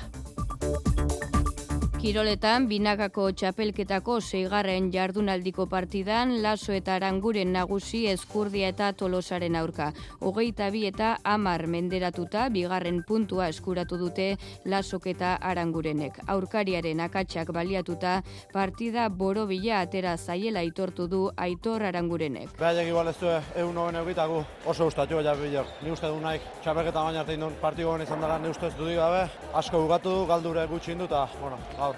[1.97, 9.87] Kiroletan, binakako txapelketako seigarren jardunaldiko partidan, laso eta aranguren nagusi eskurdia eta tolosaren aurka.
[10.21, 14.27] Hogeita bi eta amar menderatuta, bigarren puntua eskuratu dute
[14.69, 16.19] lasok eta arangurenek.
[16.35, 18.19] Aurkariaren akatsak baliatuta,
[18.53, 22.53] partida borobila atera zaiela aitortu du aitor arangurenek.
[22.61, 25.65] Behaiek igual ez du egun hoben egitagu oso gustatu ja bilor.
[25.81, 28.75] Ni uste du naik txapelketa baina arte indun partidu honen izan dara, ni uste ez
[28.77, 29.25] du gabe.
[29.57, 31.57] Asko bugatu du, galdure gutxi indu eta, bueno,
[31.87, 31.95] gaur.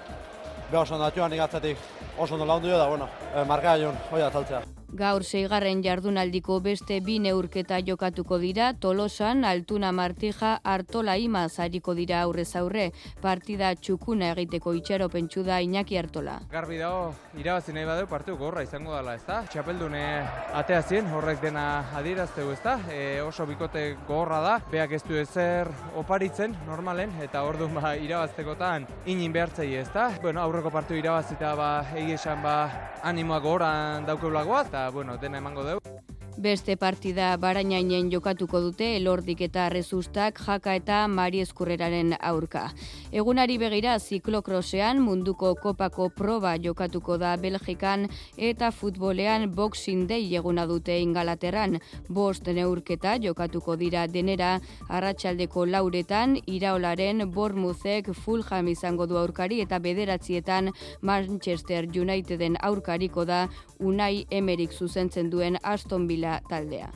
[0.70, 1.06] Beha oso ondo
[1.44, 1.78] atzatik
[2.18, 4.79] oso ondo laundu da, bueno, e, marka joan, hoi atzaltzea.
[4.90, 12.22] Gaur seigarren jardunaldiko beste bi neurketa jokatuko dira, Tolosan, Altuna Martija, Artola Ima zariko dira
[12.24, 12.88] aurrez aurre,
[13.22, 16.40] partida txukuna egiteko itxero pentsu da Iñaki Artola.
[16.50, 19.44] Garbi dago, irabazi nahi badeu partiu gorra izango dela, ez da?
[19.52, 20.02] Txapeldune
[20.58, 22.80] atea zien, horrek dena adierazteu, ez da?
[22.90, 25.70] E, oso bikote gorra da, beak ez du ezer
[26.02, 30.10] oparitzen, normalen, eta ordu ba, irabaztekotan inin behartzei, ez da?
[30.20, 32.58] Bueno, aurreko partiu irabazita ba, egiesan ba,
[33.06, 35.80] animoak goran daukeulagoa, eta bueno, dena emango dugu.
[36.38, 42.70] Beste partida barainainen jokatuko dute elordik eta rezustak jaka eta mari eskurreraren aurka.
[43.10, 48.06] Egunari begira ziklokrosean munduko kopako proba jokatuko da Belgikan
[48.38, 51.80] eta futbolean boxing day eguna dute ingalaterran.
[52.08, 60.70] Bost neurketa jokatuko dira denera arratsaldeko lauretan iraolaren bormuzek Fulham izango du aurkari eta bederatzietan
[61.02, 63.48] Manchester Uniteden aurkariko da
[63.80, 66.90] Unai Emerik zuzentzen duen Aston Villa taldea.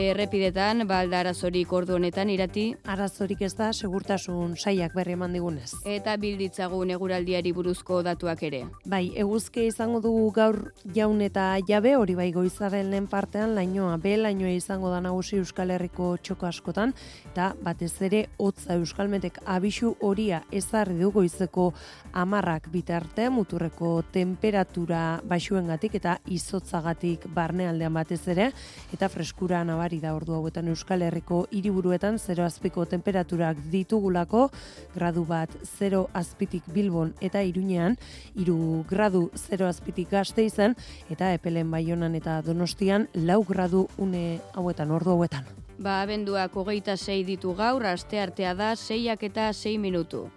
[0.00, 2.62] Errepidetan, balda arazorik ordu honetan irati.
[2.88, 5.74] Arazorik ez da, segurtasun saiak berri eman digunez.
[5.84, 8.62] Eta bilditzagun eguraldiari buruzko datuak ere.
[8.88, 10.58] Bai, eguzke izango dugu gaur
[10.96, 15.74] jaun eta jabe, hori bai goizaren lehen partean, lainoa, be lainoa izango da nagusi Euskal
[15.74, 16.94] Herriko txoko askotan,
[17.32, 21.70] eta batez ere, hotza Euskalmetek abisu horia ezarri du goizeko
[22.16, 28.50] amarrak bitarte, muturreko temperatura baixuengatik eta izotzagatik barnealdean batez ere,
[28.94, 34.50] eta freskura nabar ugari da ordu hauetan Euskal Herriko hiriburuetan 0 azpiko temperaturak ditugulako,
[34.94, 37.96] gradu bat 0 azpitik Bilbon eta Iruñean,
[38.36, 40.76] 3 gradu 0 azpitik Gaste izan
[41.10, 45.44] eta Epelen Baionan eta Donostian 4 gradu une hauetan ordu hauetan.
[45.78, 50.28] Ba, abenduak hogeita sei ditu gaur, aste artea da, seiak eta sei minutu.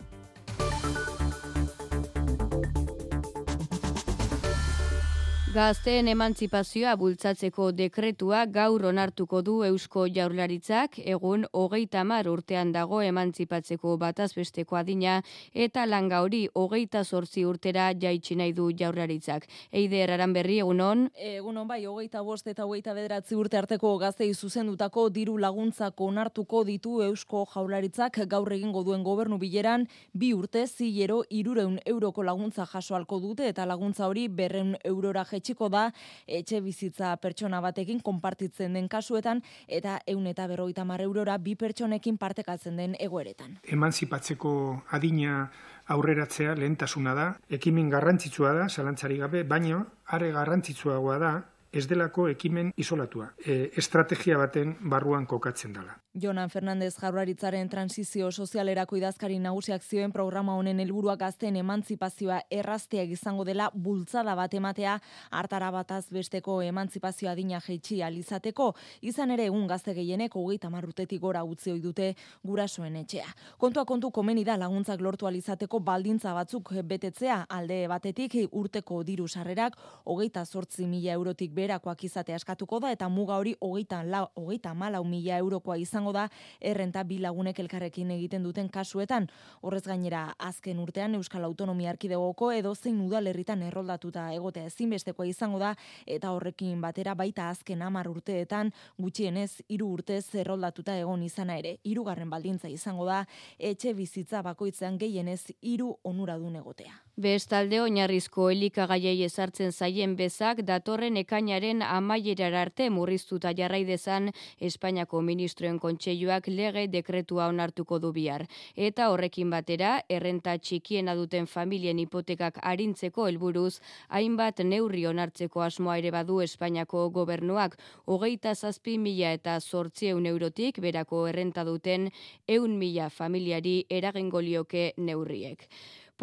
[5.54, 13.94] Gazteen emantzipazioa bultzatzeko dekretua gaur onartuko du Eusko Jaurlaritzak, egun hogeita mar urtean dago emantzipatzeko
[14.02, 15.20] batazbesteko adina,
[15.54, 19.46] eta langa hori hogeita sortzi urtera jaitsi nahi du Jaurlaritzak.
[19.70, 21.04] Eide eraran berri, egunon?
[21.14, 26.96] Egunon bai, hogeita bost eta hogeita bederatzi urte arteko gaztei zuzendutako diru laguntzako onartuko ditu
[27.10, 33.54] Eusko Jaurlaritzak gaur egingo duen gobernu bileran, bi urte zilero irureun euroko laguntza jasoalko dute,
[33.54, 35.92] eta laguntza hori berren eurora jaitsiko da
[36.28, 42.18] etxe bizitza pertsona batekin konpartitzen den kasuetan eta eun eta berroita mar eurora bi pertsonekin
[42.18, 43.60] partekatzen den egoeretan.
[43.64, 45.50] Emanzipatzeko adina
[45.88, 49.84] aurreratzea lehentasuna da, ekimen garrantzitsua da, zalantzari gabe, baino,
[50.16, 51.34] are garrantzitsuagoa da,
[51.74, 53.32] ez delako ekimen isolatua.
[53.46, 55.98] E, estrategia baten barruan kokatzen dela.
[56.14, 63.46] Jonan Fernandez Jaurlaritzaren transizio sozialerako idazkari nagusiak zioen programa honen helburua gazten emantzipazioa errazteak izango
[63.48, 65.00] dela bultzada bat ematea
[65.32, 68.68] hartara bataz besteko emantzipazioa dina jeitsi alizateko
[69.02, 72.12] izan ere egun gazte gehienek hogeita marrutetik gora utzi ohi dute
[72.44, 73.34] gurasoen etxea.
[73.58, 79.82] Kontua kontu komeni da laguntzak lortu alizateko baldintza batzuk betetzea alde batetik urteko diru sarrerak
[80.06, 85.04] hogeita sortzi mila eurotik berakoak izate askatuko da eta muga hori hogeita, la, hogeita malau
[85.08, 86.28] mila eurokoa izan izango da
[86.60, 89.28] errenta bi lagunek elkarrekin egiten duten kasuetan.
[89.62, 95.76] Horrez gainera azken urtean Euskal Autonomia Arkidegoko edo zein udalerritan erroldatuta egotea ezinbestekoa izango da
[96.06, 101.78] eta horrekin batera baita azken hamar urteetan gutxienez hiru urtez erroldatuta egon izana ere.
[101.84, 103.24] Hirugarren baldintza izango da
[103.60, 107.00] etxe bizitza bakoitzean gehienez hiru onuradun egotea.
[107.16, 111.18] Bestalde oinarrizko elikagaiei ezartzen zaien bezak datorren
[111.54, 118.48] ekainaren amaierar arte murriztuta jarrai dezan Espainiako ministroen kontseiluak lege dekretua onartuko du bihar.
[118.76, 126.12] Eta horrekin batera, errenta txikiena duten familien hipotekak arintzeko helburuz, hainbat neurri onartzeko asmoa ere
[126.12, 127.78] badu Espainiako gobernuak,
[128.08, 132.10] hogeita zazpi mila eta sortzieun eurotik berako errenta duten
[132.48, 135.70] eun mila familiari eragengolioke neurriek.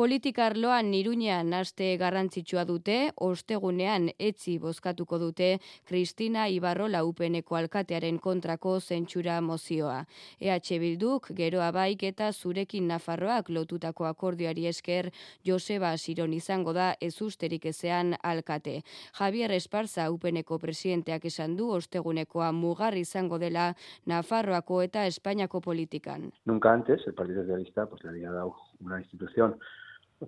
[0.00, 5.48] Politikarloan nirunean aste garrantzitsua dute, ostegunean etzi bozkatuko dute
[5.90, 9.98] Kristina Ibarrola upeneko alkatearen kontrako zentsura mozioa.
[10.40, 15.10] EH Bilduk, geroa baik eta zurekin Nafarroak lotutako akordioari esker
[15.44, 18.78] Joseba Siron izango da ezusterik ezean alkate.
[19.20, 23.74] Javier Esparza upeneko presidenteak esan du ostegunekoa mugar izango dela
[24.06, 26.32] Nafarroako eta Espainiako politikan.
[26.46, 29.60] Nunca antes el Partido Socialista pues, le había dado una institución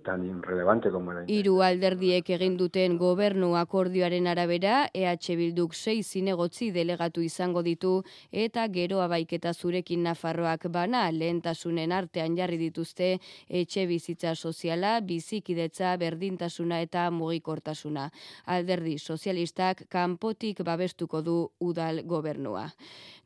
[0.01, 6.71] tan relevante como la Hiru alderdiek egin duten gobernu akordioaren arabera, EH Bilduk sei zinegotzi
[6.73, 13.19] delegatu izango ditu eta gero abaiketa zurekin Nafarroak bana lehentasunen artean jarri dituzte
[13.49, 18.09] etxe bizitza soziala, bizikidetza, berdintasuna eta mugikortasuna.
[18.45, 22.65] Alderdi sozialistak kanpotik babestuko du udal gobernua.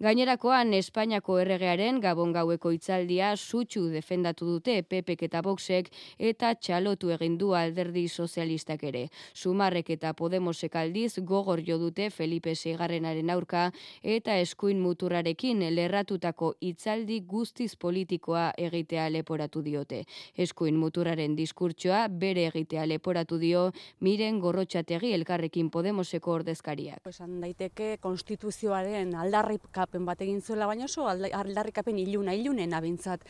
[0.03, 5.89] Gainerakoan Espainiako erregearen gabon gaueko itzaldia sutxu defendatu dute Pepek eta Boxek
[6.20, 9.08] eta txalotu egin du alderdi sozialistak ere.
[9.34, 13.72] Sumarrek eta Podemosek aldiz gogor jo dute Felipe Seigarrenaren aurka
[14.03, 20.03] eta eskuin muturrarekin lerratutako itzaldi guztiz politikoa egitea leporatu diote.
[20.38, 27.08] Eskuin muturraren diskurtsoa bere egitea leporatu dio miren gorrotxategi elkarrekin Podemoseko ordezkariak.
[27.10, 33.26] Esan daiteke konstituzioaren aldarrikapen bat egin zuela, baina oso aldarrikapen iluna, ilunen abintzat.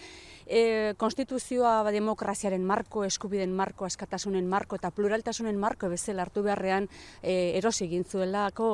[0.46, 6.86] E, konstituzioa demokraziaren marko, eskubiden marko, askatasunen marko eta pluraltasunen marko bezala hartu beharrean
[7.24, 8.70] e, erosi egin zuelako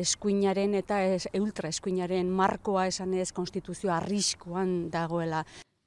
[0.00, 5.44] eskuinaren eta es, ultra eskuinaren markoa esan ez konstituzioa arriskoan dagoela.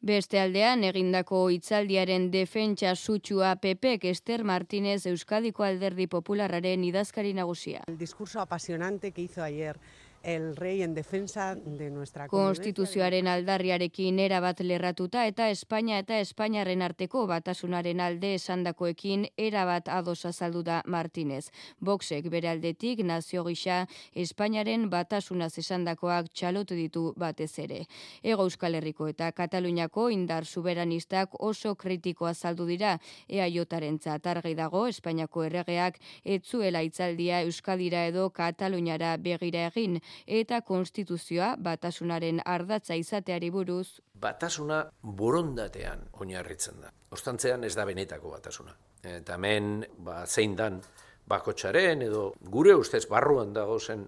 [0.07, 7.81] Beste aldean egindako hitzaldiaren defentsa sutsua Pepek Ester Martínez Euskadiko Alderdi Popularraren idazkari nagusia.
[7.87, 9.79] El discurso apasionante que hizo ayer
[10.28, 17.21] el rey en defensa de nuestra Konstituzioaren aldarriarekin erabat lerratuta eta Espainia eta Espainiaren arteko
[17.30, 21.45] batasunaren alde esandakoekin erabat ados azaldu da Martínez.
[21.80, 27.80] Boxek bere aldetik nazio gisa Espainiaren batasunaz esandakoak txalotu ditu batez ere.
[28.21, 32.97] Ego Euskal Herriko eta Kataluniako indar soberanistak oso kritiko azaldu dira
[33.30, 42.41] EAJaren argi dago Espainiako erregeak etzuela itzaldia Euskadira edo Kataluniara begira egin eta konstituzioa batasunaren
[42.45, 43.99] ardatza izateari buruz.
[44.13, 46.91] Batasuna borondatean oinarritzen da.
[47.11, 48.76] Ostantzean ez da benetako batasuna.
[49.03, 50.82] Eta hemen ba, zein dan
[51.28, 54.05] bakotxaren edo gure ustez barruan dago zen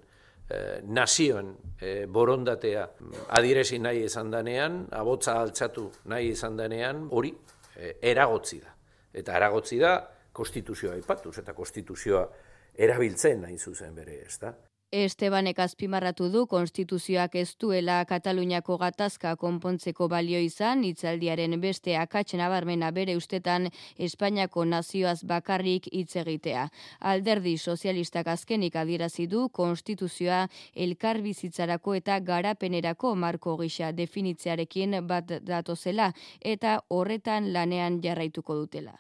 [0.49, 2.87] eh, nazioen eh, borondatea
[3.37, 7.33] adirezi nahi izan danean, abotza altzatu nahi izan danean, hori
[7.75, 8.73] eh, eragotzi da.
[9.13, 9.93] Eta eragotzi da
[10.33, 12.25] konstituzioa ipatuz eta konstituzioa
[12.79, 14.53] erabiltzen nahi zuzen bere ez da.
[14.91, 22.89] Estebanek azpimarratu du konstituzioak ez duela Kataluniako gatazka konpontzeko balio izan, itzaldiaren beste akatzen abarmena
[22.91, 23.67] bere ustetan
[24.07, 26.65] Espainiako nazioaz bakarrik hitz egitea.
[26.99, 36.13] Alderdi sozialistak azkenik adierazi du konstituzioa elkar bizitzarako eta garapenerako marko gisa definitzearekin bat datozela
[36.41, 38.97] eta horretan lanean jarraituko dutela.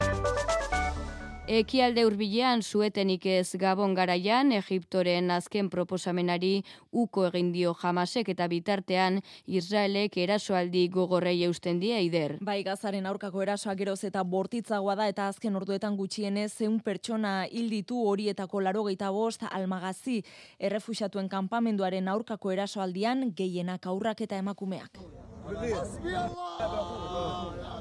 [1.49, 6.51] Ekialde hurbilean zuetenik ez Gabon garaian Egiptoren azken proposamenari
[6.93, 9.17] uko egin dio Hamasek eta bitartean
[9.59, 12.35] Israelek erasoaldi gogorrei eusten die ider.
[12.45, 17.97] Bai Gazaren aurkako erasoa geroz eta bortitzagoa da eta azken orduetan gutxienez zeun pertsona hilditu
[18.11, 20.21] horietako 85 almagazi
[20.59, 25.01] errefuxatuen kanpamenduaren aurkako erasoaldian gehienak aurrak eta emakumeak.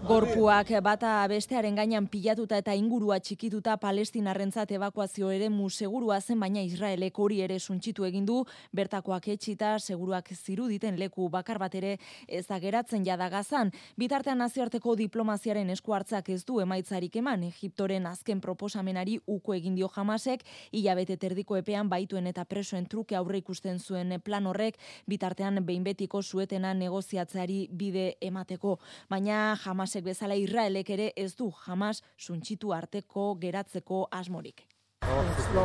[0.06, 7.18] Gorpuak bata bestearen gainean pilatuta eta ingurua txikituta palestinarrentzat evakuazio ere segurua zen baina Israelek
[7.18, 13.04] hori ere suntxitu egin du bertakoak etxita seguruak ziruditen leku bakar bat ere ez geratzen
[13.04, 13.72] jada gazan.
[13.96, 19.88] Bitartean nazioarteko diplomaziaren esku hartzak ez du emaitzarik eman Egiptoren azken proposamenari uko egin dio
[19.88, 25.84] jamasek hilabete terdiko epean baituen eta presoen truke aurre ikusten zuen plan horrek bitartean behin
[25.84, 28.78] betiko zuetena negoziatzeari bide emateko.
[29.08, 29.56] Baina
[29.87, 34.67] jamasek bezala Israelek ere ez du jamas suntxitu arteko geratzeko asmorik.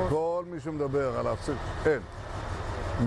[0.08, 1.56] כל מי שמדבר על להפסיק,
[1.86, 2.02] אין.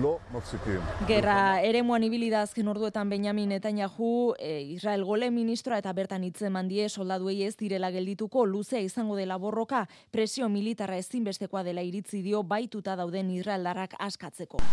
[0.02, 0.80] לא מפסיקים.
[1.06, 6.68] Gerra eremuan ibili da azken orduetan Benjamin Netanyahu, e, Israel gole ministroa eta bertan hitzeman
[6.68, 12.42] die soldaduei ez direla geldituko luzea izango dela borroka, presio militarra ezinbestekoa dela iritzi dio
[12.42, 14.64] baituta dauden Israeldarrak askatzeko.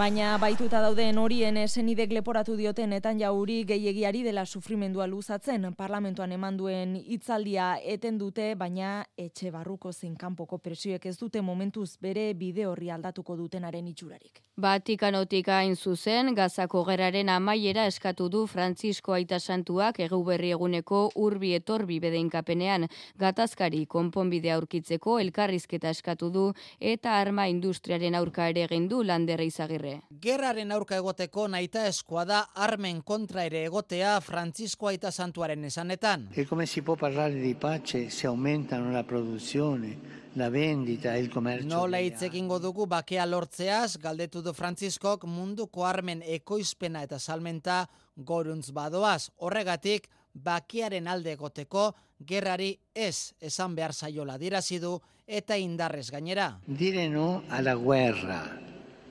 [0.00, 5.66] Baina baituta dauden horien esenidek leporatu dioten etan jauri gehiagiari dela sufrimendua luzatzen.
[5.76, 11.98] Parlamentuan eman duen hitzaldia eten dute, baina etxe barruko zein kanpoko presioek ez dute momentuz
[12.00, 14.40] bere bide horri aldatuko dutenaren itxurarik.
[14.60, 22.00] Vatikanotik hain zuzen, gazako geraren amaiera eskatu du Frantzisko Aita Santuak eguberri eguneko urbi etorbi
[22.00, 22.88] bedeinkapenean
[23.20, 26.48] gatazkari konponbidea aurkitzeko elkarrizketa eskatu du
[26.80, 29.89] eta arma industriaren aurka ere egin du landerra izagirre.
[30.22, 36.28] Gerraren aurka egoteko naita eskoa da armen kontra ere egotea Frantzisko Aita Santuaren esanetan.
[36.34, 39.98] E come si può parlare di pace se aumentano la produzione,
[40.34, 41.68] la vendita il commercio?
[41.68, 47.86] Nola hitz egingo dugu bakea lortzeaz, galdetu du Frantziskok munduko armen ekoizpena eta salmenta
[48.16, 49.30] goruntz badoaz.
[49.36, 51.90] Horregatik, bakearen alde egoteko
[52.26, 56.60] gerrari ez esan behar zaiola dirazi du eta indarrez gainera.
[56.66, 58.42] Dire no alla guerra,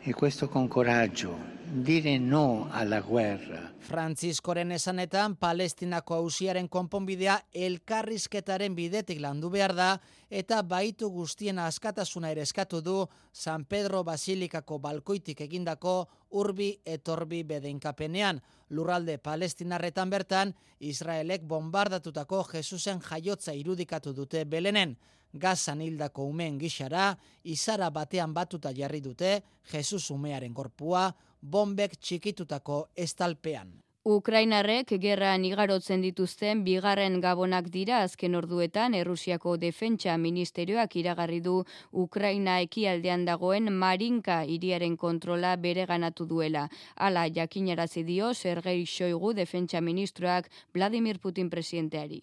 [0.01, 3.73] e questo con coraggio, dire no alla guerra.
[3.79, 9.89] Frantziskoren esanetan Palestinako auziaren konponbidea elkarrizketaren bidetik landu behar da
[10.29, 12.95] eta baitu guztien askatasuna ere eskatu du
[13.33, 18.41] San Pedro Basilikako balkoitik egindako urbi etorbi bedeinkapenean.
[18.69, 24.95] Lurralde palestinarretan bertan, Israelek bombardatutako Jesusen jaiotza irudikatu dute belenen.
[25.33, 29.41] Gazan hildako umeen gixara, izara batean batuta jarri dute
[29.71, 31.11] Jesus umearen korpua,
[31.41, 33.77] bombek txikitutako estalpean.
[34.09, 42.55] Ukrainarrek gerran igarotzen dituzten bigarren gabonak dira azken orduetan Errusiako Defentsa Ministerioak iragarri du Ukraina
[42.63, 46.69] ekialdean dagoen Marinka hiriaren kontrola bere ganatu duela.
[46.95, 52.21] Hala jakinarazi dio Sergei Shoigu Defentsa Ministroak Vladimir Putin presidenteari.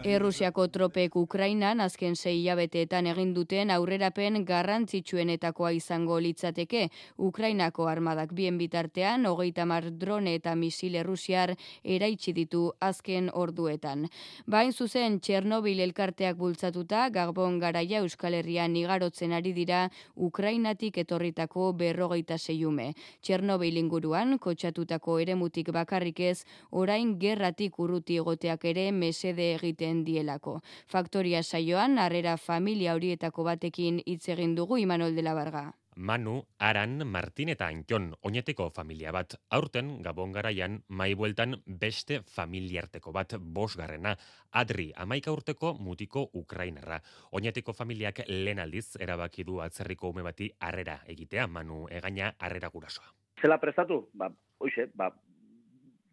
[0.00, 6.88] Errusiako tropek Ukrainan azken sei hilabeteetan egin duten aurrerapen garrantzitsuenetakoa izango litzateke.
[7.18, 11.52] Ukrainako armadak bien bitartean, hogeita mar drone eta misil errusiar
[11.84, 14.08] eraitsi ditu azken orduetan.
[14.46, 19.84] Bain zuzen Txernobil elkarteak bultzatuta, Gabon garaia Euskal Herrian igarotzen ari dira
[20.16, 22.94] Ukrainatik etorritako berrogeita zeiume.
[23.20, 29.52] Txernobil inguruan, kotxatutako eremutik bakarrik ez, orain gerratik urruti egoteak ere mesede
[29.82, 30.60] egiten dielako.
[30.86, 35.72] Faktoria saioan, harrera familia horietako batekin hitz egin dugu Imanol de la Barga.
[35.94, 39.34] Manu, Aran, Martin eta Antion, oineteko familia bat.
[39.50, 44.16] Aurten, Gabon garaian, mai bueltan beste familiarteko bat bosgarrena.
[44.52, 47.02] Adri, amaika urteko mutiko Ukrainarra.
[47.32, 53.12] Oineteko familiak lehen aldiz erabaki du atzerriko ume bati harrera egitea, Manu, egaina harrera gurasoa.
[53.42, 54.08] Zela prestatu?
[54.14, 54.30] Ba,
[54.60, 55.10] oixe, ba,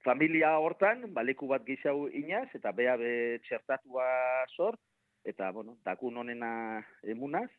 [0.03, 4.07] familia hortan, baleku bat gizau inaz, eta bea be txertatua
[4.55, 4.77] sor,
[5.23, 6.51] eta, bueno, takun honena
[7.03, 7.49] emunaz,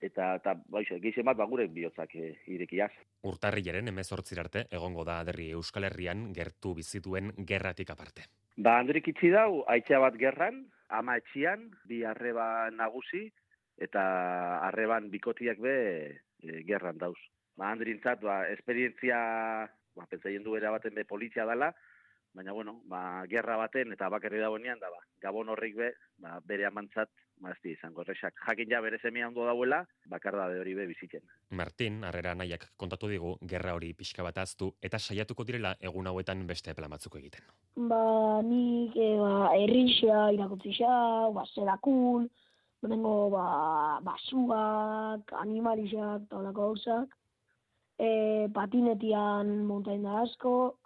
[0.00, 2.92] eta, eta baixe, gizen bat bagure bihotzak e, irekiaz.
[3.26, 8.28] Urtarrilaren emezortzir arte, egongo da aderri Euskal Herrian gertu bizituen gerratik aparte.
[8.56, 13.26] Ba, handirik itxi dau, aitzea bat gerran, ama etxian, bi arreba nagusi,
[13.76, 14.02] eta
[14.68, 15.76] arreban bikotiak be
[16.40, 17.18] e, gerran dauz.
[17.56, 19.18] Ba, handirintzat, ba, esperientzia
[19.96, 21.72] ba, pentsaien du era baten be polizia dela,
[22.36, 26.66] baina bueno, ba, gerra baten eta bakarri dagoenean da ba, Gabon horrik be, ba, bere
[26.68, 27.10] amantzat
[27.40, 28.36] mazti izango erresak.
[28.46, 31.24] Jakin ja bere semia ondo dauela, bakar da hori be bizitzen.
[31.50, 36.46] Martin, harrera nahiak kontatu digu, gerra hori pixka bat aztu, eta saiatuko direla egun hauetan
[36.46, 37.44] beste plan batzuk egiten.
[37.90, 40.94] Ba, nik, e, ba, errixea, irakutzisa,
[41.36, 42.28] ba, zerakun,
[42.84, 43.46] benengo, ba,
[44.04, 47.16] basuak, animalixak, taulako gauzak,
[47.98, 50.76] e, patinetian montain da asko,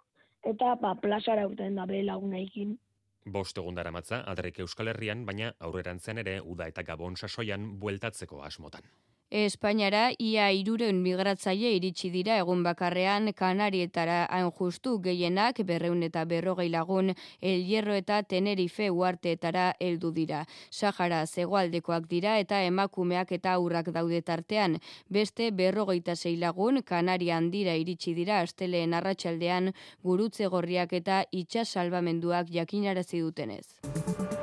[0.47, 2.77] eta ba, plazara urten da be lagunaikin.
[3.25, 8.41] Bost egun dara matza, Adrek Euskal Herrian, baina aurrerantzean ere uda eta gabon sasoian bueltatzeko
[8.43, 8.87] asmotan.
[9.31, 16.67] Espainiara ia irureun migratzaile iritsi dira egun bakarrean Kanarietara hain justu gehienak berreun eta berrogei
[16.73, 20.43] lagun El Hierro eta Tenerife uarteetara heldu dira.
[20.69, 24.81] Sahara zegoaldekoak dira eta emakumeak eta aurrak daude tartean.
[25.07, 29.71] Beste berrogeita sei lagun Kanaria handira iritsi dira asteleen arratsaldean
[30.03, 34.40] gurutze gorriak eta itxas salbamenduak jakinarazi dutenez.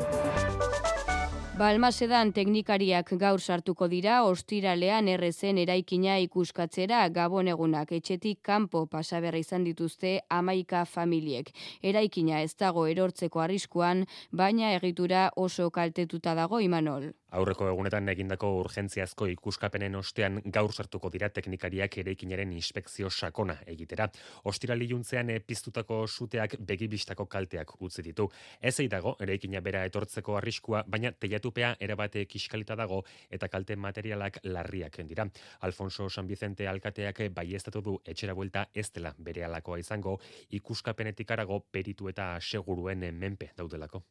[1.58, 9.66] Balmasedan teknikariak gaur sartuko dira ostiralean errezen eraikina ikuskatzera gabon egunak etxetik kanpo pasaberra izan
[9.66, 11.50] dituzte amaika familiek.
[11.82, 17.10] Eraikina ez dago erortzeko arriskuan, baina egitura oso kaltetuta dago imanol.
[17.36, 24.06] Aurreko egunetan egindako urgentziazko ikuskapenen ostean gaur sartuko dira teknikariak eraikinaren inspekzio sakona egitera.
[24.48, 28.30] Ostirali juntzean piztutako suteak begibistako kalteak utzi ditu.
[28.60, 34.96] Ez dago eraikina bera etortzeko arriskua, baina teiatupea erabate kiskalita dago eta kalte materialak larriak
[35.04, 35.28] dira.
[35.60, 40.18] Alfonso San Vicente alkateak baiestatu du etxera buelta ez dela bere alakoa izango
[40.48, 44.02] ikuskapenetik arago peritu eta seguruen menpe daudelako.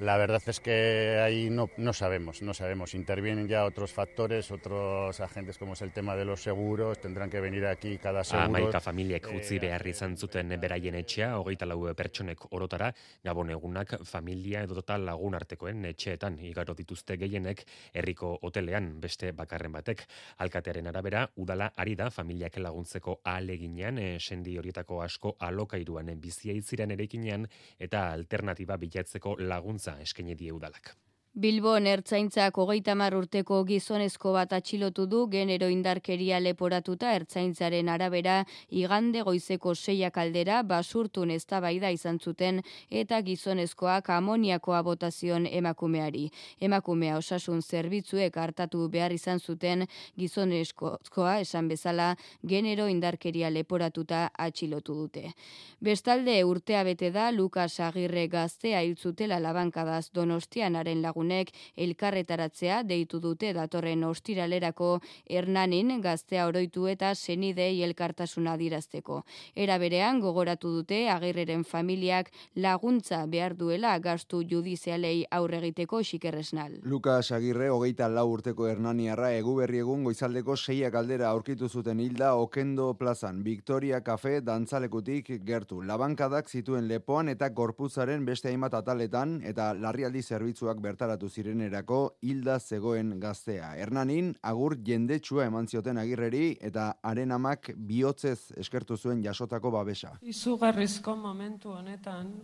[0.00, 2.94] La verdad es que ahí no, no sabemos, no sabemos.
[2.94, 7.40] Intervienen ya otros factores, otros agentes como es el tema de los seguros, tendrán que
[7.40, 8.46] venir aquí cada seguro.
[8.46, 12.92] Amaika familiek utzi eh, behar izan zuten beraien etxea, hogeita lau pertsonek orotara,
[13.24, 19.74] gabon egunak familia edo total lagun artekoen etxeetan igaro dituzte gehienek herriko hotelean beste bakarren
[19.74, 20.06] batek.
[20.46, 26.94] Alkatearen arabera, udala ari da familiak laguntzeko aleginean, e, sendi horietako asko alokairuan bizia itziren
[26.94, 30.94] erekinean eta alternatiba bilatzeko laguntza laguntza eskaini die udalak.
[31.34, 39.20] Bilbon ertzaintzak hogeita mar urteko gizonezko bat atxilotu du genero indarkeria leporatuta ertzaintzaren arabera igande
[39.22, 46.30] goizeko seiak aldera basurtun eztabaida izan zuten eta gizonezkoak amoniakoa botazion emakumeari.
[46.60, 49.86] Emakumea osasun zerbitzuek hartatu behar izan zuten
[50.16, 55.34] gizonezkoa esan bezala genero indarkeria leporatuta atxilotu dute.
[55.80, 63.52] Bestalde urtea bete da Lukas Agirre gaztea hiltzutela labankadaz donostianaren lagun lagunek elkarretaratzea deitu dute
[63.52, 69.24] datorren ostiralerako Hernanin gaztea oroitu eta senidei elkartasuna dirazteko.
[69.54, 76.78] Era berean gogoratu dute agirreren familiak laguntza behar duela gastu judizialei aurregiteko xikerresnal.
[76.84, 82.94] Lukas Agirre hogeita lau urteko Hernaniarra eguberri egun goizaldeko seiak aldera aurkitu zuten hilda Okendo
[82.94, 85.82] plazan, Victoria Cafe dantzalekutik gertu.
[85.82, 92.58] Labankadak zituen lepoan eta gorputzaren beste hainbat ataletan eta larrialdi zerbitzuak bertara bertaratu zirenerako hilda
[92.58, 93.72] zegoen gaztea.
[93.80, 100.18] Hernanin, agur jendetsua eman zioten agirreri eta haren amak bihotzez eskertu zuen jasotako babesa.
[100.20, 102.34] Izugarrizko momentu honetan,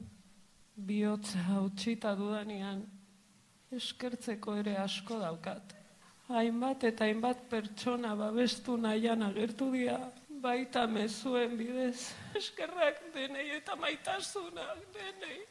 [0.77, 2.87] bihotza hautsita dudanean,
[3.71, 5.75] eskertzeko ere asko daukat.
[6.29, 9.99] Hainbat eta hainbat pertsona babestu nahian agertu dira,
[10.41, 15.43] baita mezuen bidez, eskerrak denei eta maitasunak denei.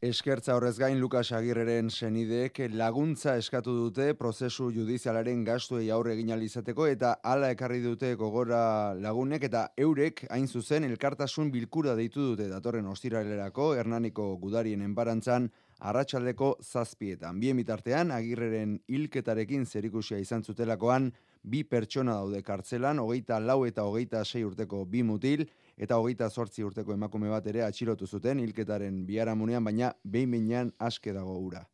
[0.00, 6.86] Eskertza horrez gain Lukas Agirreren senideek laguntza eskatu dute prozesu judizialaren gastuei aurre egin izateko
[6.88, 12.86] eta hala ekarri dute gogora lagunek eta eurek hain zuzen elkartasun bilkura deitu dute datorren
[12.86, 15.50] ostiralerako Hernaniko gudarien enbarantzan
[15.80, 17.38] arratsaldeko zazpietan.
[17.38, 21.12] Bien bitartean Agirreren hilketarekin zerikusia izan zutelakoan
[21.42, 25.46] bi pertsona daude kartzelan, hogeita lau eta hogeita sei urteko bi mutil,
[25.80, 31.38] eta hogeita sortzi urteko emakume bat ere atxilotu zuten hilketaren biharamunean, baina behin aske dago
[31.40, 31.64] ura.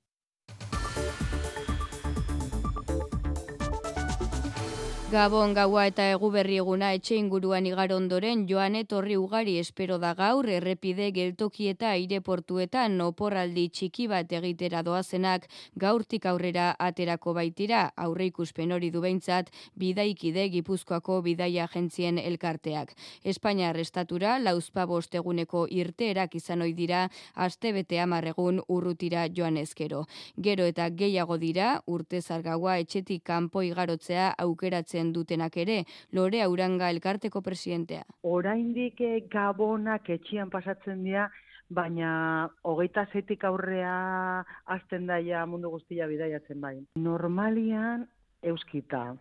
[5.07, 10.49] Gabon gaua eta eguberri eguna etxe inguruan igar ondoren joan etorri ugari espero da gaur
[10.51, 15.47] errepide geltoki eta aireportuetan oporraldi txiki bat egitera doazenak
[15.85, 22.91] gaurtik aurrera aterako baitira aurre ikuspen hori du behintzat bidaikide gipuzkoako bidaia agentzien elkarteak.
[23.23, 27.05] Espainia arrestatura lauzpa bosteguneko irteerak izan ohi dira
[27.47, 30.03] aste bete amarregun urrutira joan ezkero.
[30.37, 36.91] Gero eta gehiago dira urte zargaua etxetik kanpo igarotzea aukeratzen jarraitzen dutenak ere, Lore Auranga
[36.91, 38.05] elkarteko presidentea.
[38.23, 41.31] Oraindik eh, gabonak etxian pasatzen dira,
[41.69, 46.77] baina hogeita zetik aurrea azten daia mundu guztia bidaiatzen bai.
[46.97, 48.07] Normalian
[48.43, 49.17] euskita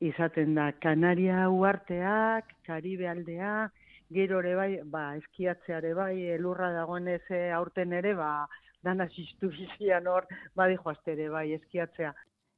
[0.00, 3.70] izaten da Kanaria uarteak, Karibe aldea,
[4.10, 8.46] gero ere bai, ba, eskiatzeare bai, elurra dagoen ez eh, aurten ere, ba,
[8.84, 10.76] dana ziztu bizian hor, badi
[11.06, 12.12] ere bai, eskiatzea.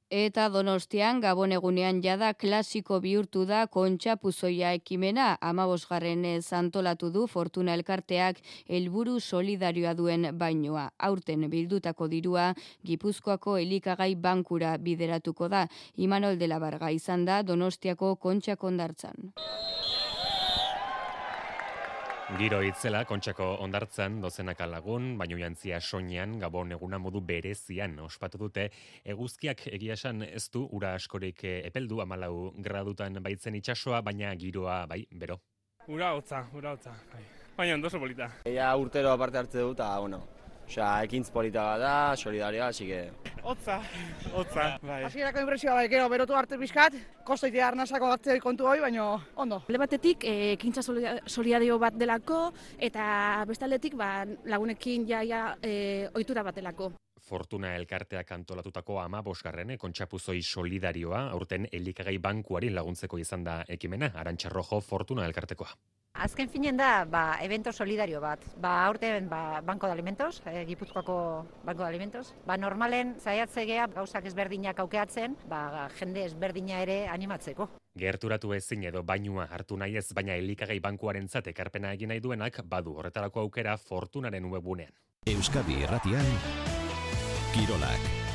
[0.08, 6.22] Eta donostian gabon egunean jada klasiko bihurtu da kontxa puzoia ekimena amabosgarren
[6.52, 8.38] antolatu du Fortuna Elkarteak
[8.68, 10.90] helburu solidarioa duen bainoa.
[10.98, 12.54] Aurten bildutako dirua
[12.84, 15.66] Gipuzkoako elikagai bankura bideratuko da.
[15.96, 19.32] Imanol de la Barga izan da donostiako kontxa kondartzan.
[22.34, 28.64] Giro itzela, kontxako ondartzan, dozenak alagun, baino jantzia soinean, gabon eguna modu berezian ospatu dute,
[29.14, 34.80] eguzkiak egia esan ez du, ura askorik eh, epeldu, amalau gradutan baitzen itsasoa, baina giroa,
[34.90, 35.38] bai, bero.
[35.86, 37.22] Ura hotza, ura hotza, bai.
[37.56, 38.32] Baina ondo polita.
[38.44, 40.24] Ea urtero aparte hartze dut, eta, bueno,
[40.66, 43.12] Osea, ekintz polita da, solidaria, así que...
[43.42, 43.78] Otza,
[44.34, 45.04] otza, bai.
[45.06, 49.06] Así erako impresioa bai, gero, berotu arte bizkat, kostoitea arnazako gatzei kontu hoi, baino,
[49.36, 49.62] ondo.
[49.68, 52.50] Le batetik, e, ekintza solidario bat delako,
[52.90, 56.90] eta bestaldetik, ba, lagunekin jaia ja, e, oitura bat delako.
[57.26, 64.80] Fortuna elkarteak antolatutako ama bosgarren kontxapuzoi solidarioa, aurten elikagai bankuari laguntzeko izan da ekimena, arantxarrojo
[64.80, 65.74] Fortuna elkartekoa.
[66.16, 68.40] Azken finen da, ba, evento solidario bat.
[68.56, 71.16] Ba, aurten ba, Banko de Alimentos, e, Gipuzkoako
[71.64, 72.32] Banko de Alimentos.
[72.46, 77.68] Ba, normalen zaiatzegea gauzak ezberdinak aukeatzen, ba, jende ezberdina ere animatzeko.
[78.00, 82.96] Gerturatu ezin edo bainua hartu nahi ez, baina elikagai bankuaren ekarpena egin nahi duenak, badu
[82.96, 84.92] horretarako aukera fortunaren webunean.
[85.26, 86.24] Euskadi Erratian,
[87.56, 88.25] Kirolak.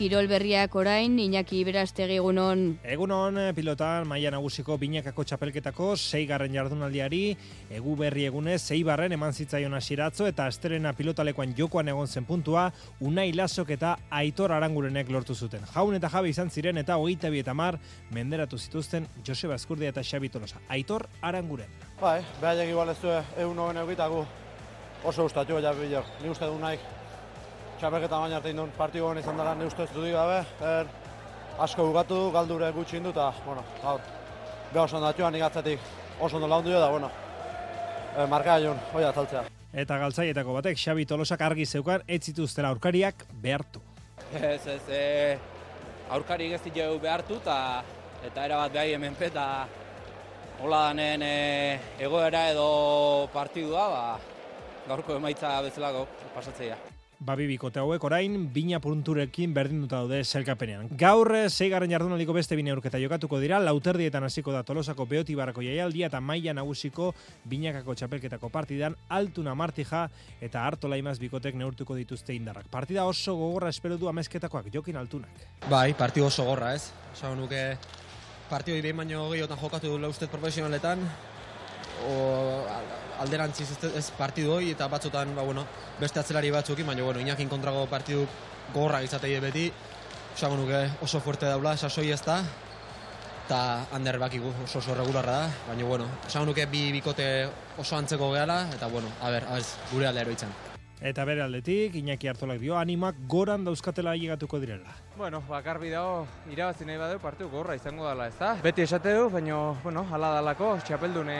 [0.00, 2.60] Kirol berriak orain, Iñaki Iberastegi egunon.
[2.88, 7.34] Egunon, pilotan, maia nagusiko binakako txapelketako, sei garren jardunaldiari,
[7.76, 12.62] egu berri egunez, sei barren eman zitzaion asiratzo, eta asterena pilotalekoan jokoan egon zen puntua,
[13.04, 13.90] unai lasok eta
[14.22, 15.66] aitor arangurenek lortu zuten.
[15.74, 17.76] Jaun eta jabe izan ziren eta hogeita bi eta mar,
[18.16, 20.62] menderatu zituzten Joseba Eskurdia eta Xabi Tolosa.
[20.70, 21.68] Aitor aranguren.
[22.00, 24.24] Bai, behar igual ez du egun hogen egitagu
[25.04, 25.76] oso gustatu, ja,
[26.22, 26.80] ni uste du nahi
[27.80, 30.88] txapelketa baina arte indun partidu honi izan dara neuztu ez dudik gabe, er,
[31.64, 34.02] asko bugatu du, galdure gutxi indu, eta, bueno, gaur,
[34.72, 35.86] beha oso ondatioan igatzetik
[36.20, 37.08] oso ondo laundu da, bueno,
[38.16, 39.46] e, marka aion, hoi ataltzea.
[39.84, 43.80] Eta galtzaietako batek, Xabi Tolosak argi zeukan, ez zituztela aurkariak behartu.
[44.34, 45.38] Ez, ez, e,
[46.12, 47.58] aurkari ez ditu behartu, ta,
[48.26, 49.48] eta erabat behai hemen eta
[50.60, 51.34] hola danen e,
[51.98, 54.06] egoera edo partidua, ba,
[54.88, 60.88] gaurko emaitza bezalako pasatzea babi bikote hauek orain bina punturekin berdinduta daude selkapenean.
[60.96, 66.08] Gaur zeigarren jardunaliko beste bine aurketa jokatuko dira, lauterdietan hasiko da Tolosako Beoti Barako jaialdia
[66.08, 67.10] eta Maia Nagusiko
[67.44, 70.06] binakako txapelketako partidan Altuna Martija
[70.40, 72.70] eta Arto Laimaz bikotek neurtuko dituzte indarrak.
[72.72, 75.44] Partida oso gogorra espero du amezketakoak, jokin Altunak.
[75.68, 76.88] Bai, partida oso gogorra ez.
[77.12, 77.76] Osa nuke
[78.48, 81.04] partidoi behin baino gehiotan jokatu dut ustez profesionaletan,
[82.08, 82.66] o
[83.20, 85.66] alderantziz ez, ez partidu hoi eta batzutan ba, bueno,
[86.00, 88.26] beste atzelari batzukin, baina bueno, inakin kontrago partidu
[88.74, 89.66] gorra izatei beti,
[90.36, 92.40] esango nuke oso fuerte daula, sasoi ez da,
[93.44, 93.60] eta
[93.92, 97.28] hander bakigu oso oso regularra da, baina bueno, esango nuke bi bikote
[97.78, 99.60] oso antzeko gehala, eta bueno, a ber, a
[99.92, 100.69] gure alde eroitzen.
[101.00, 104.92] Eta bere aldetik, Iñaki Artolak dio, animak goran dauzkatela llegatuko direla.
[105.16, 108.54] Bueno, bakar dago irabazi nahi badeu partidu gorra izango dela, ez da?
[108.62, 111.38] Beti esate du, baina, bueno, ala dalako, txapeldune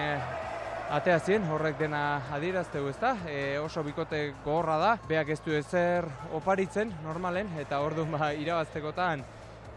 [0.90, 5.52] atea zien, horrek dena adieraztegu ez da, e, oso bikote gorra da, beak ez du
[5.52, 9.22] ezer oparitzen normalen, eta orduan ba, irabaztekotan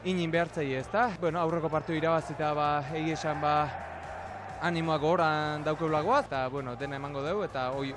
[0.06, 1.10] inin behartzei ez da.
[1.20, 3.68] Bueno, aurreko partu irabazita ba, egi esan ba,
[4.64, 7.94] animoak goran daukeulagoaz, eta bueno, dena emango dugu, eta oi,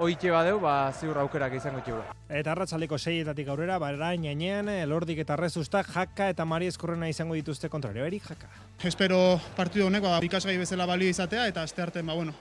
[0.00, 2.14] oitxe badeu, ba, ziur aukerak izango txeula.
[2.32, 7.68] Eta arratzaleko seietatik aurrera, bara nainean, lordik eta rezustak, jaka eta mari eskorrena izango dituzte
[7.68, 8.48] kontrario, erik jaka.
[8.84, 12.32] Espero partidu honek, ba, ikasgai bezala balio izatea, eta azte arte, ba, bueno,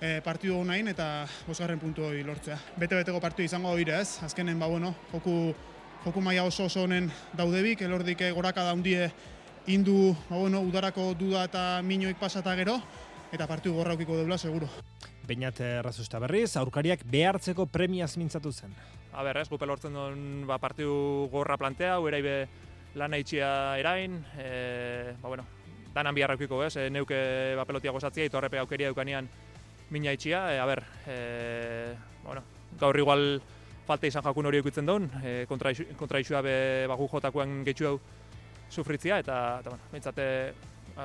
[0.00, 2.58] e, partidu honain eta bosgarren puntu hori lortzea.
[2.76, 5.54] Bete-beteko partidu izango hori ez, azkenen, ba, bueno, joku,
[6.04, 9.08] joku maia oso oso honen daudebik, elordik goraka daundie
[9.66, 12.82] indu, ba, bueno, udarako duda eta minoik pasata gero,
[13.32, 14.68] eta partidu gorra aukiko debla, seguro.
[15.28, 18.72] Beinat errazusta berriz, aurkariak behartzeko premiaz mintzatu zen.
[19.12, 22.36] A ber, ez, gupel hortzen duen ba, partiu gorra plantea, uera ibe
[22.96, 25.44] lan eitxia erain, e, ba, bueno,
[25.92, 27.18] danan biharra eukiko, ez, e, neuke
[27.58, 29.28] ba, pelotia gozatzia, ito aukeria eukanian
[29.90, 31.18] mina itxia, e, a ber, e,
[32.22, 32.42] ba, bueno,
[32.80, 33.42] gaur igual
[33.86, 38.00] falta izan jakun hori eukitzen duen, e, kontra, kontra isua be bagu jotakoan getxu hau
[38.70, 40.26] sufritzia, eta, eta bueno, bintzate,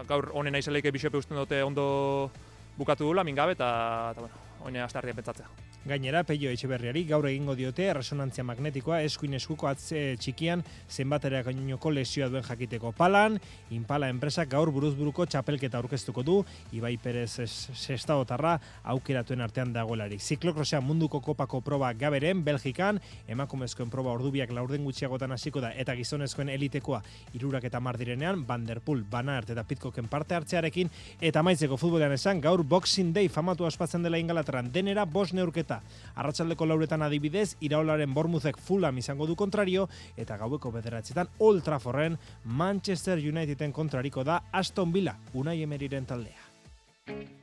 [0.07, 2.31] gaur honen aizeleike bisope usten dute ondo
[2.77, 3.69] bukatu dula mingabe eta,
[4.11, 4.35] eta bueno,
[4.65, 5.72] oine astardia pentsatzea.
[5.83, 12.29] Gainera, Peio Etxeberriari gaur egingo diote resonantzia magnetikoa eskuin eskuko atze txikian zenbatera gainoko lesioa
[12.31, 12.93] duen jakiteko.
[12.95, 13.35] Palan,
[13.75, 16.37] Impala enpresak gaur buruzburuko txapelketa aurkeztuko du,
[16.71, 17.33] Ibai Perez
[17.75, 18.53] sestaotarra
[18.93, 20.23] aukeratuen artean dagoelarik.
[20.23, 25.73] Ziklokrosea munduko kopako proba gaberen, Belgikan, emakumezkoen proba ordubiak laurden gutxiagotan hasiko da.
[25.75, 27.01] Eta gizonezkoen elitekoa
[27.35, 33.11] irurak eta mardirenean, Vanderpool, Banart eta Pitkoken parte hartzearekin, eta maitzeko futbolean esan gaur Boxing
[33.11, 35.72] Day famatu aspatzen dela ingalateran denera bos neurketa
[36.15, 39.87] Arratsaldeko lauretan adibidez, iraolaren bormuzek fulam izango du kontrario,
[40.17, 47.42] eta gaueko bederatzetan Old Trafforren Manchester Uniteden kontrariko da Aston Villa, unai emeriren taldea.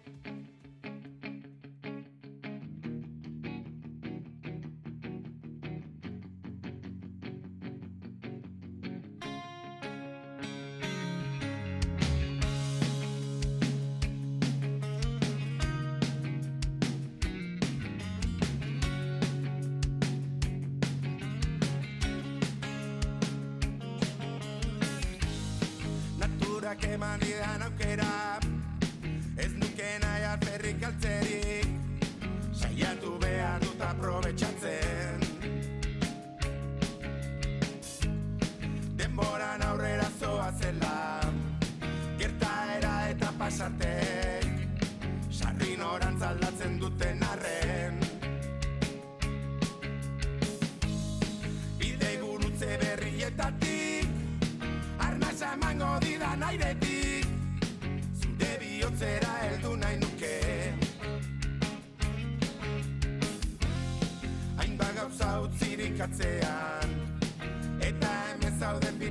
[26.79, 28.39] ¡Qué manida no queda!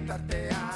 [0.09, 0.68] Bitartean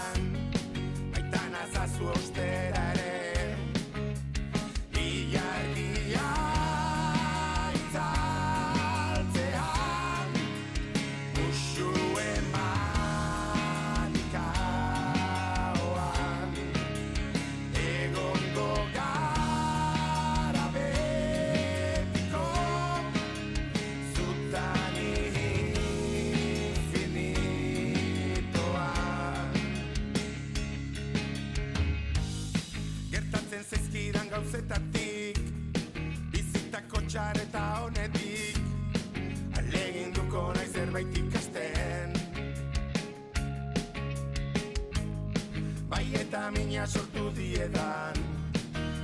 [47.54, 48.18] diedan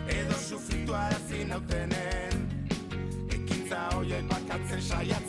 [0.09, 2.37] Edo sufritu arazi nautenen.
[3.29, 5.28] Ekintza hoiek bakatzen saiatzen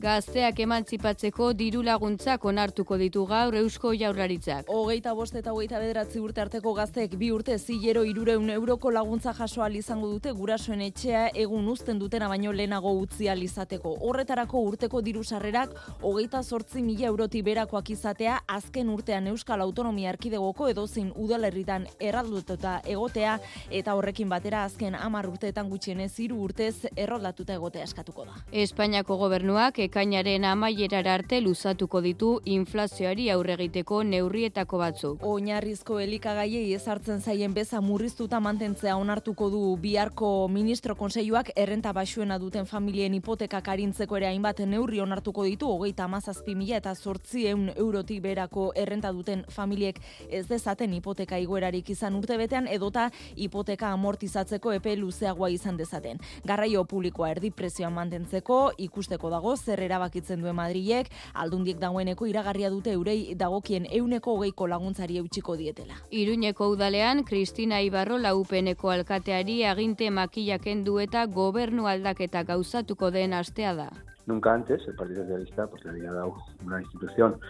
[0.00, 4.70] Gazteak emantzipatzeko diru laguntzak onartuko ditu gaur Eusko Jaurlaritzak.
[4.72, 9.60] Hogeita bost eta hogeita bederatzi urte arteko gazteek bi urte zilero irureun euroko laguntza jaso
[9.60, 13.92] ahal izango dute gurasoen etxea egun uzten dutena baino lehenago utzi izateko.
[14.00, 20.68] Horretarako urteko diru sarrerak hogeita sortzi mila euroti berakoak izatea azken urtean Euskal Autonomia Erkidegoko
[20.68, 27.84] edozein udalerritan erraldututa egotea eta horrekin batera azken hamar urteetan gutxienez hiru urtez erroldatuta egotea
[27.84, 28.40] eskatuko da.
[28.64, 35.24] Espainiako gobernuak ekainaren amaierara arte luzatuko ditu inflazioari aurre egiteko neurrietako batzuk.
[35.26, 42.68] Oinarrizko elikagaiei ezartzen zaien beza murriztuta mantentzea onartuko du biharko ministro kontseiluak errenta baxuena duten
[42.70, 48.68] familien hipotekak arintzeko ere hainbat neurri onartuko ditu hogeita hamazazpi mila eta zortzieun eurotik berako
[48.76, 49.98] errenta duten familiek
[50.28, 56.22] ez dezaten hipoteka igoerarik izan urtebetean edota hipoteka amortizatzeko epe luzeagoa izan dezaten.
[56.46, 62.92] Garraio publikoa erdi prezioan mantentzeko ikusteko dago zer erabakitzen duen Madrilek, aldundiek dagoeneko iragarria dute
[62.92, 65.96] eurei dagokien euneko hogeiko laguntzari eutxiko dietela.
[66.10, 73.74] Iruñeko udalean, Kristina Ibarro laupeneko alkateari aginte makillaken du eta gobernu aldaketa gauzatuko den astea
[73.74, 73.90] da.
[74.26, 77.40] Nunca antes el Partido Socialista pues, le había dado una institución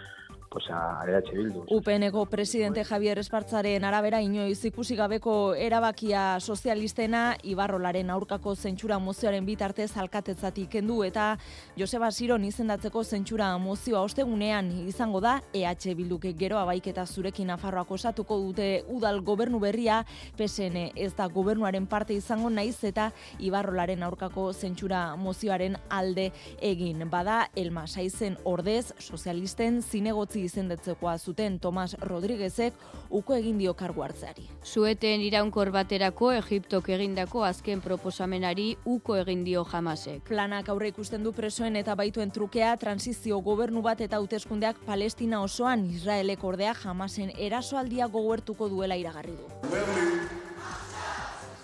[0.51, 1.65] pues a EH Bildu.
[1.69, 9.97] UPNeko presidente Javier Espartzaren arabera inoiz ikusi gabeko erabakia sozialistena Ibarrolaren aurkako zentsura mozioaren bitartez
[9.97, 11.39] alkatetzatik kendu eta
[11.79, 18.41] Joseba Siron izendatzeko zentsura mozioa ostegunean izango da EH Bilduk gero abaiketa zurekin Nafarroak osatuko
[18.43, 20.05] dute udal gobernu berria
[20.37, 27.45] PSN ez da gobernuaren parte izango naiz eta Ibarrolaren aurkako zentsura mozioaren alde egin bada
[27.55, 32.75] Elma Saizen ordez sozialisten zinegotzi izendetzekoa zuten Tomas Rodríguezek
[33.11, 34.47] uko egin dio kargu hartzeari.
[34.65, 40.23] Zueten iraunkor baterako Egiptok egindako azken proposamenari uko egin dio jamasek.
[40.29, 45.87] Planak aurre ikusten du presoen eta baituen trukea transizio gobernu bat eta hauteskundeak Palestina osoan
[45.91, 50.50] Israelek ordea jamasen erasoaldia goguertuko duela iragarri du.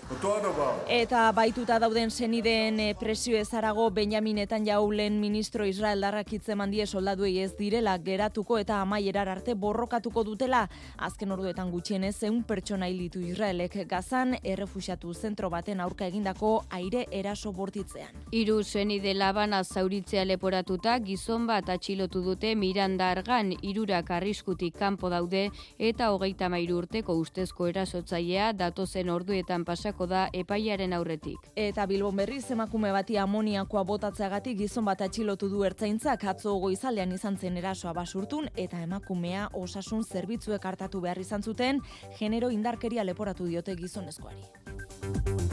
[0.07, 7.41] Eta baituta dauden senideen eh, presio ezarago Benjamin Netanyahu lehen ministro Israel darrakitzen mandie soldaduei
[7.43, 10.61] ez direla geratuko eta amaierar arte borrokatuko dutela
[10.97, 17.51] azken orduetan gutxienez zeun pertsona hilitu Israelek gazan errefusiatu zentro baten aurka egindako aire eraso
[17.51, 18.15] bortitzean.
[18.31, 25.49] Hiru senide labana zauritzea leporatuta gizon bat atxilotu dute Miranda Argan hirurak arriskutik kanpo daude
[25.77, 31.37] eta hogeita mairu urteko ustezko erasotzailea datozen orduetan pasako aurkeztuko da epaiaren aurretik.
[31.55, 37.37] Eta Bilbon berriz emakume bati amoniakoa botatzeagatik gizon bat atxilotu du ertzaintzak atzo goizaldean izan
[37.37, 41.81] zen erasoa basurtun eta emakumea osasun zerbitzuek hartatu behar izan zuten
[42.19, 45.46] genero indarkeria leporatu diote gizonezkoari.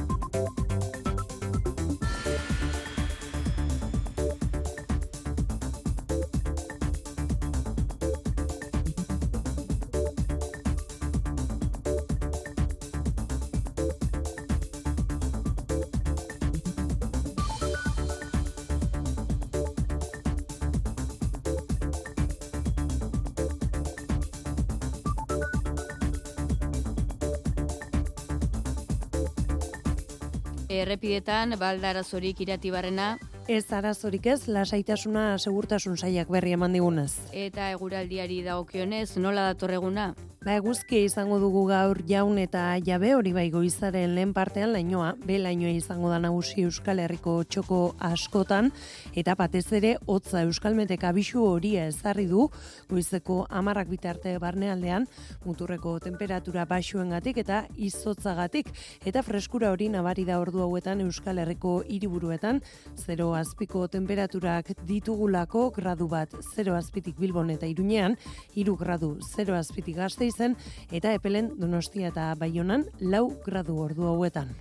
[30.85, 33.07] Errepidetan baldarazorik iratibarrena
[33.47, 37.13] Ez arazorik ez, lasaitasuna segurtasun saiak berri eman digunez.
[37.33, 40.15] eta eguraldiari dagokionez nola datorreguna.
[40.45, 45.39] Ba, eguzkia izango dugu gaur jaun eta jabe hori bai goizaren lehen partean lainoa, be
[45.39, 48.71] lainoa izango da nagusi Euskal Herriko txoko askotan,
[49.17, 52.51] eta batez ere hotza Euskalmetek abisu horia ezarri du,
[52.91, 55.07] goizeko amarrak bitarte barnealdean,
[55.47, 58.69] muturreko temperatura baxuengatik eta izotzagatik,
[59.05, 62.61] eta freskura hori nabari da ordu hauetan Euskal Herriko hiriburuetan,
[63.07, 68.17] 0 azpiko temperaturak ditugulako gradu bat 0 azpitik Bilbon eta Iruñean,
[68.55, 70.57] 3 gradu 0 azpitik Gasteizen
[70.91, 74.55] eta epelen Donostia eta Baionan lau gradu ordu hauetan.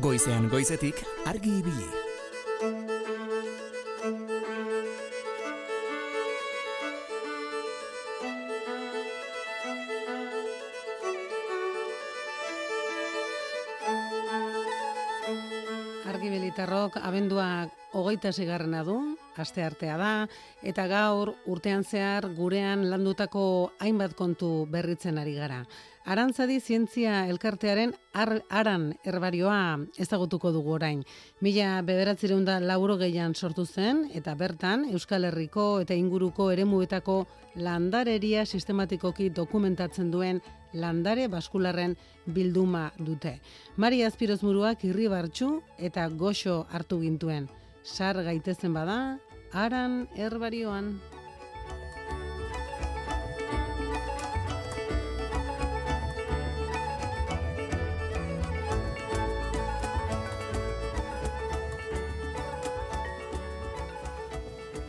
[0.00, 1.99] Goizean goizetik argi ibili.
[17.20, 18.94] Abenduak hogeita zigarrena du,
[19.36, 20.12] aste artea da,
[20.62, 25.64] eta gaur urtean zehar gurean landutako hainbat kontu berritzen ari gara.
[26.10, 31.02] Arantzadi zientzia elkartearen ar, aran herbarioa ezagutuko dugu orain.
[31.44, 38.46] Mila bederatzireun da lauro gehian sortu zen, eta bertan Euskal Herriko eta inguruko eremuetako landareria
[38.46, 40.40] sistematikoki dokumentatzen duen
[40.72, 41.96] landare baskularren
[42.26, 43.38] bilduma dute.
[43.76, 47.50] Mari Azpiroz muruak irribartxu eta goxo hartu gintuen.
[47.82, 49.18] Sar gaitezen bada,
[49.52, 51.00] aran herbarioan.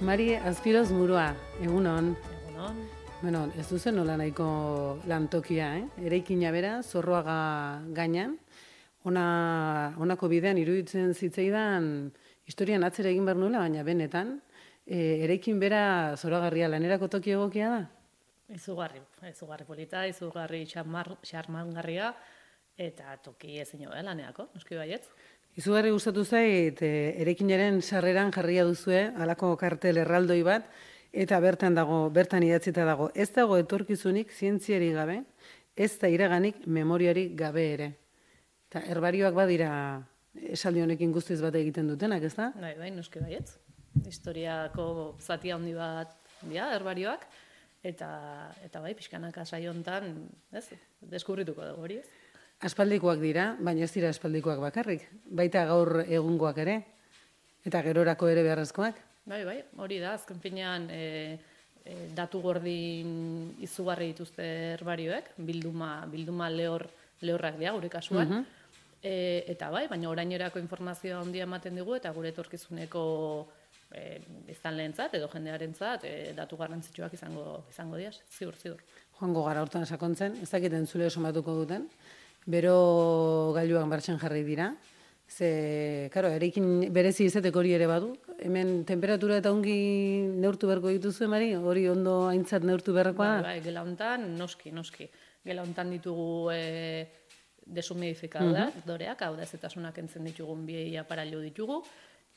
[0.01, 2.15] Mari Azpiroz murua, egunon.
[2.41, 2.79] Egunon.
[3.21, 5.85] Bueno, ez duzen nola nahiko lantokia, eh?
[6.03, 8.35] Ereikina bera, zorroaga gainan.
[9.05, 12.11] Ona, onako bidean iruditzen zitzaidan
[12.51, 14.35] historian atzera egin behar nuela, baina benetan,
[14.85, 17.81] e, eraikin bera zoragarria lanerako toki egokia da?
[18.51, 18.99] Izugarri,
[19.29, 22.11] izugarri polita, izugarri xarmar, xarmangarria,
[22.81, 25.05] eta toki ezin jo, eh, laneako, noski baietz.
[25.59, 26.91] Izugarri gustatu zait, e,
[27.23, 30.67] eraikinaren sarreran jarria duzue, halako kartel erraldoi bat,
[31.11, 35.21] eta bertan dago, bertan idatzita dago, ez dago etorkizunik zientziari gabe,
[35.75, 37.91] ez da iraganik memoriari gabe ere.
[38.71, 39.71] Eta herbarioak badira
[40.35, 42.51] esaldi honekin guztiz bat egiten dutenak, ez da?
[42.59, 43.57] Bai, bai, noski baietz.
[44.07, 44.85] Historiako
[45.19, 47.25] zati handi bat dira, herbarioak,
[47.83, 48.09] eta,
[48.63, 50.13] eta bai, pixkanaka saio hontan,
[50.55, 50.67] ez,
[51.11, 52.07] deskubrituko dugu hori, ez?
[52.61, 55.07] Aspaldikoak dira, baina ez dira aspaldikoak bakarrik.
[55.25, 56.77] Baita gaur egungoak ere,
[57.65, 58.99] eta gerorako ere beharrezkoak.
[59.25, 61.39] Bai, bai, hori da, azken finean e,
[61.83, 64.45] e, datu gordin izugarri dituzte
[64.75, 66.87] herbarioek, bilduma, bilduma lehor,
[67.21, 68.27] lehorrak dira, gure kasuan.
[68.29, 68.60] Mhm.
[69.01, 73.03] E, eta bai, baina orainerako informazioa handia ematen digu eta gure etorkizuneko
[73.89, 78.83] e, biztanleentzat edo jendearentzat e, datu garrantzitsuak izango izango dira, ziur ziur.
[79.19, 81.87] Joango gara hortan sakontzen, ez dakiten zule somatuko duten,
[82.45, 84.71] bero gailuak martxan jarri dira,
[85.31, 88.11] ze, karo, erekin berezi izeteko hori ere badu,
[88.43, 89.77] hemen temperatura eta ongi
[90.43, 95.09] neurtu beharko dituzu, Mari, hori ondo aintzat neurtu beharkoa Bai, bai, gela hontan noski, noski.
[95.45, 96.61] Gela hontan ditugu e,
[97.65, 98.85] deshumidifikadora, Mhm.
[98.85, 101.83] doreak, hau da ezetasunak entzen ditugun bi aparailu ditugu,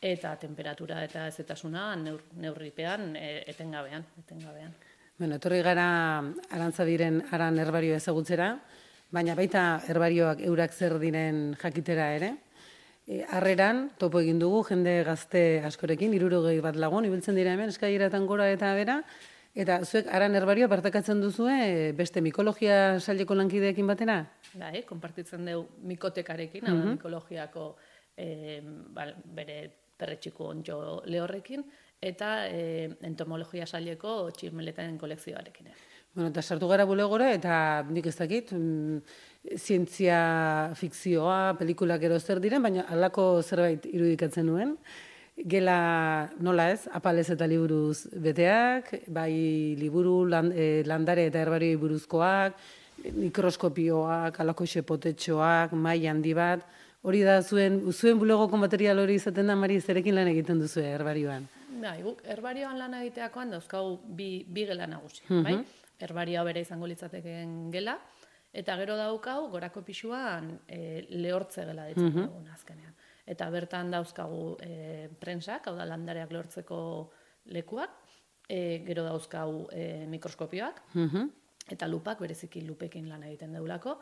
[0.00, 4.74] eta temperatura eta ezetasuna neur, neurripean e, etengabean, etengabean.
[5.18, 6.18] Bueno, etorri gara
[6.50, 8.58] arantzadiren aran herbario ezagutzera,
[9.10, 12.36] baina baita herbarioak eurak zer diren jakitera ere.
[13.06, 18.26] E, harreran, topo egin dugu, jende gazte askorekin, irurogei bat lagun, ibiltzen dira hemen, eskaileretan
[18.26, 19.02] gora eta bera,
[19.54, 24.18] Eta zuek aran herbarioa partekatzen duzue beste mikologia saileko lankideekin batera?
[24.58, 27.68] Bai, konpartitzen dugu mikotekarekin, mm mikologiako
[28.18, 28.60] e,
[28.94, 29.06] ba,
[29.36, 29.58] bere
[29.96, 31.62] perretxiko ontxo lehorrekin,
[32.02, 35.70] eta e, entomologia saileko txirmeleten kolekzioarekin.
[36.14, 37.56] Bueno, eta sartu gara bulegora, eta
[37.90, 39.00] nik ez dakit, mm,
[39.54, 40.18] zientzia
[40.78, 44.76] fikzioa, pelikulak ero zer diren, baina alako zerbait irudikatzen nuen.
[45.36, 52.54] Gela nola ez, apalez eta liburuz beteak, bai liburu eh, landare eta herbarioi buruzkoak,
[53.18, 56.62] mikroskopioak, alako potetxoak, mai handi bat,
[57.02, 61.48] hori da zuen, zuen bulegoko material hori izaten da, Mari, zerekin lan egiten duzu herbarioan?
[61.82, 65.58] Bai, guk herbarioan lan egiteakoan dauzkau bi, bi gela nagusi, uh bai?
[65.98, 67.98] Herbarioa bere izango litzateken gela,
[68.52, 72.94] eta gero daukau, gorako pixuan e, lehortze gela ditzen dugun azkenean
[73.26, 76.80] eta bertan dauzkagu e, prensak, hau da landareak lortzeko
[77.56, 77.94] lekuak,
[78.48, 81.30] e, gero dauzkagu e, mikroskopioak, mhm.
[81.72, 83.96] eta lupak, bereziki lupekin lan egiten deulako,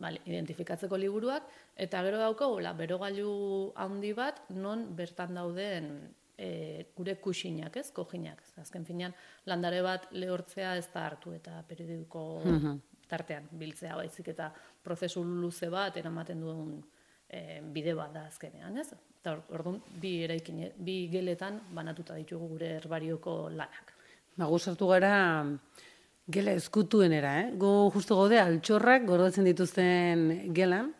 [0.00, 1.46] bale, identifikatzeko liburuak,
[1.76, 5.90] eta gero daukagu, la, berogailu handi bat, non bertan dauden
[6.36, 8.42] e, gure kusinak, ez, kojinak.
[8.60, 9.14] Azken finean,
[9.46, 12.82] landare bat lehortzea ez da hartu eta periodiko mhm.
[13.10, 14.50] tartean biltzea baizik eta
[14.82, 16.82] prozesu luze bat eramaten duen
[17.28, 18.90] e, bide bat da azkenean, ez?
[19.20, 23.94] Eta orduan bi eraikin, bi geletan banatuta ditugu gure herbarioko lanak.
[24.36, 25.14] Ba, sartu gara
[26.26, 27.50] gela eskutuenera, eh?
[27.56, 30.92] Go justu gaude altxorrak gordatzen dituzten gelan,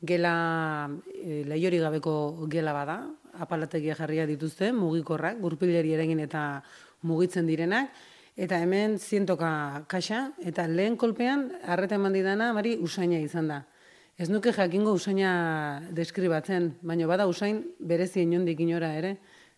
[0.00, 2.98] gela e, laiori gabeko gela bada,
[3.40, 6.62] apalategia jarria dituzte, mugikorrak, gurpileri eragin eta
[7.02, 7.90] mugitzen direnak,
[8.36, 13.62] eta hemen zientoka kaxa, eta lehen kolpean, arreta eman didana, mari, usaina izan da.
[14.16, 15.30] Ez nuke jakingo usaina
[15.92, 19.16] deskribatzen, baina bada usain berezi inondik inora ere.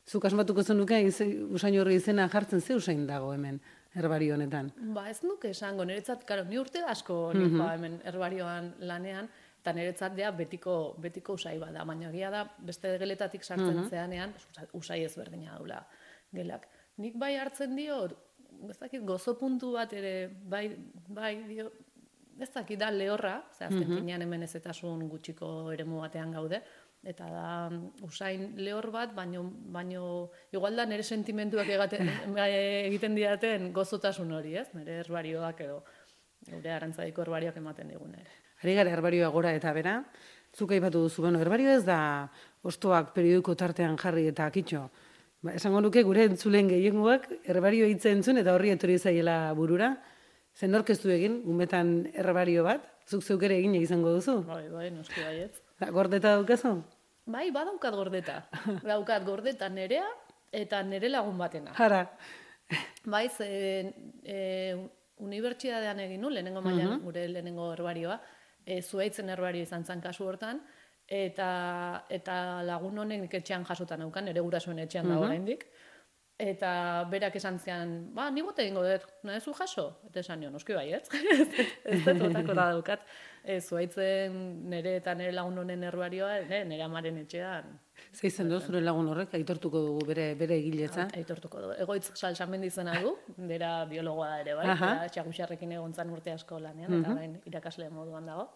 [0.09, 3.61] Zuk asmatuko zenuke usain horri izena jartzen ze usain dago hemen
[3.95, 4.73] herbario honetan.
[4.95, 7.73] Ba, ez nuke esango, niretzat, karo, ni urte asko mm -hmm.
[7.73, 9.29] hemen herbarioan lanean,
[9.61, 13.91] eta niretzat dea betiko, betiko usai bada, baina egia da beste geletatik sartzen mm -hmm.
[13.91, 14.35] zeanean,
[14.73, 15.87] usai ezberdina daula
[16.33, 16.69] gelak.
[16.97, 18.09] Nik bai hartzen dio,
[18.71, 20.77] ez dakit, gozo puntu bat ere, bai,
[21.09, 21.71] bai dio,
[22.41, 24.23] ez dakit da lehorra, ze azken mm -hmm.
[24.23, 26.63] hemen ezetasun gutxiko eremu batean gaude,
[27.05, 27.71] eta da
[28.03, 32.09] usain lehor bat, baino, baino igual da nire sentimentuak egaten,
[32.89, 34.69] egiten diaten gozotasun hori, ez?
[34.75, 35.85] Nire herbarioak edo,
[36.51, 38.31] gure arantzaiko herbarioak ematen digun ere.
[38.63, 40.03] Ari gara herbarioa gora eta bera,
[40.57, 42.29] zuk aipatu duzu, bueno, herbario ez da
[42.63, 44.89] ostoak periodiko tartean jarri eta akitxo.
[45.43, 49.93] Ba, esango nuke gure entzulen gehiengoak herbario hitza entzun eta horri etorri zaiela burura,
[50.59, 54.41] Zen orkestu egin, umetan errebario bat, zuk zeuk ere egin izango duzu?
[54.49, 55.61] Bai, bai, noski baiet.
[55.79, 56.73] Da, gordeta daukazu?
[57.31, 58.39] Bai, badaukat gordeta.
[58.91, 60.09] daukat gordeta nerea
[60.51, 61.77] eta nere lagun batena.
[61.79, 62.03] Jara.
[63.15, 63.47] Bai, ze
[64.25, 64.39] e,
[65.23, 68.19] unibertsitatean egin nu, lehenengo mailan, uh gure lehenengo herbarioa,
[68.67, 70.59] e, zuaitzen herbario izan zan kasu hortan,
[71.07, 71.51] eta,
[72.11, 72.35] eta
[72.67, 75.21] lagun honek etxean jasutan aukan, nere gurasoen etxean uh -huh.
[75.21, 75.69] da oraindik.
[76.39, 79.89] Eta berak esan zean, ba, ni bote egingo dut, nahi zu jaso?
[80.07, 81.03] Eta esan nion, oski bai, ez?
[81.91, 83.03] ez dut otako da daukat.
[83.43, 84.39] Ez, zuaitzen
[84.71, 86.37] nire eta nire lagun honen erbarioa,
[86.71, 87.75] nire amaren etxean.
[88.15, 91.09] Zeizen dut, zure lagun horrek, aitortuko dugu bere, bere egiletza?
[91.19, 91.75] Aitortuko dugu.
[91.83, 93.17] Egoitz salsamen dizena du,
[93.51, 94.71] dira biologoa ere, bai?
[94.77, 98.53] Eta txagusarrekin egon zan urte asko lanean, eta bain irakasle moduan dago.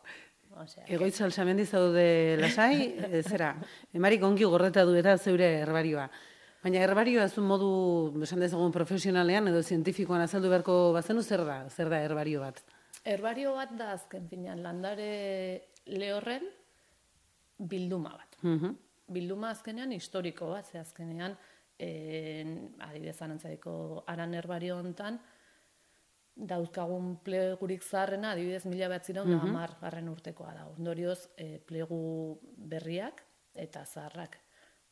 [0.63, 2.93] Osea, Egoitz salsamendi zaude lasai,
[3.31, 3.57] zera,
[3.97, 6.07] emarik ongi gorreta du eta zeure herbarioa.
[6.62, 7.68] Baina herbarioa zu modu,
[8.22, 12.60] esan dezagun profesionalean edo zientifikoan azaldu beharko bazenu zer da, zer da herbario bat?
[13.02, 15.09] Herbario bat da azken finean landare
[15.90, 16.47] lehorren
[17.59, 18.40] bilduma bat.
[18.43, 18.78] Mm
[19.12, 21.34] Bilduma azkenean historiko bat, ze azkenean
[21.82, 23.72] en, adibidez anantzaiko
[24.09, 25.18] aran herbario hontan
[26.36, 29.80] dauzkagun plegurik zaharrena adibidez mila behatzireun mm -hmm.
[29.82, 30.64] garren urtekoa da.
[30.78, 33.20] Ondorioz, e, plegu berriak
[33.52, 34.39] eta zaharrak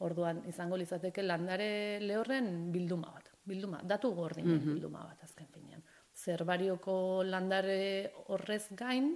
[0.07, 3.31] Orduan izango litzateke landare lehorren bilduma bat.
[3.51, 5.83] Bilduma, datu gordinen mm bilduma bat azken finean.
[6.15, 9.15] Zerbarioko landare horrez gain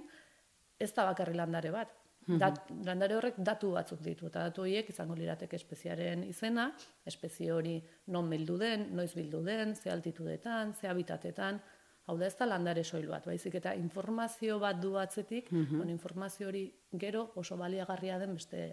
[0.79, 1.93] ez da bakarri landare bat.
[2.27, 6.71] Mm landare horrek datu batzuk ditu eta datu horiek izango lirateke espeziaren izena,
[7.05, 7.75] espezie hori
[8.07, 11.59] non bildu den, noiz bildu den, ze altitudetan, ze habitatetan,
[12.07, 16.47] hau da ez da landare soil bat, baizik eta informazio bat du atzetik, mm informazio
[16.47, 18.63] hori gero oso baliagarria den beste,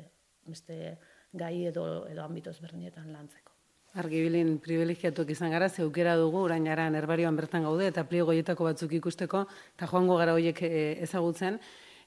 [0.47, 0.99] beste
[1.33, 3.53] gai edo edo ambito ezberdinetan lantzeko.
[3.95, 8.93] Argibilin privilegiatuak izan gara, ze aukera dugu, orain ara herbarioan bertan gaude, eta pliegoietako batzuk
[8.97, 9.47] ikusteko,
[9.77, 11.59] eta joango gara horiek eh, ezagutzen,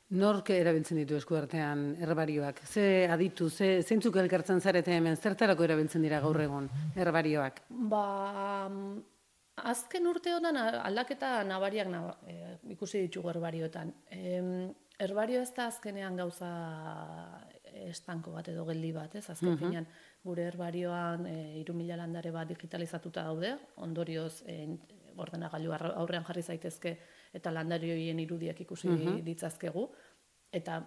[0.10, 2.62] nork erabiltzen ditu eskuartean herbarioak?
[2.66, 7.62] Ze aditu, ze, zeintzuk elkartzen zarete hemen, zertarako erabiltzen dira gaur egun herbarioak?
[7.70, 8.70] Ba,
[9.56, 13.94] Azken urte honetan a- aldaketa nabariak naba, e, ikusi ditugu herbarioetan.
[14.12, 16.50] Em, herbario ez da azkenean gauza
[17.90, 19.30] estanko bat edo geldi bat, ez?
[19.30, 19.58] Azken Mhm.
[19.60, 19.88] finean
[20.24, 24.68] gure herbarioan e, 3000 landare bat digitalizatuta daude, ondorioz e,
[25.18, 26.98] ordenagailu aurrean jarri zaitezke
[27.34, 29.24] eta landarioien irudiak ikusi Mhm.
[29.26, 29.90] ditzazkegu
[30.52, 30.82] eta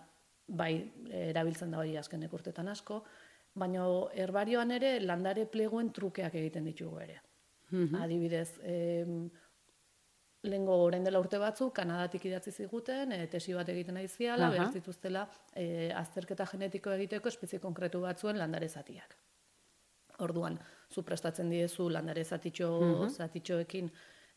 [0.48, 0.74] bai
[1.10, 3.04] e, erabiltzen da hori azkenek urtetan asko,
[3.54, 3.84] baina
[4.14, 7.20] herbarioan ere landare pleguen trukeak egiten ditugu ere.
[7.70, 7.94] Mhm.
[7.96, 9.30] Adibidez, em,
[10.42, 14.52] lehengo orain dela urte batzuk, Kanadatik idatzi ziguten, e, tesi bat egiten nahi ziala, Aha.
[14.54, 15.24] behar zituztela
[15.54, 19.16] e, azterketa genetiko egiteko espezie konkretu batzuen landare zatiak.
[20.20, 20.58] Orduan,
[20.90, 23.08] zu prestatzen diezu landare zatitxo, Mhm.
[23.10, 23.90] zatitxoekin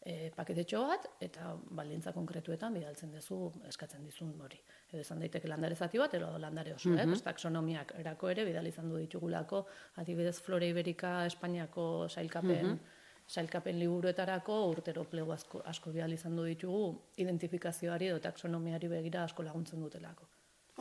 [0.03, 4.57] e, paketetxo bat, eta baldintza konkretuetan bidaltzen duzu eskatzen dizun hori.
[4.91, 7.05] Edo izan daiteke landare zati bat, edo landare oso, eh?
[7.05, 7.09] Mhm.
[7.11, 9.65] Pues taxonomiak erako ere bidali izan du ditugulako,
[9.97, 12.79] adibidez Flora Iberika Espainiako sailkapen Mhm.
[13.31, 16.83] Sailkapen liburuetarako urtero plegu asko, asko bidali izan du ditugu
[17.23, 20.27] identifikazioari edo taxonomiari begira asko laguntzen dutelako.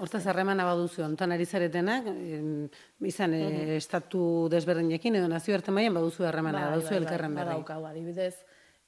[0.00, 2.68] Hortaz harremana baduzu, ontan ari zaretenak, em,
[3.06, 3.70] izan e, Mhm.
[3.76, 7.50] estatu desberdinekin edo nazioarte mailan baduzu harremana, baduzu elkarren berri.
[7.50, 8.34] Badaukagu, adibidez,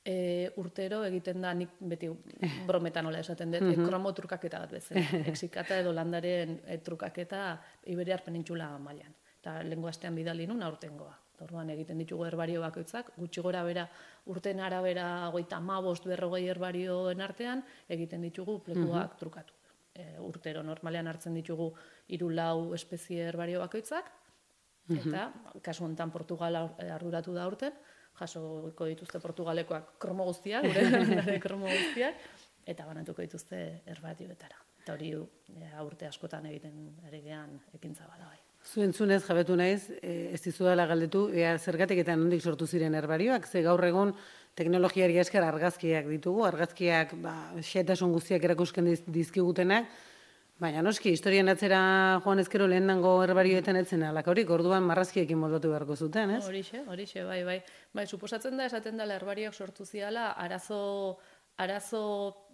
[0.05, 2.09] e, urtero egiten da, nik beti
[2.68, 3.82] brometan nola esaten dut, Mhm.
[3.84, 5.01] e, kromo trukaketa bat bezala.
[5.34, 9.12] Exikata edo landaren e, trukaketa Iberiar penintxula mailan.
[9.40, 11.18] Eta lengo astean bidali nun aurtengoa.
[11.43, 13.89] Orduan egiten ditugu herbario bakoitzak, gutxi gora bera
[14.31, 19.19] urten arabera goita amabost berrogei herbarioen artean, egiten ditugu plekuak Mhm.
[19.19, 19.55] trukatu.
[19.94, 21.73] E, urtero normalean hartzen ditugu
[22.09, 24.06] hiru lau espezie herbario bakoitzak,
[24.89, 25.32] eta
[25.62, 27.73] kasu honetan Portugal ar- arduratu da urten,
[28.19, 30.81] jasoko dituzte Portugalekoak kromo guztiak, gure
[31.44, 32.14] kromo guztiak,
[32.66, 34.56] eta banatuko dituzte herbatioetara.
[34.82, 38.39] Eta hori e, urte askotan egiten ari gean ekintza bada bai.
[38.62, 43.62] Zuentzunez jabetu naiz, e, ez dizudala galdetu, ea zergatik eta nondik sortu ziren herbarioak, ze
[43.62, 44.14] gaur egun
[44.55, 49.90] teknologiari esker argazkiak ditugu, argazkiak ba, xetasun guztiak erakusken diz, dizkigutenak,
[50.62, 51.80] baina noski, historian atzera
[52.24, 56.44] joan ezkero lehen dango herbarioetan etzen alak orduan marrazkiekin moldatu beharko zuten, ez?
[56.47, 57.59] Horixe, horixe, bai, bai.
[57.93, 61.18] Bai, suposatzen da, esaten dela herbarioak sortu ziala, arazo,
[61.59, 62.05] arazo,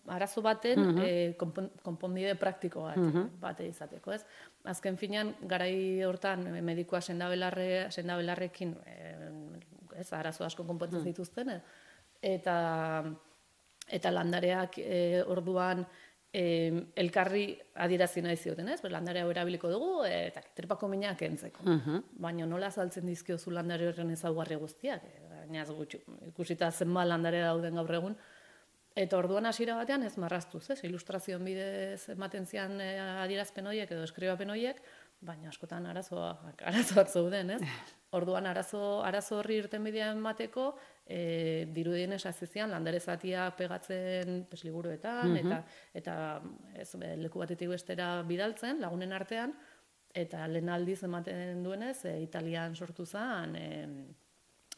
[0.09, 0.98] arazo baten Mhm.
[1.05, 3.40] eh, konpon- konponbide praktiko bat, Mhm.
[3.40, 4.24] bate izateko, ez?
[4.64, 9.30] Azken finean, garai hortan eh, medikua sendabelarre, sendabelarrekin eh,
[9.98, 11.09] ez, arazo asko konpontzen Mhm.
[11.09, 11.60] zituzten, eh?
[12.22, 13.05] eta
[13.90, 15.86] eta landareak e, orduan
[16.30, 16.43] e,
[16.94, 18.82] elkarri adierazi nahi zioten, ez?
[18.85, 21.62] Landare hau erabiliko dugu e, eta tripako minak kentzeko.
[21.64, 22.02] Mhm.
[22.20, 25.05] Baina nola azaltzen dizkiozu landare horren ezaugarri guztiak?
[25.05, 28.16] E, Gainaz gutxi, ikusita zenba landare dauden gaur egun,
[28.99, 30.81] Eta orduan hasiera batean ez marraztuz, ez?
[30.89, 32.89] Ilustrazioen bidez ematen zian e,
[33.23, 34.81] adierazpen horiek edo eskribapen horiek,
[35.23, 37.61] baina askotan arazoak, arazoak zeuden, ez?
[38.19, 40.65] Orduan arazo, arazo horri irten bidea emateko,
[41.07, 45.39] e, dirudienez hasi zian landare zatiak pegatzen pues, liburuetan, Mhm.
[45.47, 45.61] eta,
[45.95, 46.16] eta
[46.75, 46.89] ez,
[47.23, 49.55] leku batetik bestera bidaltzen, lagunen artean,
[50.15, 53.69] eta lehen aldiz ematen duenez, e, Italian sortu zen, e,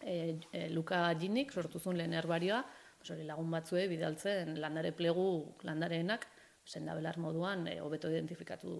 [0.03, 5.27] e, Luca Ginik sortu zuen lehen herbarioa, pues hori lagun batzue bidaltzen landare plegu
[5.66, 6.27] landareenak
[6.64, 8.74] sendabelar moduan e, hobeto identifikatu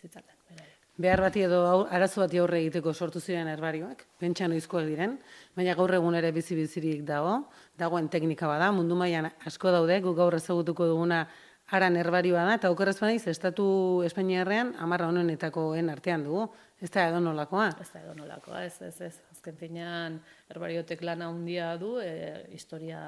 [0.00, 0.36] zitzaten.
[0.48, 0.78] beraiek.
[1.02, 5.14] Behar bati edo arazo bati aurre egiteko sortu ziren herbarioak, pentsa noizkoak diren,
[5.56, 7.38] baina gaur egun ere bizi-bizirik dago,
[7.80, 11.22] dagoen teknika bada, mundu mailan asko daude, guk gaur ezagutuko duguna
[11.72, 13.64] aran herbarioa da, eta okerrez banaiz, estatu
[14.04, 16.44] Espainiarrean amarra honenetakoen artean dugu,
[16.82, 17.70] ez da edo nolakoa.
[17.80, 19.31] Ez da edo nolakoa, ez, ez, ez.
[19.42, 20.20] Azken finean,
[20.54, 23.00] herbariotek lana handia du, e, historia,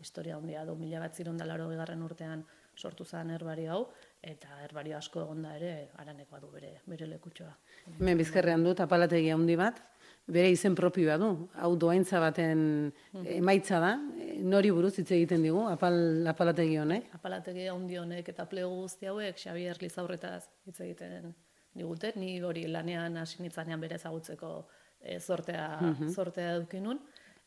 [0.00, 3.82] historia handia du, mila bat ziron garren urtean sortu zen herbario hau,
[4.22, 7.52] eta herbario asko egonda ere, aranekoa du bere, bere lekutxoa.
[7.98, 9.82] Hemen bizkarrean dut apalategi handi bat,
[10.24, 12.90] bere izen propioa du, hau doaintza baten
[13.26, 13.98] emaitza da,
[14.40, 17.12] nori buruz hitz egiten digu, apal, apalategi honek.
[17.20, 21.34] Apalategi handi honek eta plegu guzti hauek Xabier Lizaurretaz hitz egiten
[21.74, 24.62] digute, ni hori lanean hasi nitzanean bere ezagutzeko
[25.02, 26.08] e, zortea, Mhm.
[26.10, 27.00] zortea edukinun,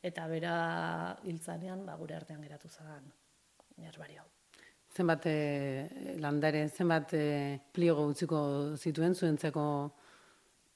[0.04, 3.12] eta bera hiltzanean ba, gure artean geratu zen
[3.78, 4.28] herbario hau.
[4.96, 9.92] Zenbat e, landare, zenbat e, pliego utziko zituen zuentzako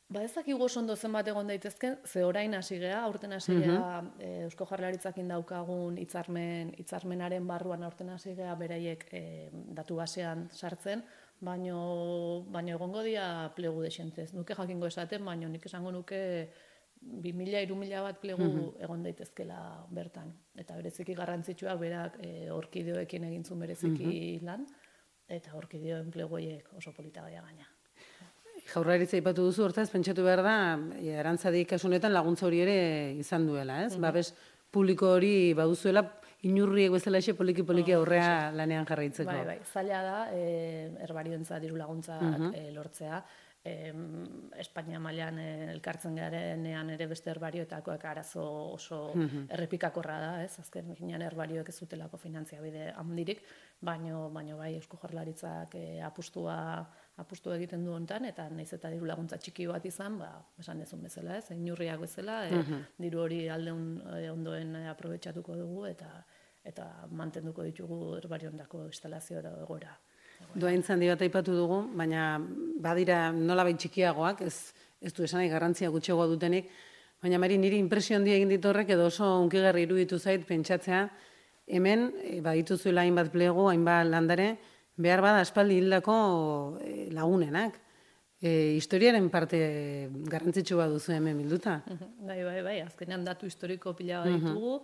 [0.09, 4.41] Ba ez dakigu ondo zenbat egon daitezken, ze orain hasi gea, aurten hasi gea, e,
[4.47, 11.03] Eusko Jaurlaritzakin daukagun hitzarmen hitzarmenaren barruan aurten hasi gea beraiek e, datu basean sartzen,
[11.39, 14.33] baino baino egongo dira plegu desentez.
[14.33, 16.49] Nuke jakingo esaten, baino nik esango nuke
[17.01, 18.83] 2000 3000 bat plegu Mhm.
[18.83, 24.65] egon daitezkela bertan eta bereziki garrantzitsuak berak e, orkideoekin egin zuen bereziki lan
[25.27, 27.65] eta orkideoen plegu horiek oso polita gaia gaina.
[28.73, 30.55] Jaurlaritza aipatu duzu, hortaz, pentsatu behar da,
[30.99, 33.93] e, arantzadi kasunetan laguntza hori ere izan duela, ez?
[33.95, 34.01] Mhm.
[34.01, 34.33] Babes
[34.69, 36.03] publiko hori baduzuela
[36.43, 39.31] inurriek bezala xe poliki-poliki aurrea lanean jarraitzeko.
[39.31, 42.53] Bai, bai, zaila da, e, erbariontza diru laguntzak Mhm.
[42.53, 43.23] e, lortzea.
[43.65, 43.91] E,
[44.57, 49.49] Espainia mailan e, elkartzen garenean ere beste herbarioetakoak arazo oso Mhm.
[49.51, 50.59] errepikakorra da, ez?
[50.59, 53.41] Azken finean herbarioek ez zutelako finantziabide handirik,
[53.81, 56.87] baino baino bai Eusko Jaurlaritzak e, apustua
[57.17, 61.01] apustu egiten du hontan eta naiz eta diru laguntza txiki bat izan, ba, esan dezun
[61.03, 61.51] bezala, ez?
[61.51, 62.85] Inurriak bezala, e, Mhm.
[62.97, 66.23] diru hori aldeun e, ondoen e, aprobetxatuko dugu eta
[66.63, 69.97] eta mantenduko ditugu herbariondako instalazio edo egoera.
[70.55, 72.39] Doain zandi bat aipatu dugu, baina
[72.81, 76.69] badira nolabait txikiagoak, ez, ez du esanai garrantzia gutxegoa dutenik,
[77.21, 81.03] baina mari niri impresio handia egin dit horrek edo oso unkigarri iruditu zait pentsatzea,
[81.69, 84.55] hemen e, badituzuela hainbat plegu, hainbat landare,
[84.97, 86.15] behar bada aspaldi hildako
[86.81, 87.77] e, lagunenak.
[88.41, 88.49] E,
[88.79, 89.57] historiaren parte
[90.31, 91.81] garrantzitsu bat duzu hemen bilduta.
[92.29, 94.47] Bai, bai, bai, azkenean datu historiko pila bat Mhm.
[94.47, 94.79] ditugu,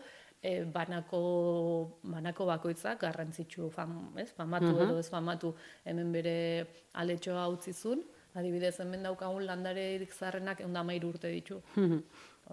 [0.46, 1.20] e, banako,
[2.04, 4.84] banako bakoitzak garrantzitsu fam, ez, famatu Mhm.
[4.84, 5.54] edo ez famatu
[5.86, 6.36] hemen bere
[7.02, 8.04] aletxoa utzi zuen,
[8.36, 9.88] adibidez hemen daukagun landare
[10.20, 11.62] zarrenak egun amairu urte ditu.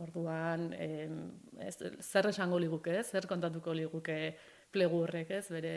[0.01, 1.19] Orduan, em,
[1.61, 3.11] ez, zer esango liguke, ez?
[3.11, 4.37] zer kontatuko liguke
[4.73, 5.51] plegu horrek, ez?
[5.53, 5.75] Bere,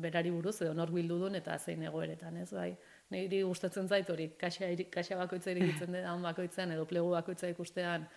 [0.00, 2.50] berari buruz edo nor bildu duen eta zein egoeretan, ez?
[2.56, 2.70] Bai,
[3.10, 8.08] niri gustatzen zait hori, kaxa, kaxa bakoitza irigitzen den bakoitzean edo plegu bakoitza ikustean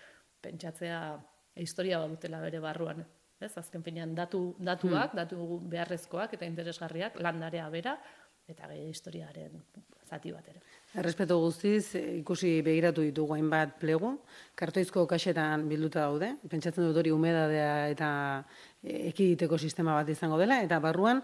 [0.41, 1.01] pentsatzea
[1.55, 3.03] historia bat dutela bere barruan.
[3.39, 7.97] Ez, azken finean datu, datuak, datu beharrezkoak eta interesgarriak, landarea bera,
[8.49, 9.61] eta gehi historiaren
[10.07, 10.61] zati bat ere.
[10.97, 14.13] Errespetu guztiz, eh, ikusi begiratu ditugu hainbat plegu,
[14.55, 18.09] kartoizko kaxetan bilduta daude, pentsatzen dut hori humedadea eta
[18.83, 21.21] eh, ekiditeko sistema bat izango dela, eta barruan,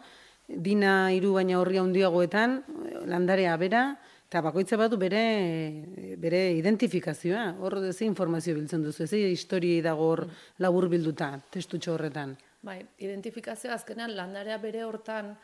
[0.47, 3.85] dina hiru baina horri handiagoetan, eh, landarea bera,
[4.33, 10.23] eta bakoitza batu bere, bere identifikazioa, hor ze informazio biltzen duzu, ze historiei dago hor
[10.57, 12.33] labur bilduta, testutxo horretan.
[12.65, 15.35] Bai, identifikazioa azkenean landarea bere hortan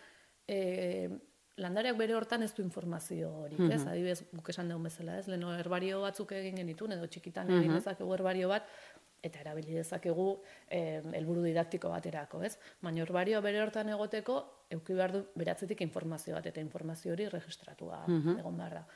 [0.47, 1.05] e,
[1.61, 3.83] landareak bere hortan ez du informazio horik, ez?
[3.83, 3.89] Mhm.
[3.93, 5.27] Adibidez, guk esan dugun bezala, ez?
[5.29, 7.83] Leno herbario batzuk egin genitun edo txikitan egin Mhm.
[7.83, 8.65] dezakegu herbario bat
[9.21, 10.39] eta erabili dezakegu
[10.71, 12.57] eh, helburu didaktiko baterako, ez?
[12.81, 18.03] Baina herbario bere hortan egoteko eduki behar du beratzetik informazio bat eta informazio hori registratua
[18.07, 18.37] Mhm.
[18.39, 18.87] egon behar da.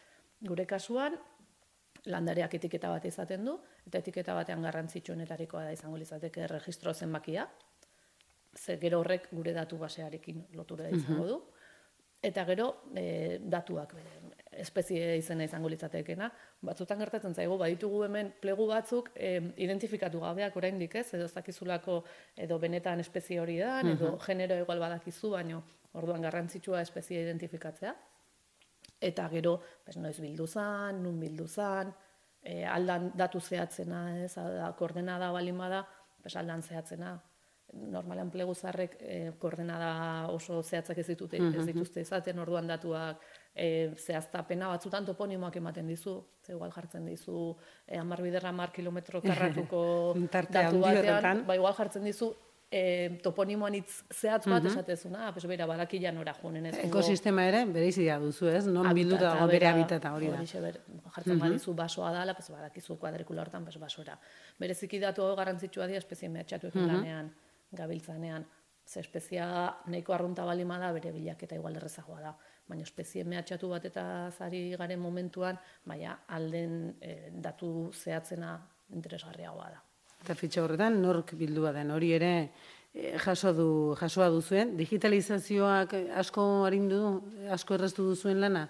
[0.41, 1.17] Gure kasuan
[2.05, 7.47] landareak etiketa bat izaten du eta etiketa batean garrantzitsuenetarikoa da izango litzateke registro zenbakia,
[8.55, 11.27] ze gero horrek gure datu basearekin lotura izango Mhm.
[11.27, 11.41] du.
[12.21, 14.19] Eta gero e, datuak bere
[14.57, 16.30] espezie izena izango litzatekeena.
[16.61, 21.13] Batzutan gertatzen zaigu baditugu hemen plegu batzuk e, identifikatu gabeak oraindik, ez?
[21.13, 22.03] Edo ez dakizulako
[22.38, 24.19] edo benetan espezie hori da, edo Mhm.
[24.25, 25.63] genero igual badakizu, baino
[25.93, 27.95] orduan garrantzitsua espezie identifikatzea.
[29.01, 31.93] Eta gero, pues, noiz bildu zan, nun bildu zan,
[32.41, 35.85] e, aldan datu zehatzena, ez, da, koordenada balin bada,
[36.21, 37.21] pues, aldan zehatzena.
[37.73, 41.65] Normalean plegu zarrek e, koordenada oso zehatzak ez, ditute, ez Mhm.
[41.65, 43.19] dituzte izaten, orduan datuak
[43.55, 47.55] e, zehaztapena batzutan toponimoak ematen dizu, ze igual jartzen dizu
[47.88, 50.15] e, amar biderra amar kilometro karratuko
[50.49, 52.34] datu batean, ba igual jartzen dizu
[52.71, 54.71] e, toponimoan hitz zehatz bat Mhm.
[54.71, 56.77] esatezuna, pues bera, badakila nora joanen ez.
[56.88, 58.65] Ekosistema ere bereizia duzu, ez?
[58.65, 60.38] Non bilduta dago bere habitata hori da.
[60.39, 60.80] Horixe ber,
[61.13, 61.39] jartzen Mhm.
[61.39, 64.17] badizu basoa dala, pues badakizu kuadrikula hortan pues basora.
[64.59, 66.95] Bereziki datu garrantzitsua dira espezie mehatxatuekin Mhm.
[66.95, 67.31] lanean,
[67.71, 68.45] gabiltzanean.
[68.85, 72.35] Ze espezia nahiko arrunta balima da, bere bilaketa igual errezagoa da.
[72.73, 78.55] Baina espezie mehatxatu bat eta zari garen momentuan, baina alden eh, datu zehatzena
[78.97, 79.81] interesgarriagoa da.
[80.23, 83.67] Eta fitxa horretan, nork bildua den, hori ere eh, jaso du,
[83.99, 84.73] jasoa duzuen.
[84.79, 85.93] Digitalizazioak
[86.23, 87.13] asko arindu du,
[87.53, 88.65] asko erreztu duzuen lana?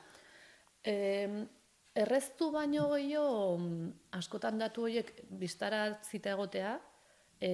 [0.83, 0.95] E,
[2.03, 6.75] erreztu baino gehiago mm, askotan datu horiek biztaratzita egotea,
[7.39, 7.53] e,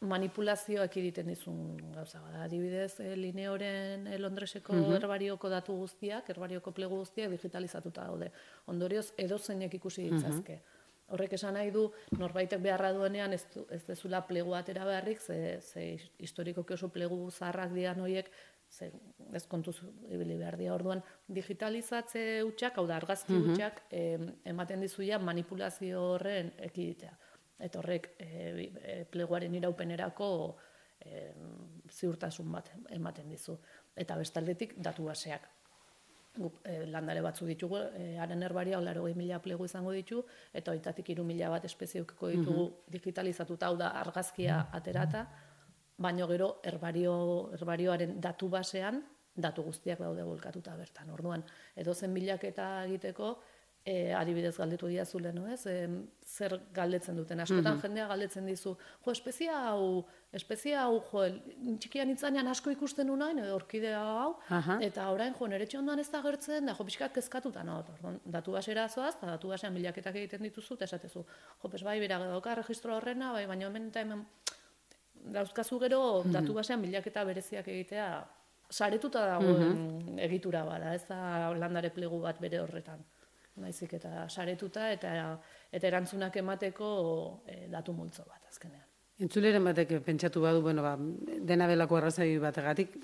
[0.00, 2.44] manipulazioak egiten dizun gauza bada.
[2.46, 4.94] Adibidez, e, Lineoren e, Londreseko Mhm.
[4.96, 8.30] herbarioko datu guztiak, herbarioko plegu guztiak digitalizatuta daude.
[8.66, 10.16] Ondorioz, edozeinek ikusi Mhm.
[10.16, 10.60] ditzazke.
[11.10, 15.60] Horrek esan nahi du, norbaitek beharra duenean ez, du, ez dezula plegu atera beharrik, ze,
[15.60, 18.30] ze historikoki oso plegu zaharrak dian horiek,
[18.68, 18.92] ze,
[19.34, 20.74] ez kontuz ibili behar dira.
[20.74, 23.50] Orduan, digitalizatze hutsak, hau da, argazki Mhm.
[23.50, 27.18] hutsak, em, ematen dizuia manipulazio horren ekiditea.
[27.60, 30.28] Eta horrek e, pleguaren iraupenerako
[31.00, 31.30] e,
[31.90, 33.58] ziurtasun bat ematen dizu.
[33.96, 35.48] Eta bestaldetik datu baseak.
[36.36, 40.22] Guk e, landare batzu ditugu, e, haren herbaria laro mila plegu izango ditu,
[40.54, 45.26] eta hoitatik iru mila bat espezieukiko ditugu digitalizatuta, hau da argazkia aterata,
[45.98, 47.16] baino gero herbario,
[47.58, 49.02] herbarioaren datu basean
[49.40, 51.10] datu guztiak daude volkatuta bertan.
[51.14, 51.44] Orduan,
[51.78, 53.34] edozen bilaketa egiteko,
[53.84, 55.64] e, adibidez galdetu diazu leno, ez?
[55.66, 55.88] E,
[56.26, 57.40] zer galdetzen duten.
[57.40, 57.80] Askotan Mhm.
[57.82, 61.22] jendea galdetzen dizu, jo, espezia hau, espezia hau, jo,
[61.80, 64.78] txikian itzanean asko ikusten edo orkidea hau, Aha.
[64.82, 67.78] eta orain, jo, nire txondoan ez da gertzen, da, jo, pixkat kezkatuta, no?
[67.78, 71.24] Orduan, datu basera zoaz, eta datu basean bilaketak egiten dituzu, eta esatezu,
[71.62, 74.26] jo, pues bai, bera, dauka registro horrena, bai, baina hemen eta hemen,
[75.14, 76.32] dauzkazu gero, Mhm.
[76.32, 78.24] datu basean bilaketa bereziak egitea,
[78.70, 83.00] saretuta dagoen egitura bada, ez da landare plegu bat bere horretan.
[83.60, 85.38] Naizik eta saretuta eta
[85.70, 86.88] eta erantzunak emateko
[87.46, 88.86] e, datu multzo bat azkenean.
[89.20, 90.94] Entzuleren batek pentsatu badu, bueno, ba,
[91.44, 92.94] dena belako arrazoi bategatik,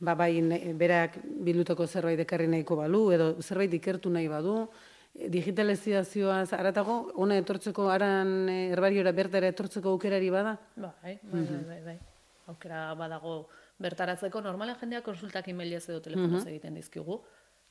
[0.00, 0.40] ba, bai
[0.72, 4.54] berak bildutako zerbait ekarri nahiko balu, edo zerbait ikertu nahi badu,
[5.46, 10.56] digitalizazioaz aratago, ona etortzeko aran e, herbariora bertara etortzeko aukerari bada?
[10.76, 11.96] Bai, bai, bai, bai, bai.
[12.52, 13.48] Aukera badago
[13.82, 16.48] bertaratzeko normalen jendeak konsultak emailez edo telefonoz Mhm.
[16.54, 17.20] egiten dizkigu.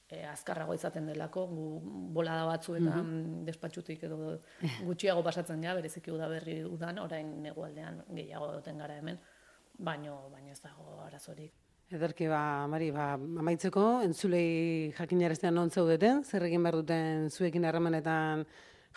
[0.08, 1.64] E, azkarrago izaten delako, gu
[2.14, 3.46] bolada batzuetan Mhm.
[3.46, 4.40] despatxutik edo
[4.86, 9.18] gutxiago pasatzen gara, bereziki udaberri udan, orain negualdean gehiago egoten gara hemen,
[9.80, 11.52] baino, baino ez dago arazorik.
[11.92, 18.46] Ederki, ba, Mari, ba, amaitzeko, entzulei jakinaraztean non zaudeten, zer egin behar duten zuekin harremanetan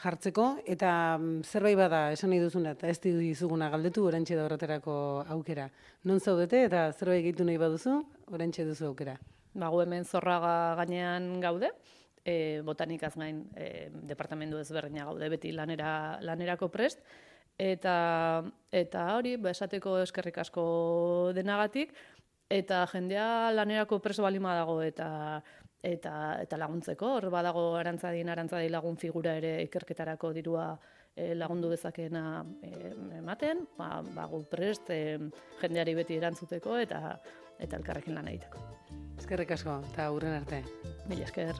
[0.03, 5.25] jartzeko, eta mm, zerbait bada esan nahi duzuna, eta ez dizuguna galdetu, orantxe da horretarako
[5.29, 5.71] aukera.
[6.05, 7.99] Non zaudete, eta zerbait egitu nahi baduzu,
[8.31, 9.19] orantxe duzu aukera.
[9.59, 11.73] Ba, gu hemen zorraga gainean gaude,
[12.25, 15.91] e, botanikaz gain e, departamendu ezberdina gaude beti lanera,
[16.23, 17.03] lanerako prest,
[17.59, 17.97] eta,
[18.71, 20.65] eta hori, ba, esateko eskerrik asko
[21.35, 21.95] denagatik,
[22.49, 25.09] eta jendea lanerako prest balima dago eta
[25.83, 26.13] eta
[26.43, 27.11] eta laguntzeko.
[27.19, 30.73] Hor badago arantzadin arantzadi lagun figura ere ikerketarako dirua
[31.15, 32.73] e, lagundu dezakeena e,
[33.19, 33.67] ematen.
[33.79, 35.19] Ba, ba gu prest e,
[35.61, 37.19] jendeari beti erantzuteko eta
[37.59, 38.59] eta elkarrekin lan egiteko
[39.19, 40.63] Eskerrik asko, eta hurren arte.
[41.11, 41.59] Mila esker.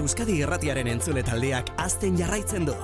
[0.00, 2.74] Euskadi Irratiaren entzule taldeak azten jarraitzen du.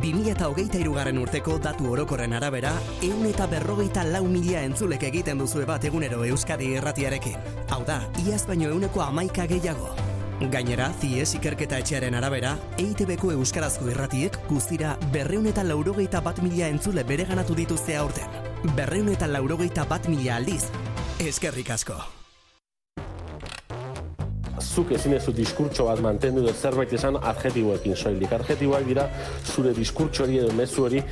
[0.00, 2.70] 2008 garren urteko datu orokorren arabera,
[3.04, 7.36] eun eta berrogeita lau mila entzulek egiten duzu bat egunero Euskadi Irratiarekin.
[7.68, 9.90] Hau da, iaz baino euneko amaika gehiago.
[10.52, 17.04] Gainera, zies ikerketa etxearen arabera, EITB-ko Euskarazko irratiek guztira berreun eta laurogeita bat mila entzule
[17.04, 18.40] bereganatu dituzte aurten.
[18.72, 20.64] Berreun eta laurogeita bat mila aldiz.
[21.20, 22.00] Eskerrik asko.
[24.72, 28.32] Zuk ezin ez diskurtso bat mantendu dut zerbait esan adjetiboekin soilik.
[28.32, 29.08] Adjetiboak dira
[29.44, 31.02] zure diskurtsoari edo mezu hori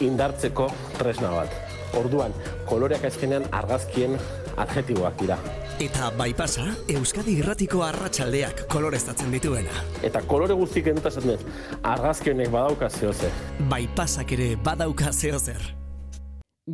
[0.00, 1.56] indartzeko tresna bat.
[1.98, 2.32] Orduan,
[2.68, 4.16] koloreak azkenean argazkien
[4.56, 5.36] adjetiboak dira.
[5.80, 9.84] Eta bai pasa, Euskadi irratiko arratsaldeak koloreztatzen dituena.
[10.06, 11.44] Eta kolore guztik enduta esaten dut,
[11.82, 13.32] argazki honek badauka zehoze.
[13.70, 15.60] Bai pasak ere badauka zehozer.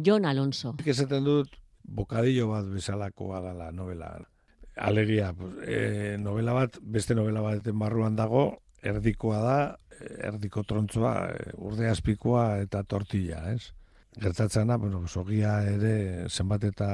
[0.07, 0.75] Jon Alonso.
[0.85, 4.17] Esaten dut, bokadillo bat bezalakoa dela novela.
[4.77, 5.33] Alegia,
[5.65, 9.59] e, novela bat, beste novela baten barruan dago, erdikoa da,
[10.29, 13.73] erdiko trontzoa, e, urde azpikoa eta tortilla, ez?
[14.21, 16.91] Gertatzen da, bueno, sogia ere zenbat eta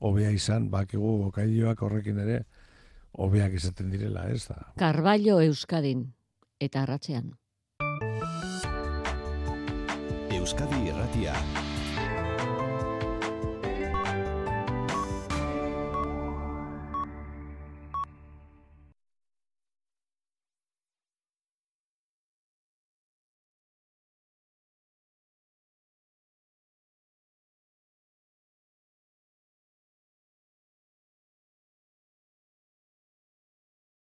[0.00, 2.42] hobea izan, bakigu okailioak horrekin ere
[3.20, 4.72] hobeak izaten direla, ez da.
[4.80, 6.06] Carballo Euskadin
[6.60, 7.34] eta arratzean.
[10.34, 11.36] Euskadi Erratia